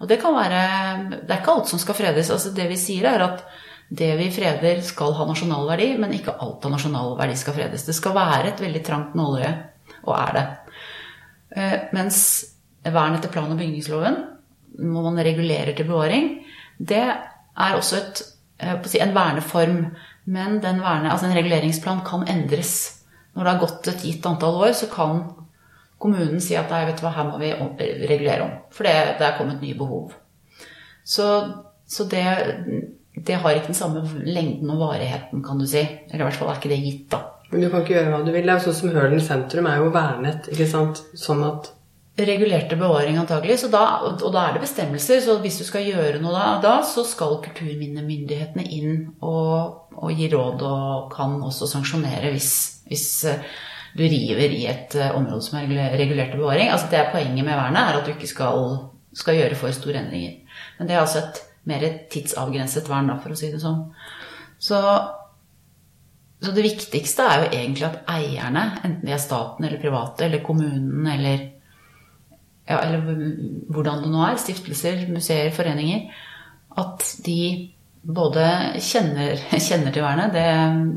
Og 0.00 0.08
det 0.08 0.20
kan 0.20 0.34
være 0.36 0.60
Det 1.10 1.30
er 1.30 1.40
ikke 1.40 1.54
alt 1.56 1.70
som 1.70 1.80
skal 1.80 1.96
fredes. 1.96 2.30
Altså 2.30 2.52
det 2.54 2.68
vi 2.70 2.76
sier, 2.78 3.08
er 3.10 3.24
at 3.24 3.42
det 3.88 4.12
vi 4.18 4.30
freder, 4.34 4.82
skal 4.82 5.14
ha 5.14 5.26
nasjonal 5.26 5.66
verdi, 5.70 5.92
men 5.98 6.14
ikke 6.14 6.34
alt 6.42 6.64
av 6.66 6.72
nasjonal 6.74 7.16
verdi 7.18 7.36
skal 7.38 7.54
fredes. 7.54 7.86
Det 7.86 7.94
skal 7.94 8.14
være 8.16 8.50
et 8.50 8.62
veldig 8.62 8.82
trangt 8.86 9.14
nåløye, 9.18 9.52
og 10.04 10.14
er 10.18 10.32
det. 10.36 10.46
Eh, 11.56 11.76
Mens 11.94 12.18
vern 12.82 13.18
etter 13.18 13.30
plan- 13.32 13.50
og 13.50 13.58
bygningsloven, 13.58 14.16
når 14.78 15.02
man 15.10 15.24
regulerer 15.24 15.74
til 15.74 15.88
bevaring, 15.88 16.44
det 16.78 17.02
er 17.02 17.76
også 17.78 17.96
et, 17.96 18.22
en 18.58 19.16
verneform. 19.16 19.80
Men 20.26 20.60
verne, 20.60 21.10
altså 21.10 21.28
en 21.28 21.36
reguleringsplan 21.36 22.02
kan 22.06 22.26
endres. 22.28 23.02
Når 23.34 23.44
det 23.44 23.52
har 23.52 23.62
gått 23.62 23.88
et 23.92 24.04
gitt 24.08 24.26
antall 24.26 24.62
år, 24.64 24.72
så 24.74 24.88
kan 24.90 25.22
kommunen 26.02 26.40
si 26.42 26.56
at 26.58 26.70
vet 26.72 26.98
du 26.98 27.04
hva, 27.04 27.14
her 27.14 27.28
må 27.28 27.38
vi 27.40 27.52
regulere 28.08 28.46
om. 28.46 28.54
For 28.74 28.88
det, 28.88 28.94
det 29.20 29.26
er 29.28 29.38
kommet 29.38 29.62
nye 29.62 29.76
behov. 29.78 30.16
Så, 31.06 31.28
så 31.86 32.08
det, 32.10 32.24
det 33.14 33.38
har 33.40 33.56
ikke 33.56 33.70
den 33.70 33.78
samme 33.78 34.02
lengden 34.26 34.72
og 34.74 34.82
varigheten, 34.82 35.44
kan 35.44 35.60
du 35.60 35.66
si. 35.68 35.84
Eller 36.08 36.24
i 36.24 36.28
hvert 36.28 36.40
fall 36.40 36.50
er 36.50 36.60
ikke 36.60 36.72
det 36.74 36.82
gitt, 36.82 37.06
da. 37.12 37.22
Men 37.52 37.62
du 37.62 37.68
kan 37.70 37.84
ikke 37.84 37.94
gjøre 37.94 38.10
hva 38.10 38.24
du 38.26 38.32
vil. 38.32 38.42
Det 38.42 38.52
er 38.52 38.58
jo 38.58 38.66
sånn 38.66 38.78
som 38.80 38.96
Hølen 38.96 39.22
sentrum 39.22 39.68
er 39.70 39.78
jo 39.78 39.92
vernet, 39.94 40.48
ikke 40.50 40.66
sant? 40.70 41.04
Sånn 41.14 41.44
at 41.46 41.70
regulerte 42.16 42.76
bevaring 42.80 43.18
antagelig, 43.20 43.58
da, 43.72 43.84
og 44.08 44.32
da 44.32 44.46
er 44.46 44.56
det 44.56 44.62
bestemmelser. 44.64 45.20
Så 45.20 45.36
hvis 45.42 45.58
du 45.60 45.66
skal 45.68 45.84
gjøre 45.84 46.20
noe 46.22 46.32
da, 46.32 46.44
da 46.64 46.74
så 46.86 47.04
skal 47.04 47.40
kulturminnemyndighetene 47.44 48.64
inn 48.72 49.00
og, 49.20 49.90
og 49.92 50.12
gi 50.16 50.30
råd 50.32 50.64
og 50.64 51.10
kan 51.12 51.36
også 51.44 51.68
sanksjonere 51.68 52.32
hvis, 52.32 52.52
hvis 52.88 53.08
eh, 53.28 53.42
du 53.96 54.04
river 54.04 54.54
i 54.56 54.62
et 54.70 54.96
eh, 54.96 55.12
område 55.16 55.44
som 55.44 55.58
er 55.58 55.66
regule- 55.66 55.98
regulert 56.00 56.32
til 56.32 56.40
bevaring. 56.40 56.70
Altså 56.72 56.88
det 56.92 57.02
er 57.02 57.12
Poenget 57.12 57.44
med 57.44 57.52
vernet 57.58 57.82
er 57.82 57.98
at 58.00 58.08
du 58.08 58.14
ikke 58.14 58.30
skal, 58.32 58.64
skal 59.16 59.36
gjøre 59.42 59.58
for 59.60 59.76
store 59.76 60.00
endringer. 60.00 60.62
Men 60.78 60.88
det 60.88 60.96
er 60.96 61.04
altså 61.04 61.20
et 61.26 61.42
mer 61.68 61.84
tidsavgrenset 62.12 62.88
vern, 62.88 63.10
da, 63.12 63.18
for 63.20 63.34
å 63.34 63.38
si 63.38 63.50
det 63.52 63.60
sånn. 63.60 63.82
Så, 64.62 64.80
så 66.40 66.56
det 66.56 66.64
viktigste 66.64 67.26
er 67.28 67.42
jo 67.42 67.50
egentlig 67.50 67.88
at 67.90 68.00
eierne, 68.08 68.64
enten 68.86 69.04
de 69.04 69.12
er 69.12 69.20
staten 69.20 69.66
eller 69.68 69.82
private 69.82 70.24
eller 70.24 70.44
kommunen 70.46 71.04
eller 71.12 71.44
ja, 72.66 72.80
eller 72.82 73.02
hvordan 73.70 74.02
det 74.02 74.10
nå 74.12 74.22
er, 74.26 74.40
stiftelser, 74.42 75.06
museer, 75.12 75.52
foreninger, 75.54 76.08
at 76.76 77.06
de 77.26 77.40
både 78.06 78.44
kjenner, 78.82 79.38
kjenner 79.68 79.94
til 79.94 80.04
vernet, 80.04 80.34
det, 80.34 80.46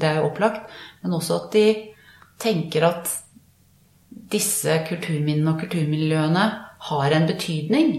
det 0.01 0.09
er 0.09 0.19
jo 0.19 0.29
opplagt, 0.29 0.69
men 1.03 1.17
også 1.17 1.43
at 1.43 1.49
de 1.55 1.65
tenker 2.39 2.85
at 2.87 3.11
disse 4.29 4.75
kulturminnene 4.87 5.55
og 5.55 5.63
kulturmiljøene 5.63 6.45
har 6.89 7.15
en 7.15 7.27
betydning. 7.27 7.93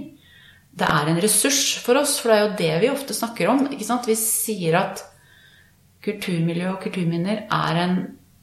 Det 0.71 0.87
er 0.87 1.11
en 1.11 1.21
ressurs 1.21 1.75
for 1.83 1.99
oss, 2.01 2.17
for 2.23 2.31
det 2.31 2.37
er 2.37 2.45
jo 2.45 2.59
det 2.61 2.75
vi 2.85 2.93
ofte 2.93 3.17
snakker 3.17 3.51
om. 3.51 3.67
Vi 3.71 4.17
sier 4.17 4.79
at 4.79 5.03
kulturmiljø 6.05 6.71
og 6.73 6.81
kulturminner 6.85 7.45
er 7.45 7.81
en 7.83 7.97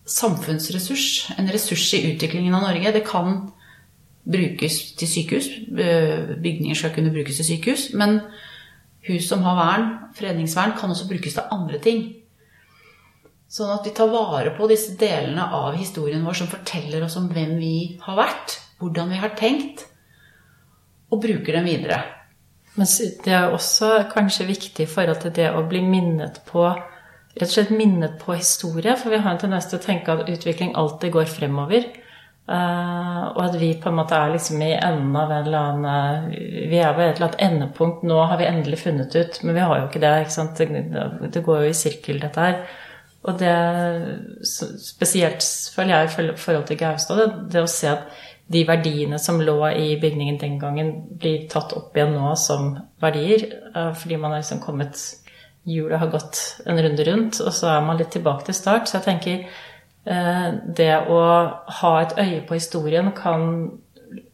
samfunnsressurs. 0.07 1.33
En 1.39 1.49
ressurs 1.51 1.87
i 1.97 2.03
utviklingen 2.11 2.55
av 2.55 2.67
Norge. 2.67 2.93
Det 2.93 3.05
kan 3.07 3.47
brukes 4.31 4.79
til 4.99 5.09
sykehus. 5.09 5.49
Bygninger 5.71 6.75
skal 6.75 6.93
kunne 6.95 7.13
brukes 7.15 7.39
til 7.39 7.47
sykehus. 7.51 7.89
Men 7.97 8.19
hus 9.07 9.27
som 9.29 9.43
har 9.45 9.57
vern, 9.59 9.89
fredningsvern, 10.17 10.75
kan 10.79 10.91
også 10.91 11.07
brukes 11.09 11.37
til 11.37 11.51
andre 11.51 11.79
ting. 11.83 12.03
Sånn 13.47 13.71
at 13.71 13.85
vi 13.87 13.93
tar 13.95 14.11
vare 14.11 14.51
på 14.57 14.67
disse 14.67 14.97
delene 14.99 15.45
av 15.55 15.77
historien 15.79 16.25
vår 16.27 16.41
som 16.41 16.49
forteller 16.51 17.05
oss 17.05 17.15
om 17.19 17.29
hvem 17.31 17.55
vi 17.61 17.75
har 18.03 18.17
vært, 18.19 18.57
hvordan 18.81 19.13
vi 19.13 19.21
har 19.21 19.37
tenkt, 19.39 19.85
og 21.07 21.21
bruker 21.23 21.55
dem 21.55 21.69
videre. 21.69 22.01
Men 22.75 22.89
det 23.23 23.33
er 23.33 23.53
også 23.55 24.09
kanskje 24.11 24.49
viktig 24.51 24.83
i 24.83 24.91
forhold 24.91 25.23
til 25.23 25.33
det 25.33 25.47
å 25.55 25.63
bli 25.69 25.79
minnet 25.81 26.41
på 26.49 26.67
rett 26.67 27.47
og 27.47 27.53
slett 27.53 27.71
minnet 27.73 28.19
på 28.21 28.35
historie. 28.35 28.97
For 28.99 29.13
vi 29.13 29.21
har 29.23 29.31
en 29.31 29.39
tendens 29.41 29.69
til 29.71 29.79
å 29.79 29.85
tenke 29.85 30.13
at 30.13 30.29
utvikling 30.29 30.75
alltid 30.77 31.15
går 31.15 31.31
fremover. 31.31 31.87
Uh, 32.47 33.25
og 33.35 33.41
at 33.43 33.55
vi 33.59 33.73
på 33.75 33.89
en 33.91 33.97
måte 33.97 34.15
er 34.15 34.29
liksom 34.31 34.61
i 34.63 34.69
enden 34.71 35.15
av 35.19 35.33
en 35.35 35.47
eller 35.49 35.65
annen 35.67 36.29
Vi 36.71 36.77
er 36.79 36.93
ved 36.95 37.09
et 37.09 37.17
eller 37.17 37.27
annet 37.27 37.43
endepunkt. 37.43 38.05
Nå 38.07 38.21
har 38.29 38.39
vi 38.39 38.47
endelig 38.47 38.79
funnet 38.85 39.15
ut, 39.17 39.39
men 39.43 39.57
vi 39.57 39.65
har 39.67 39.81
jo 39.81 39.89
ikke 39.89 40.03
det. 40.03 40.13
ikke 40.21 40.35
sant? 40.37 40.61
Det, 40.61 41.01
det 41.33 41.43
går 41.43 41.65
jo 41.65 41.73
i 41.73 41.75
sirkel, 41.75 42.21
dette 42.23 42.45
her. 42.45 42.61
Og 43.27 43.35
det 43.41 43.51
spesielt, 44.47 45.43
føler 45.75 45.93
jeg, 45.97 46.07
i 46.07 46.39
forhold 46.39 46.65
til 46.69 46.79
Gaustad, 46.79 47.19
det, 47.19 47.29
det 47.51 47.65
å 47.65 47.67
se 47.71 47.91
at 47.91 48.07
de 48.47 48.63
verdiene 48.63 49.19
som 49.19 49.43
lå 49.43 49.59
i 49.75 49.97
bygningen 49.99 50.39
den 50.39 50.55
gangen, 50.61 50.93
blir 51.19 51.49
tatt 51.51 51.75
opp 51.75 51.97
igjen 51.97 52.15
nå 52.15 52.31
som 52.39 52.77
verdier. 53.03 53.43
Uh, 53.75 53.91
fordi 53.91 54.23
man 54.23 54.31
har 54.31 54.45
liksom 54.45 54.63
kommet 54.63 55.09
Hjulet 55.67 55.99
har 55.99 56.07
gått 56.07 56.37
en 56.63 56.77
runde 56.79 57.03
rundt, 57.03 57.41
og 57.43 57.51
så 57.51 57.73
er 57.73 57.81
man 57.83 57.97
litt 57.99 58.13
tilbake 58.15 58.47
til 58.47 58.55
start. 58.55 58.87
Så 58.87 59.01
jeg 59.01 59.03
tenker 59.09 59.41
Eh, 59.41 59.76
det 60.07 60.93
å 61.11 61.19
ha 61.81 61.89
et 61.99 62.13
øye 62.21 62.43
på 62.47 62.55
historien 62.55 63.09
kan 63.15 63.43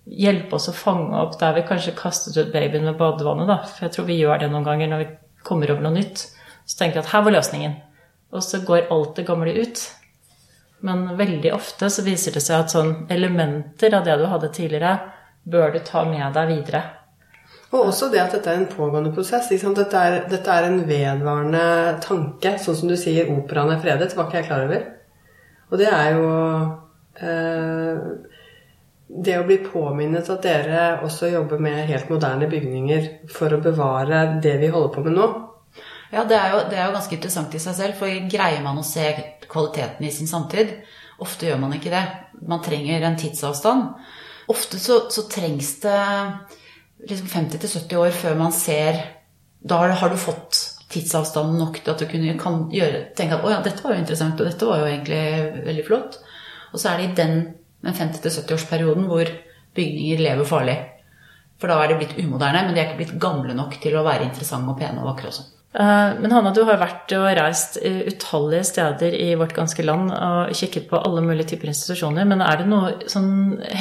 hjelpe 0.06 0.58
oss 0.58 0.70
å 0.70 0.76
fange 0.76 1.18
opp 1.18 1.40
der 1.40 1.56
vi 1.58 1.66
kanskje 1.66 1.96
kastet 1.98 2.38
ut 2.38 2.54
babyen 2.54 2.86
med 2.86 3.00
badevannet. 3.00 3.50
Da. 3.50 3.58
For 3.66 3.88
jeg 3.88 3.96
tror 3.96 4.08
vi 4.10 4.20
gjør 4.20 4.44
det 4.44 4.52
noen 4.52 4.68
ganger 4.68 4.92
når 4.92 5.04
vi 5.04 5.10
kommer 5.48 5.74
over 5.74 5.86
noe 5.86 5.96
nytt. 5.98 6.28
Så 6.66 6.78
tenker 6.78 7.00
vi 7.00 7.06
at 7.06 7.14
her 7.16 7.26
var 7.26 7.38
løsningen. 7.38 7.76
Og 8.34 8.46
så 8.46 8.62
går 8.66 8.90
alt 8.94 9.16
det 9.18 9.28
gamle 9.28 9.54
ut. 9.58 9.84
Men 10.84 11.06
veldig 11.18 11.54
ofte 11.56 11.90
så 11.94 12.04
viser 12.04 12.36
det 12.36 12.44
seg 12.44 12.60
at 12.60 12.74
sånn 12.74 12.94
elementer 13.14 13.96
av 13.96 14.04
det 14.08 14.18
du 14.20 14.26
hadde 14.28 14.52
tidligere, 14.56 14.98
bør 15.44 15.74
du 15.74 15.80
ta 15.84 16.04
med 16.08 16.36
deg 16.36 16.50
videre. 16.52 16.82
Og 17.74 17.88
også 17.90 18.10
det 18.14 18.20
at 18.22 18.34
dette 18.36 18.52
er 18.52 18.60
en 18.60 18.70
pågående 18.70 19.14
prosess. 19.16 19.48
Dette 19.50 20.02
er, 20.02 20.20
dette, 20.30 20.52
er, 20.52 20.68
en 20.68 20.84
vedvarende 20.86 21.64
tanke. 22.04 22.58
Sånn 22.62 22.78
som 22.78 22.92
du 22.92 22.98
sier, 23.00 23.32
operaen 23.34 23.74
er 23.74 23.82
fredet, 23.82 24.12
var 24.14 24.28
ikke 24.28 24.42
jeg 24.42 24.50
klar 24.50 24.68
over. 24.68 24.84
Og 25.74 25.80
det 25.82 25.90
er 25.90 26.12
jo 26.14 26.26
eh, 27.18 28.02
det 29.26 29.38
å 29.40 29.46
bli 29.48 29.58
påminnet 29.66 30.30
at 30.30 30.46
dere 30.46 30.84
også 31.06 31.32
jobber 31.32 31.62
med 31.62 31.88
helt 31.90 32.12
moderne 32.14 32.50
bygninger 32.50 33.08
for 33.34 33.56
å 33.56 33.62
bevare 33.62 34.26
det 34.44 34.60
vi 34.62 34.70
holder 34.74 34.94
på 34.94 35.06
med 35.08 35.18
nå. 35.18 35.28
Ja, 36.14 36.28
det 36.30 36.38
er, 36.38 36.52
jo, 36.54 36.60
det 36.70 36.78
er 36.78 36.86
jo 36.86 36.94
ganske 36.94 37.18
interessant 37.18 37.56
i 37.58 37.62
seg 37.62 37.74
selv, 37.74 37.98
for 37.98 38.30
greier 38.30 38.62
man 38.62 38.78
å 38.78 38.86
se 38.86 39.08
kvaliteten 39.50 40.06
i 40.06 40.14
sin 40.14 40.30
samtid? 40.30 40.76
Ofte 41.26 41.48
gjør 41.50 41.64
man 41.64 41.74
ikke 41.74 41.94
det. 41.94 42.04
Man 42.46 42.62
trenger 42.62 43.06
en 43.08 43.18
tidsavstand. 43.18 43.90
Ofte 44.54 44.78
så, 44.82 45.08
så 45.14 45.26
trengs 45.32 45.80
det 45.82 45.98
liksom 47.10 47.32
50-70 47.34 47.98
år 47.98 48.14
før 48.14 48.38
man 48.40 48.54
ser 48.56 49.00
Da 49.64 49.80
har 49.80 50.12
du 50.12 50.18
fått 50.20 50.60
tidsavstand 50.93 51.58
nok 51.60 51.82
til 51.82 51.93
at 51.93 52.03
du 52.03 52.08
kunne, 52.10 52.36
gjøre, 52.73 53.01
tenke 53.17 53.39
at 53.39 53.45
å 53.45 53.51
ja, 53.51 53.60
dette 53.65 53.84
var 53.84 53.95
jo 53.95 54.03
interessant, 54.03 54.39
og 54.39 54.49
dette 54.49 54.69
var 54.69 54.82
jo 54.82 54.89
egentlig 54.91 55.65
veldig 55.67 55.86
flott. 55.88 56.19
Og 56.73 56.82
så 56.82 56.91
er 56.91 57.01
det 57.01 57.10
i 57.10 57.15
den, 57.21 57.36
den 57.86 57.97
50-70-årsperioden 57.97 59.10
hvor 59.10 59.29
bygninger 59.77 60.23
lever 60.23 60.47
farlig. 60.49 60.77
For 61.62 61.71
da 61.71 61.79
er 61.79 61.93
de 61.93 61.99
blitt 62.01 62.17
umoderne, 62.19 62.65
men 62.65 62.75
de 62.75 62.82
er 62.82 62.91
ikke 62.91 63.03
blitt 63.03 63.19
gamle 63.21 63.56
nok 63.58 63.77
til 63.84 63.97
å 63.97 64.06
være 64.06 64.27
interessante 64.27 64.73
og 64.73 64.79
pene 64.82 65.01
og 65.01 65.13
vakre 65.13 65.29
også. 65.29 65.45
Eh, 65.73 66.10
men 66.21 66.34
Hanna, 66.34 66.51
du 66.53 66.62
har 66.67 66.77
vært 66.77 67.13
og 67.17 67.25
reist 67.38 67.79
utallige 67.82 68.65
steder 68.69 69.15
i 69.17 69.32
vårt 69.39 69.56
ganske 69.58 69.86
land 69.86 70.12
og 70.13 70.53
kikket 70.58 70.86
på 70.91 70.99
alle 71.01 71.23
mulige 71.25 71.53
typer 71.53 71.71
institusjoner. 71.71 72.27
Men 72.29 72.43
er 72.45 72.62
det 72.62 72.69
noen 72.69 73.06
sånn 73.10 73.32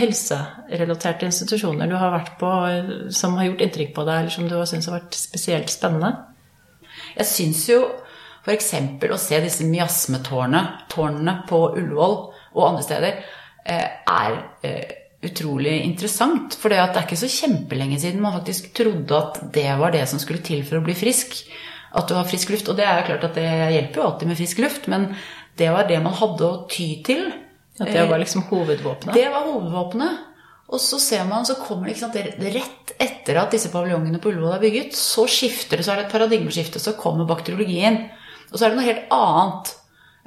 helserelaterte 0.00 1.28
institusjoner 1.28 1.90
du 1.90 1.96
har 2.00 2.14
vært 2.14 2.36
på 2.40 2.52
som 3.12 3.36
har 3.36 3.50
gjort 3.50 3.64
inntrykk 3.66 3.96
på 3.96 4.06
deg, 4.08 4.22
eller 4.22 4.36
som 4.36 4.48
du 4.48 4.56
har 4.56 4.68
syntes 4.70 4.88
har 4.88 5.00
vært 5.00 5.18
spesielt 5.20 5.72
spennende? 5.72 6.14
Jeg 7.16 7.28
syns 7.28 7.66
jo 7.70 7.82
f.eks. 8.42 8.72
å 9.06 9.20
se 9.20 9.38
disse 9.44 9.66
miasmetårnene 9.68 11.36
på 11.48 11.60
Ullevål 11.78 12.16
og 12.52 12.64
andre 12.66 12.84
steder 12.84 13.20
eh, 13.64 13.86
er 14.02 14.38
eh, 14.66 14.96
utrolig 15.22 15.76
interessant. 15.86 16.56
For 16.58 16.72
det 16.72 16.80
er 16.82 17.04
ikke 17.04 17.20
så 17.20 17.30
kjempelenge 17.30 18.00
siden 18.02 18.22
man 18.24 18.34
faktisk 18.40 18.72
trodde 18.76 19.18
at 19.18 19.38
det 19.54 19.68
var 19.78 19.94
det 19.94 20.04
som 20.10 20.20
skulle 20.22 20.42
til 20.44 20.64
for 20.66 20.80
å 20.80 20.86
bli 20.86 20.96
frisk. 20.98 21.38
At 21.92 22.08
du 22.08 22.16
har 22.16 22.26
frisk 22.26 22.50
luft. 22.54 22.70
Og 22.72 22.78
det 22.78 22.88
er 22.88 22.98
jo 23.00 23.06
klart 23.12 23.28
at 23.28 23.38
det 23.38 23.46
hjelper 23.76 24.00
jo 24.00 24.08
alltid 24.08 24.32
med 24.32 24.40
frisk 24.40 24.62
luft, 24.64 24.90
men 24.90 25.10
det 25.60 25.70
var 25.70 25.86
det 25.88 26.00
man 26.02 26.16
hadde 26.16 26.48
å 26.48 26.60
ty 26.72 26.88
til. 27.06 27.28
At 27.80 27.88
det 27.88 28.04
var 28.08 28.20
liksom 28.20 28.46
hovedvåpenet? 28.50 29.14
Det 29.16 29.28
var 29.32 29.46
hovedvåpenet. 29.48 30.31
Og 30.72 30.80
så 30.80 30.98
ser 31.02 31.26
man, 31.28 31.44
så 31.44 31.58
kommer 31.60 31.90
det, 31.90 31.98
sant, 32.00 32.16
Rett 32.16 32.94
etter 33.02 33.38
at 33.42 33.52
disse 33.52 33.70
paviljongene 33.72 34.20
på 34.22 34.30
Ullevål 34.32 34.56
er 34.56 34.62
bygget, 34.62 34.96
så 34.96 35.26
skifter 35.28 35.78
det, 35.78 35.84
så 35.84 35.92
er 35.92 36.00
det 36.00 36.06
et 36.08 36.14
paradigmeskifte, 36.14 36.80
så 36.80 36.96
kommer 36.98 37.28
bakteriologien. 37.28 37.98
Og 38.50 38.56
så 38.56 38.64
er 38.64 38.72
det 38.72 38.78
noe 38.78 38.86
helt 38.86 39.12
annet 39.12 39.72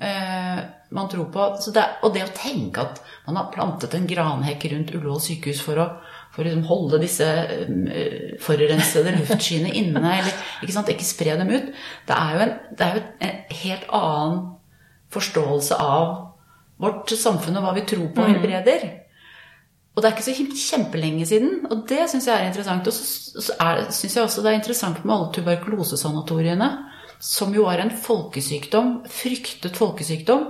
eh, 0.06 0.60
man 0.96 1.10
tror 1.10 1.32
på. 1.34 1.48
Det, 1.74 1.86
og 2.06 2.14
det 2.14 2.26
å 2.28 2.36
tenke 2.38 2.84
at 2.84 3.02
man 3.26 3.40
har 3.40 3.50
plantet 3.54 3.96
en 3.98 4.06
granhekk 4.10 4.68
rundt 4.74 4.94
Ullevål 4.94 5.24
sykehus 5.24 5.64
for 5.66 5.82
å, 5.82 5.88
for 6.36 6.44
å 6.44 6.48
liksom 6.48 6.68
holde 6.70 7.02
disse 7.02 7.26
eh, 7.26 8.36
forurensede 8.44 9.16
luftskyene 9.18 9.74
inne, 9.82 10.04
eller 10.20 10.46
ikke, 10.62 10.76
sant, 10.76 10.92
ikke 10.94 11.08
spre 11.08 11.40
dem 11.42 11.54
ut, 11.56 11.72
det 12.06 12.20
er 12.20 12.36
jo 12.36 12.46
en, 12.46 12.54
det 12.70 12.86
er 12.86 13.00
jo 13.00 13.06
en 13.30 13.42
helt 13.64 13.90
annen 14.02 14.38
forståelse 15.16 15.80
av 15.82 16.14
vårt 16.82 17.14
samfunn 17.16 17.58
og 17.58 17.66
hva 17.66 17.74
vi 17.78 17.86
tror 17.88 18.10
på 18.14 18.22
og 18.22 18.34
helbreder. 18.34 18.86
Og 19.96 20.04
det 20.04 20.10
er 20.10 20.18
ikke 20.18 20.26
så 20.28 20.74
kjempelenge 20.76 21.26
siden, 21.30 21.52
og 21.72 21.86
det 21.88 22.10
syns 22.12 22.28
jeg 22.28 22.36
er 22.36 22.50
interessant. 22.50 22.88
Og 22.88 22.94
så 22.94 23.70
syns 23.96 24.18
jeg 24.18 24.26
også 24.26 24.44
det 24.44 24.52
er 24.52 24.58
interessant 24.60 25.06
med 25.06 25.16
alle 25.16 25.32
tuberkulosesanatoriene, 25.38 26.68
som 27.24 27.54
jo 27.56 27.64
var 27.64 27.80
en 27.80 27.94
folkesykdom, 28.04 28.98
fryktet 29.08 29.80
folkesykdom, 29.80 30.50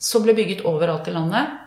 som 0.00 0.24
ble 0.24 0.32
bygget 0.38 0.64
overalt 0.68 1.10
i 1.10 1.16
landet. 1.16 1.58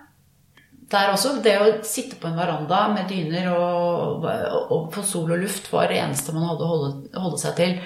Der 0.91 1.11
også, 1.13 1.37
Det 1.43 1.53
å 1.61 1.69
sitte 1.87 2.17
på 2.19 2.27
en 2.27 2.39
veranda 2.39 2.87
med 2.91 3.07
dyner 3.07 3.51
og, 3.53 4.25
og 4.73 4.89
få 4.91 5.03
sol 5.05 5.31
og 5.31 5.39
luft 5.39 5.69
var 5.71 5.87
det 5.87 6.01
eneste 6.01 6.33
man 6.35 6.49
hadde 6.49 6.65
å 6.65 6.71
holde, 6.71 6.91
holde 7.13 7.39
seg 7.39 7.55
til. 7.59 7.77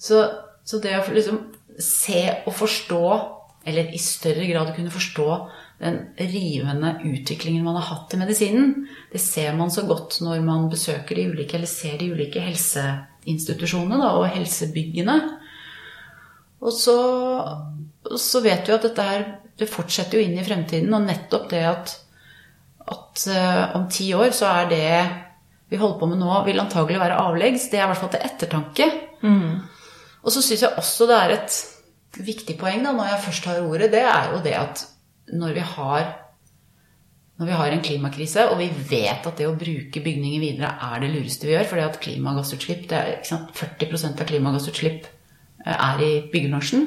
Så, 0.00 0.22
så 0.64 0.78
det 0.80 0.94
å 0.96 1.02
liksom 1.10 1.42
se 1.82 2.22
og 2.46 2.54
forstå, 2.54 3.02
eller 3.66 3.90
i 3.92 4.00
større 4.00 4.46
grad 4.48 4.70
kunne 4.76 4.94
forstå 4.94 5.28
den 5.80 6.00
rivende 6.16 6.92
utviklingen 7.04 7.64
man 7.64 7.78
har 7.78 7.86
hatt 7.88 8.14
i 8.14 8.18
medisinen. 8.20 8.88
Det 9.12 9.20
ser 9.22 9.54
man 9.56 9.72
så 9.72 9.86
godt 9.88 10.18
når 10.20 10.42
man 10.44 10.68
besøker 10.72 11.16
de 11.16 11.30
ulike, 11.32 11.56
eller 11.56 11.70
ser 11.70 11.96
de 12.00 12.10
ulike 12.12 12.42
helseinstitusjonene 12.44 14.00
da, 14.02 14.10
og 14.18 14.28
helsebyggene. 14.34 15.16
Og 16.60 16.76
så, 16.76 16.98
så, 18.12 18.44
vet 18.44 18.68
vi 18.68 18.76
at 18.76 18.84
dette 18.84 19.08
her 19.08 19.26
det 19.60 19.70
fortsetter 19.72 20.20
jo 20.20 20.26
inn 20.26 20.36
i 20.36 20.44
fremtiden. 20.44 20.92
Og 20.92 21.08
nettopp 21.08 21.48
det 21.52 21.64
at, 21.70 21.96
at 22.84 23.24
uh, 23.32 23.64
om 23.80 23.88
ti 23.92 24.12
år 24.16 24.36
så 24.36 24.52
er 24.52 24.70
det 24.70 24.92
vi 25.70 25.80
holder 25.80 25.98
på 26.00 26.10
med 26.10 26.20
nå, 26.20 26.30
vil 26.44 26.60
antagelig 26.60 27.00
være 27.00 27.18
avleggs. 27.24 27.68
Det 27.72 27.80
er 27.80 27.86
i 27.86 27.92
hvert 27.92 28.02
fall 28.04 28.12
til 28.12 28.28
ettertanke. 28.28 28.92
Mm. 29.24 29.60
Og 30.20 30.32
så 30.34 30.44
syns 30.44 30.66
jeg 30.66 30.76
også 30.76 31.08
det 31.08 31.18
er 31.24 31.36
et 31.38 31.60
viktig 32.20 32.56
poeng 32.60 32.82
da, 32.84 32.92
når 32.92 33.14
jeg 33.14 33.26
først 33.30 33.46
har 33.48 33.60
ordet, 33.64 33.92
det 33.94 34.02
er 34.04 34.32
jo 34.34 34.40
det 34.44 34.56
at 34.60 34.82
når 35.32 35.56
vi 35.56 35.64
har 35.76 36.10
når 37.40 37.48
vi 37.48 37.56
har 37.56 37.72
en 37.72 37.80
klimakrise, 37.80 38.42
og 38.52 38.58
vi 38.60 38.66
vet 38.68 39.24
at 39.24 39.38
det 39.38 39.46
å 39.48 39.56
bruke 39.56 40.02
bygninger 40.04 40.42
videre 40.42 40.74
er 40.90 41.00
det 41.00 41.08
lureste 41.14 41.48
vi 41.48 41.54
gjør, 41.54 41.68
fordi 41.70 41.84
at 41.86 42.00
klimagassutslipp, 42.04 42.82
det 42.90 42.98
er 42.98 43.14
ikke 43.14 43.30
sant, 43.30 43.54
40 43.56 44.10
av 44.10 44.26
klimagassutslipp 44.28 45.06
eh, 45.64 45.72
er 45.72 46.02
i 46.04 46.10
byggebransjen 46.28 46.84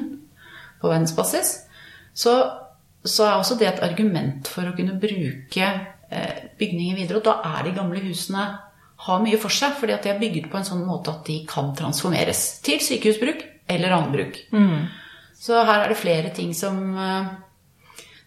på 0.78 0.92
verdensbasis, 0.92 1.50
så, 2.14 2.34
så 3.02 3.26
er 3.26 3.40
også 3.40 3.58
det 3.58 3.66
et 3.72 3.82
argument 3.82 4.46
for 4.46 4.70
å 4.70 4.76
kunne 4.78 4.94
bruke 5.02 5.72
eh, 5.72 6.44
bygninger 6.60 7.00
videre. 7.00 7.18
Og 7.18 7.26
da 7.26 7.56
er 7.56 7.66
de 7.66 7.74
gamle 7.74 8.04
husene 8.06 8.46
har 9.08 9.24
mye 9.26 9.40
for 9.42 9.50
seg, 9.50 9.74
fordi 9.80 9.96
at 9.96 10.06
de 10.06 10.12
er 10.12 10.22
bygget 10.22 10.52
på 10.52 10.60
en 10.60 10.68
sånn 10.68 10.84
måte 10.86 11.16
at 11.16 11.26
de 11.26 11.40
kan 11.50 11.74
transformeres 11.74 12.44
til 12.62 12.78
sykehusbruk 12.78 13.42
eller 13.74 13.96
annen 13.96 14.14
bruk. 14.14 14.38
Så 15.34 15.58
her 15.66 15.82
er 15.82 15.90
det 15.90 15.98
flere 15.98 16.30
ting 16.36 16.54
som 16.54 16.78
eh, 16.94 17.34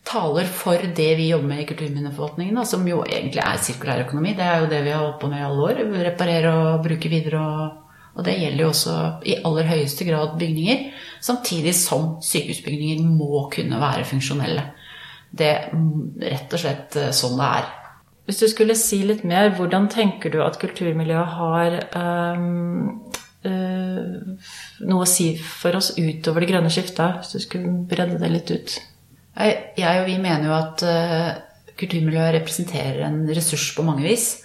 taler 0.08 0.47
for 0.49 0.82
det 0.95 1.10
vi 1.20 1.30
jobber 1.32 1.51
med 1.51 1.64
i 1.64 1.68
kulturminneforvaltningen, 1.70 2.55
da, 2.55 2.64
som 2.68 2.86
jo 2.88 3.01
egentlig 3.03 3.43
er 3.43 3.60
sirkulær 3.64 4.05
økonomi. 4.05 4.34
Det 4.38 4.45
er 4.45 4.64
jo 4.64 4.72
det 4.72 4.80
vi 4.86 4.93
har 4.93 5.03
holdt 5.03 5.20
på 5.22 5.32
med 5.32 5.41
i 5.41 5.47
alle 5.47 5.68
år. 5.68 5.82
Reparere 6.08 6.53
og 6.55 6.86
bruke 6.86 7.12
videre. 7.12 7.41
Og, 7.43 7.99
og 8.16 8.28
det 8.28 8.38
gjelder 8.39 8.64
jo 8.64 8.70
også 8.72 8.95
i 9.28 9.38
aller 9.49 9.72
høyeste 9.74 10.08
grad 10.08 10.38
bygninger. 10.39 10.86
Samtidig 11.28 11.76
som 11.76 12.16
sykehusbygninger 12.24 13.03
må 13.03 13.47
kunne 13.53 13.82
være 13.84 14.08
funksjonelle. 14.08 14.64
Det 15.38 15.51
er 15.51 15.68
rett 16.24 16.55
og 16.55 16.64
slett 16.64 16.97
eh, 16.97 17.12
sånn 17.16 17.36
det 17.39 17.51
er. 17.60 17.72
Hvis 18.28 18.41
du 18.43 18.47
skulle 18.51 18.76
si 18.80 19.01
litt 19.08 19.24
mer, 19.28 19.53
hvordan 19.55 19.88
tenker 19.91 20.32
du 20.32 20.41
at 20.43 20.60
kulturmiljøet 20.60 21.36
har 21.38 21.76
um, 21.95 22.97
noe 23.47 25.05
å 25.05 25.08
si 25.08 25.30
for 25.39 25.78
oss 25.80 25.93
utover 25.95 26.43
det 26.43 26.49
grønne 26.51 26.72
skiftet? 26.74 27.22
Hvis 27.22 27.38
du 27.38 27.45
skulle 27.45 27.72
bredde 27.88 28.20
det 28.20 28.32
litt 28.34 28.51
ut. 28.51 28.76
Jeg, 29.38 30.02
og 30.02 30.08
vi 30.08 30.18
mener 30.22 30.48
jo 30.50 30.56
at 30.56 30.84
uh, 30.88 31.68
kulturmiljøet 31.78 32.40
representerer 32.40 33.04
en 33.06 33.22
ressurs 33.30 33.70
på 33.76 33.86
mange 33.86 34.06
vis. 34.08 34.40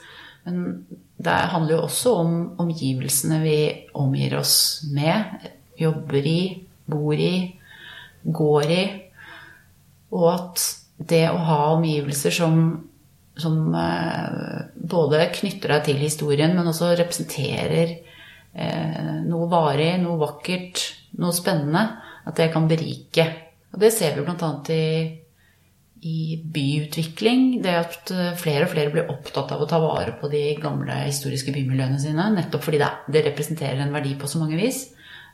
Men 0.45 0.85
det 1.23 1.39
handler 1.53 1.77
jo 1.77 1.83
også 1.87 2.15
om 2.21 2.33
omgivelsene 2.63 3.41
vi 3.45 3.57
omgir 3.99 4.37
oss 4.41 4.85
med, 4.93 5.49
jobber 5.79 6.27
i, 6.29 6.41
bor 6.91 7.15
i, 7.17 7.35
går 8.23 8.73
i. 8.75 8.85
Og 10.13 10.27
at 10.33 10.65
det 11.13 11.25
å 11.31 11.41
ha 11.47 11.61
omgivelser 11.77 12.35
som, 12.37 12.59
som 13.39 13.61
uh, 13.73 14.67
både 14.77 15.31
knytter 15.39 15.77
deg 15.77 15.87
til 15.89 16.03
historien, 16.03 16.53
men 16.59 16.69
også 16.69 16.93
representerer 17.01 17.97
uh, 17.97 19.25
noe 19.25 19.49
varig, 19.51 19.95
noe 20.03 20.21
vakkert, 20.21 20.85
noe 21.23 21.33
spennende, 21.37 21.87
at 22.29 22.37
det 22.39 22.53
kan 22.53 22.69
berike 22.71 23.27
og 23.73 23.81
det 23.81 23.93
ser 23.95 24.17
vi 24.17 24.25
bl.a. 24.27 24.51
i, 24.73 24.87
i 26.05 26.17
byutvikling. 26.55 27.63
Det 27.65 27.77
at 27.79 28.13
eh, 28.13 28.35
flere 28.39 28.67
og 28.67 28.73
flere 28.75 28.93
blir 28.93 29.09
opptatt 29.13 29.55
av 29.55 29.65
å 29.65 29.69
ta 29.71 29.81
vare 29.81 30.13
på 30.21 30.29
de 30.33 30.45
gamle 30.61 30.99
historiske 31.07 31.55
bymiljøene 31.55 32.01
sine. 32.03 32.29
Nettopp 32.37 32.67
fordi 32.67 32.83
det, 32.83 32.91
det 33.15 33.25
representerer 33.31 33.81
en 33.81 33.95
verdi 33.95 34.13
på 34.21 34.29
så 34.29 34.43
mange 34.43 34.61
vis. 34.61 34.85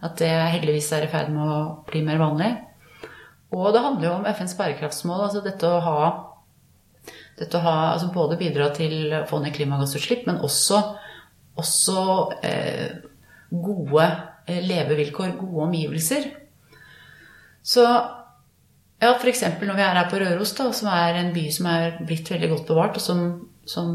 At 0.07 0.21
det 0.23 0.31
heldigvis 0.31 0.93
er 0.95 1.09
i 1.09 1.11
ferd 1.11 1.33
med 1.35 1.43
å 1.43 1.59
bli 1.89 2.05
mer 2.07 2.23
vanlig. 2.23 2.53
Og 3.57 3.73
det 3.75 3.83
handler 3.83 4.07
jo 4.07 4.15
om 4.21 4.29
FNs 4.29 4.55
bærekraftsmål. 4.59 5.25
altså 5.27 5.43
dette 5.43 5.67
å 5.67 5.81
ha, 5.83 6.01
dette 7.41 7.59
å 7.59 7.65
ha 7.65 7.77
altså 7.95 8.13
Både 8.15 8.39
bidra 8.39 8.69
til 8.77 9.15
å 9.19 9.25
få 9.27 9.41
ned 9.43 9.57
klimagassutslipp, 9.57 10.29
men 10.29 10.39
også, 10.47 10.83
også 11.59 12.05
eh, 12.47 13.01
gode 13.51 14.07
eh, 14.47 14.63
levevilkår, 14.63 15.35
gode 15.41 15.67
omgivelser. 15.67 16.29
Så 17.67 17.89
ja, 19.01 19.13
f.eks. 19.15 19.45
når 19.63 19.77
vi 19.79 19.85
er 19.85 19.99
her 20.01 20.11
på 20.11 20.19
Røros, 20.21 20.53
da, 20.59 20.69
som 20.75 20.91
er 20.93 21.21
en 21.21 21.33
by 21.35 21.45
som 21.55 21.69
er 21.71 22.01
blitt 22.07 22.31
veldig 22.33 22.51
godt 22.55 22.71
bevart, 22.73 22.99
og 22.99 23.05
som, 23.05 23.25
som 23.69 23.93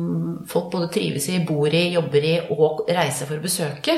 folk 0.49 0.71
både 0.71 0.91
trives 0.95 1.27
i, 1.29 1.41
bor 1.47 1.67
i, 1.67 1.89
jobber 1.97 2.27
i 2.29 2.35
og 2.55 2.85
reiser 2.87 3.27
for 3.29 3.39
å 3.41 3.43
besøke, 3.43 3.97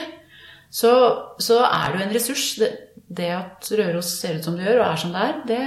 så, 0.75 0.91
så 1.39 1.61
er 1.67 1.91
det 1.91 1.99
jo 1.99 2.05
en 2.07 2.15
ressurs. 2.15 2.47
Det, 2.59 2.71
det, 3.05 3.29
at 3.35 3.69
Røros 3.77 4.09
ser 4.19 4.39
ut 4.39 4.47
som 4.47 4.57
det 4.57 4.65
gjør, 4.65 4.81
og 4.81 4.87
er 4.87 5.01
som 5.03 5.13
det 5.13 5.21
er, 5.21 5.35
det, 5.47 5.59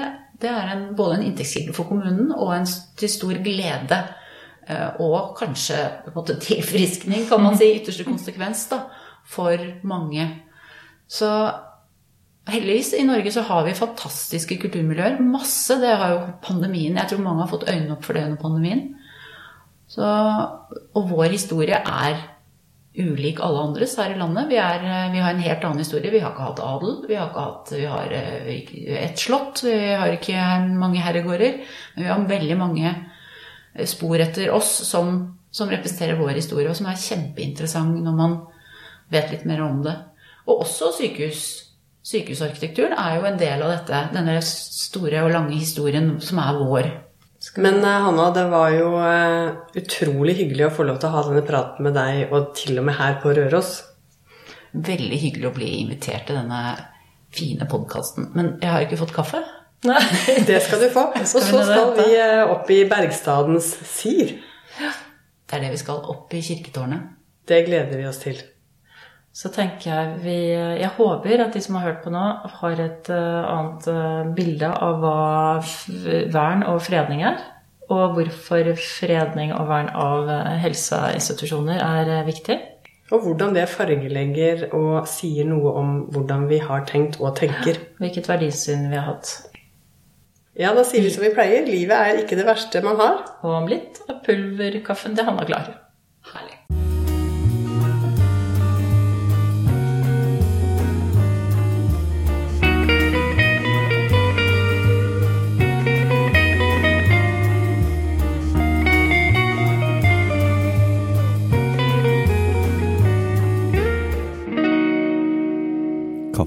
det 0.42 0.50
er 0.50 0.72
en, 0.74 0.84
både 0.98 1.20
en 1.20 1.28
inntektskilde 1.28 1.74
for 1.76 1.88
kommunen 1.88 2.32
og 2.34 2.50
en 2.56 2.66
til 2.98 3.12
stor 3.12 3.38
glede. 3.44 4.00
eh, 4.66 4.98
Og 5.00 5.36
kanskje 5.38 5.78
på 6.04 6.10
en 6.10 6.18
måte 6.18 6.38
tilfriskning, 6.42 7.28
kan 7.30 7.42
man 7.42 7.56
si, 7.56 7.70
i 7.70 7.78
ytterste 7.78 8.04
konsekvens, 8.08 8.66
da, 8.72 8.82
for 9.28 9.62
mange. 9.86 10.26
Så 11.08 11.30
heldigvis 12.52 12.94
i 12.98 13.04
Norge 13.06 13.32
så 13.34 13.44
har 13.46 13.66
vi 13.66 13.76
fantastiske 13.76 14.58
kulturmiljøer. 14.62 15.20
Masse. 15.24 15.76
Det 15.80 15.92
har 16.00 16.14
jo 16.14 16.24
pandemien 16.44 16.96
Jeg 16.96 17.10
tror 17.10 17.22
mange 17.24 17.44
har 17.44 17.52
fått 17.52 17.68
øynene 17.68 17.94
opp 17.96 18.06
for 18.06 18.16
det 18.16 18.24
under 18.26 18.40
pandemien. 18.40 18.82
Så, 19.88 20.04
og 20.04 21.08
vår 21.08 21.32
historie 21.32 21.78
er 21.78 22.18
ulik 22.98 23.38
alle 23.44 23.62
andres 23.62 23.94
her 24.00 24.12
i 24.12 24.18
landet. 24.18 24.48
Vi, 24.50 24.58
er, 24.60 24.82
vi, 25.12 25.20
har 25.22 25.32
en 25.32 25.44
helt 25.44 25.64
annen 25.64 25.84
historie. 25.84 26.10
Vi 26.12 26.20
har 26.24 26.32
ikke 26.34 26.48
hatt 26.48 26.64
adel. 26.64 26.96
Vi 27.08 27.16
har 27.16 27.30
ikke 27.30 27.44
hatt 27.46 27.72
vi 27.76 27.86
har 27.88 28.16
et 29.04 29.22
slott. 29.22 29.62
Vi 29.64 29.76
har 29.94 30.12
ikke 30.12 30.48
mange 30.74 31.04
herregårder. 31.04 31.62
Men 31.94 32.04
vi 32.04 32.10
har 32.10 32.28
veldig 32.32 32.58
mange 32.58 32.94
spor 33.86 34.18
etter 34.18 34.50
oss 34.50 34.72
som, 34.88 35.20
som 35.54 35.70
representerer 35.70 36.18
vår 36.18 36.40
historie, 36.40 36.66
og 36.68 36.76
som 36.76 36.88
er 36.90 36.98
kjempeinteressant 36.98 38.00
når 38.02 38.18
man 38.18 38.38
vet 39.12 39.30
litt 39.32 39.46
mer 39.48 39.62
om 39.64 39.82
det. 39.84 39.94
Og 40.48 40.64
også 40.64 40.90
sykehus 40.96 41.67
Sykehusarkitekturen 42.06 42.94
er 42.96 43.18
jo 43.18 43.26
en 43.28 43.38
del 43.40 43.62
av 43.64 43.72
dette, 43.74 44.00
denne 44.14 44.38
store 44.46 45.24
og 45.26 45.32
lange 45.34 45.58
historien 45.58 46.14
som 46.24 46.40
er 46.42 46.60
vår. 46.62 46.90
Men 47.62 47.78
eh, 47.84 48.00
Hanna, 48.04 48.30
det 48.34 48.46
var 48.50 48.72
jo 48.74 48.92
eh, 49.02 49.50
utrolig 49.78 50.34
hyggelig 50.40 50.68
å 50.68 50.72
få 50.74 50.86
lov 50.88 50.98
til 51.00 51.10
å 51.10 51.14
ha 51.16 51.24
denne 51.28 51.44
praten 51.46 51.86
med 51.86 51.94
deg, 51.98 52.32
og 52.32 52.52
til 52.58 52.80
og 52.80 52.88
med 52.88 52.98
her 52.98 53.18
på 53.22 53.34
Røros. 53.36 53.76
Veldig 54.72 55.20
hyggelig 55.22 55.48
å 55.48 55.54
bli 55.56 55.70
invitert 55.82 56.26
til 56.28 56.40
denne 56.40 56.62
fine 57.34 57.68
podkasten. 57.70 58.32
Men 58.34 58.56
jeg 58.62 58.72
har 58.72 58.86
ikke 58.86 59.00
fått 59.00 59.14
kaffe. 59.16 59.42
Nei, 59.86 60.00
det 60.48 60.58
skal 60.66 60.82
du 60.82 60.88
få. 60.90 61.06
Og 61.20 61.28
så 61.30 61.42
skal 61.44 61.94
vi 62.00 62.10
eh, 62.18 62.42
opp 62.42 62.70
i 62.74 62.82
Bergstadens 62.90 63.70
Sir. 63.86 64.38
Det 64.78 65.56
er 65.56 65.66
det 65.66 65.74
vi 65.76 65.80
skal. 65.80 66.02
Opp 66.10 66.34
i 66.34 66.42
kirketårnet. 66.44 67.14
Det 67.48 67.62
gleder 67.68 67.96
vi 67.96 68.08
oss 68.08 68.18
til 68.24 68.40
så 69.38 69.50
tenker 69.54 69.86
jeg 69.86 70.14
vi 70.24 70.38
Jeg 70.50 70.90
håper 70.96 71.44
at 71.44 71.54
de 71.54 71.60
som 71.62 71.76
har 71.78 71.92
hørt 71.92 72.00
på 72.02 72.10
nå, 72.10 72.24
har 72.58 72.80
et 72.82 73.10
uh, 73.12 73.44
annet 73.46 73.86
uh, 73.86 74.32
bilde 74.34 74.66
av 74.66 74.98
hva 75.04 75.20
vern 76.34 76.66
og 76.66 76.80
fredning 76.82 77.22
er. 77.28 77.38
Og 77.88 78.16
hvorfor 78.16 78.72
fredning 78.82 79.54
og 79.54 79.70
vern 79.70 79.92
av 79.94 80.26
uh, 80.26 80.50
helseinstitusjoner 80.64 81.78
er 81.78 82.26
viktig. 82.26 82.58
Og 83.14 83.24
hvordan 83.24 83.54
det 83.54 83.68
fargelegger 83.70 84.66
og 84.76 85.06
sier 85.08 85.46
noe 85.48 85.70
om 85.80 85.94
hvordan 86.12 86.48
vi 86.50 86.58
har 86.60 86.82
tenkt 86.90 87.20
og 87.22 87.38
tenker. 87.38 87.78
Hvilket 88.02 88.28
verdisyn 88.28 88.88
vi 88.90 88.98
har 88.98 89.06
hatt. 89.14 89.36
Ja, 90.58 90.74
da 90.74 90.82
sier 90.82 91.06
vi 91.06 91.14
som 91.14 91.22
vi 91.22 91.30
pleier. 91.32 91.62
Livet 91.62 91.94
er 91.94 92.24
ikke 92.24 92.36
det 92.36 92.48
verste 92.48 92.82
man 92.82 92.98
har. 92.98 93.22
Og 93.46 93.60
om 93.62 93.70
litt 93.70 94.02
er 94.10 94.18
pulverkaffen 94.26 95.14
til 95.14 95.30
Hanna 95.30 95.46
klar. 95.46 95.76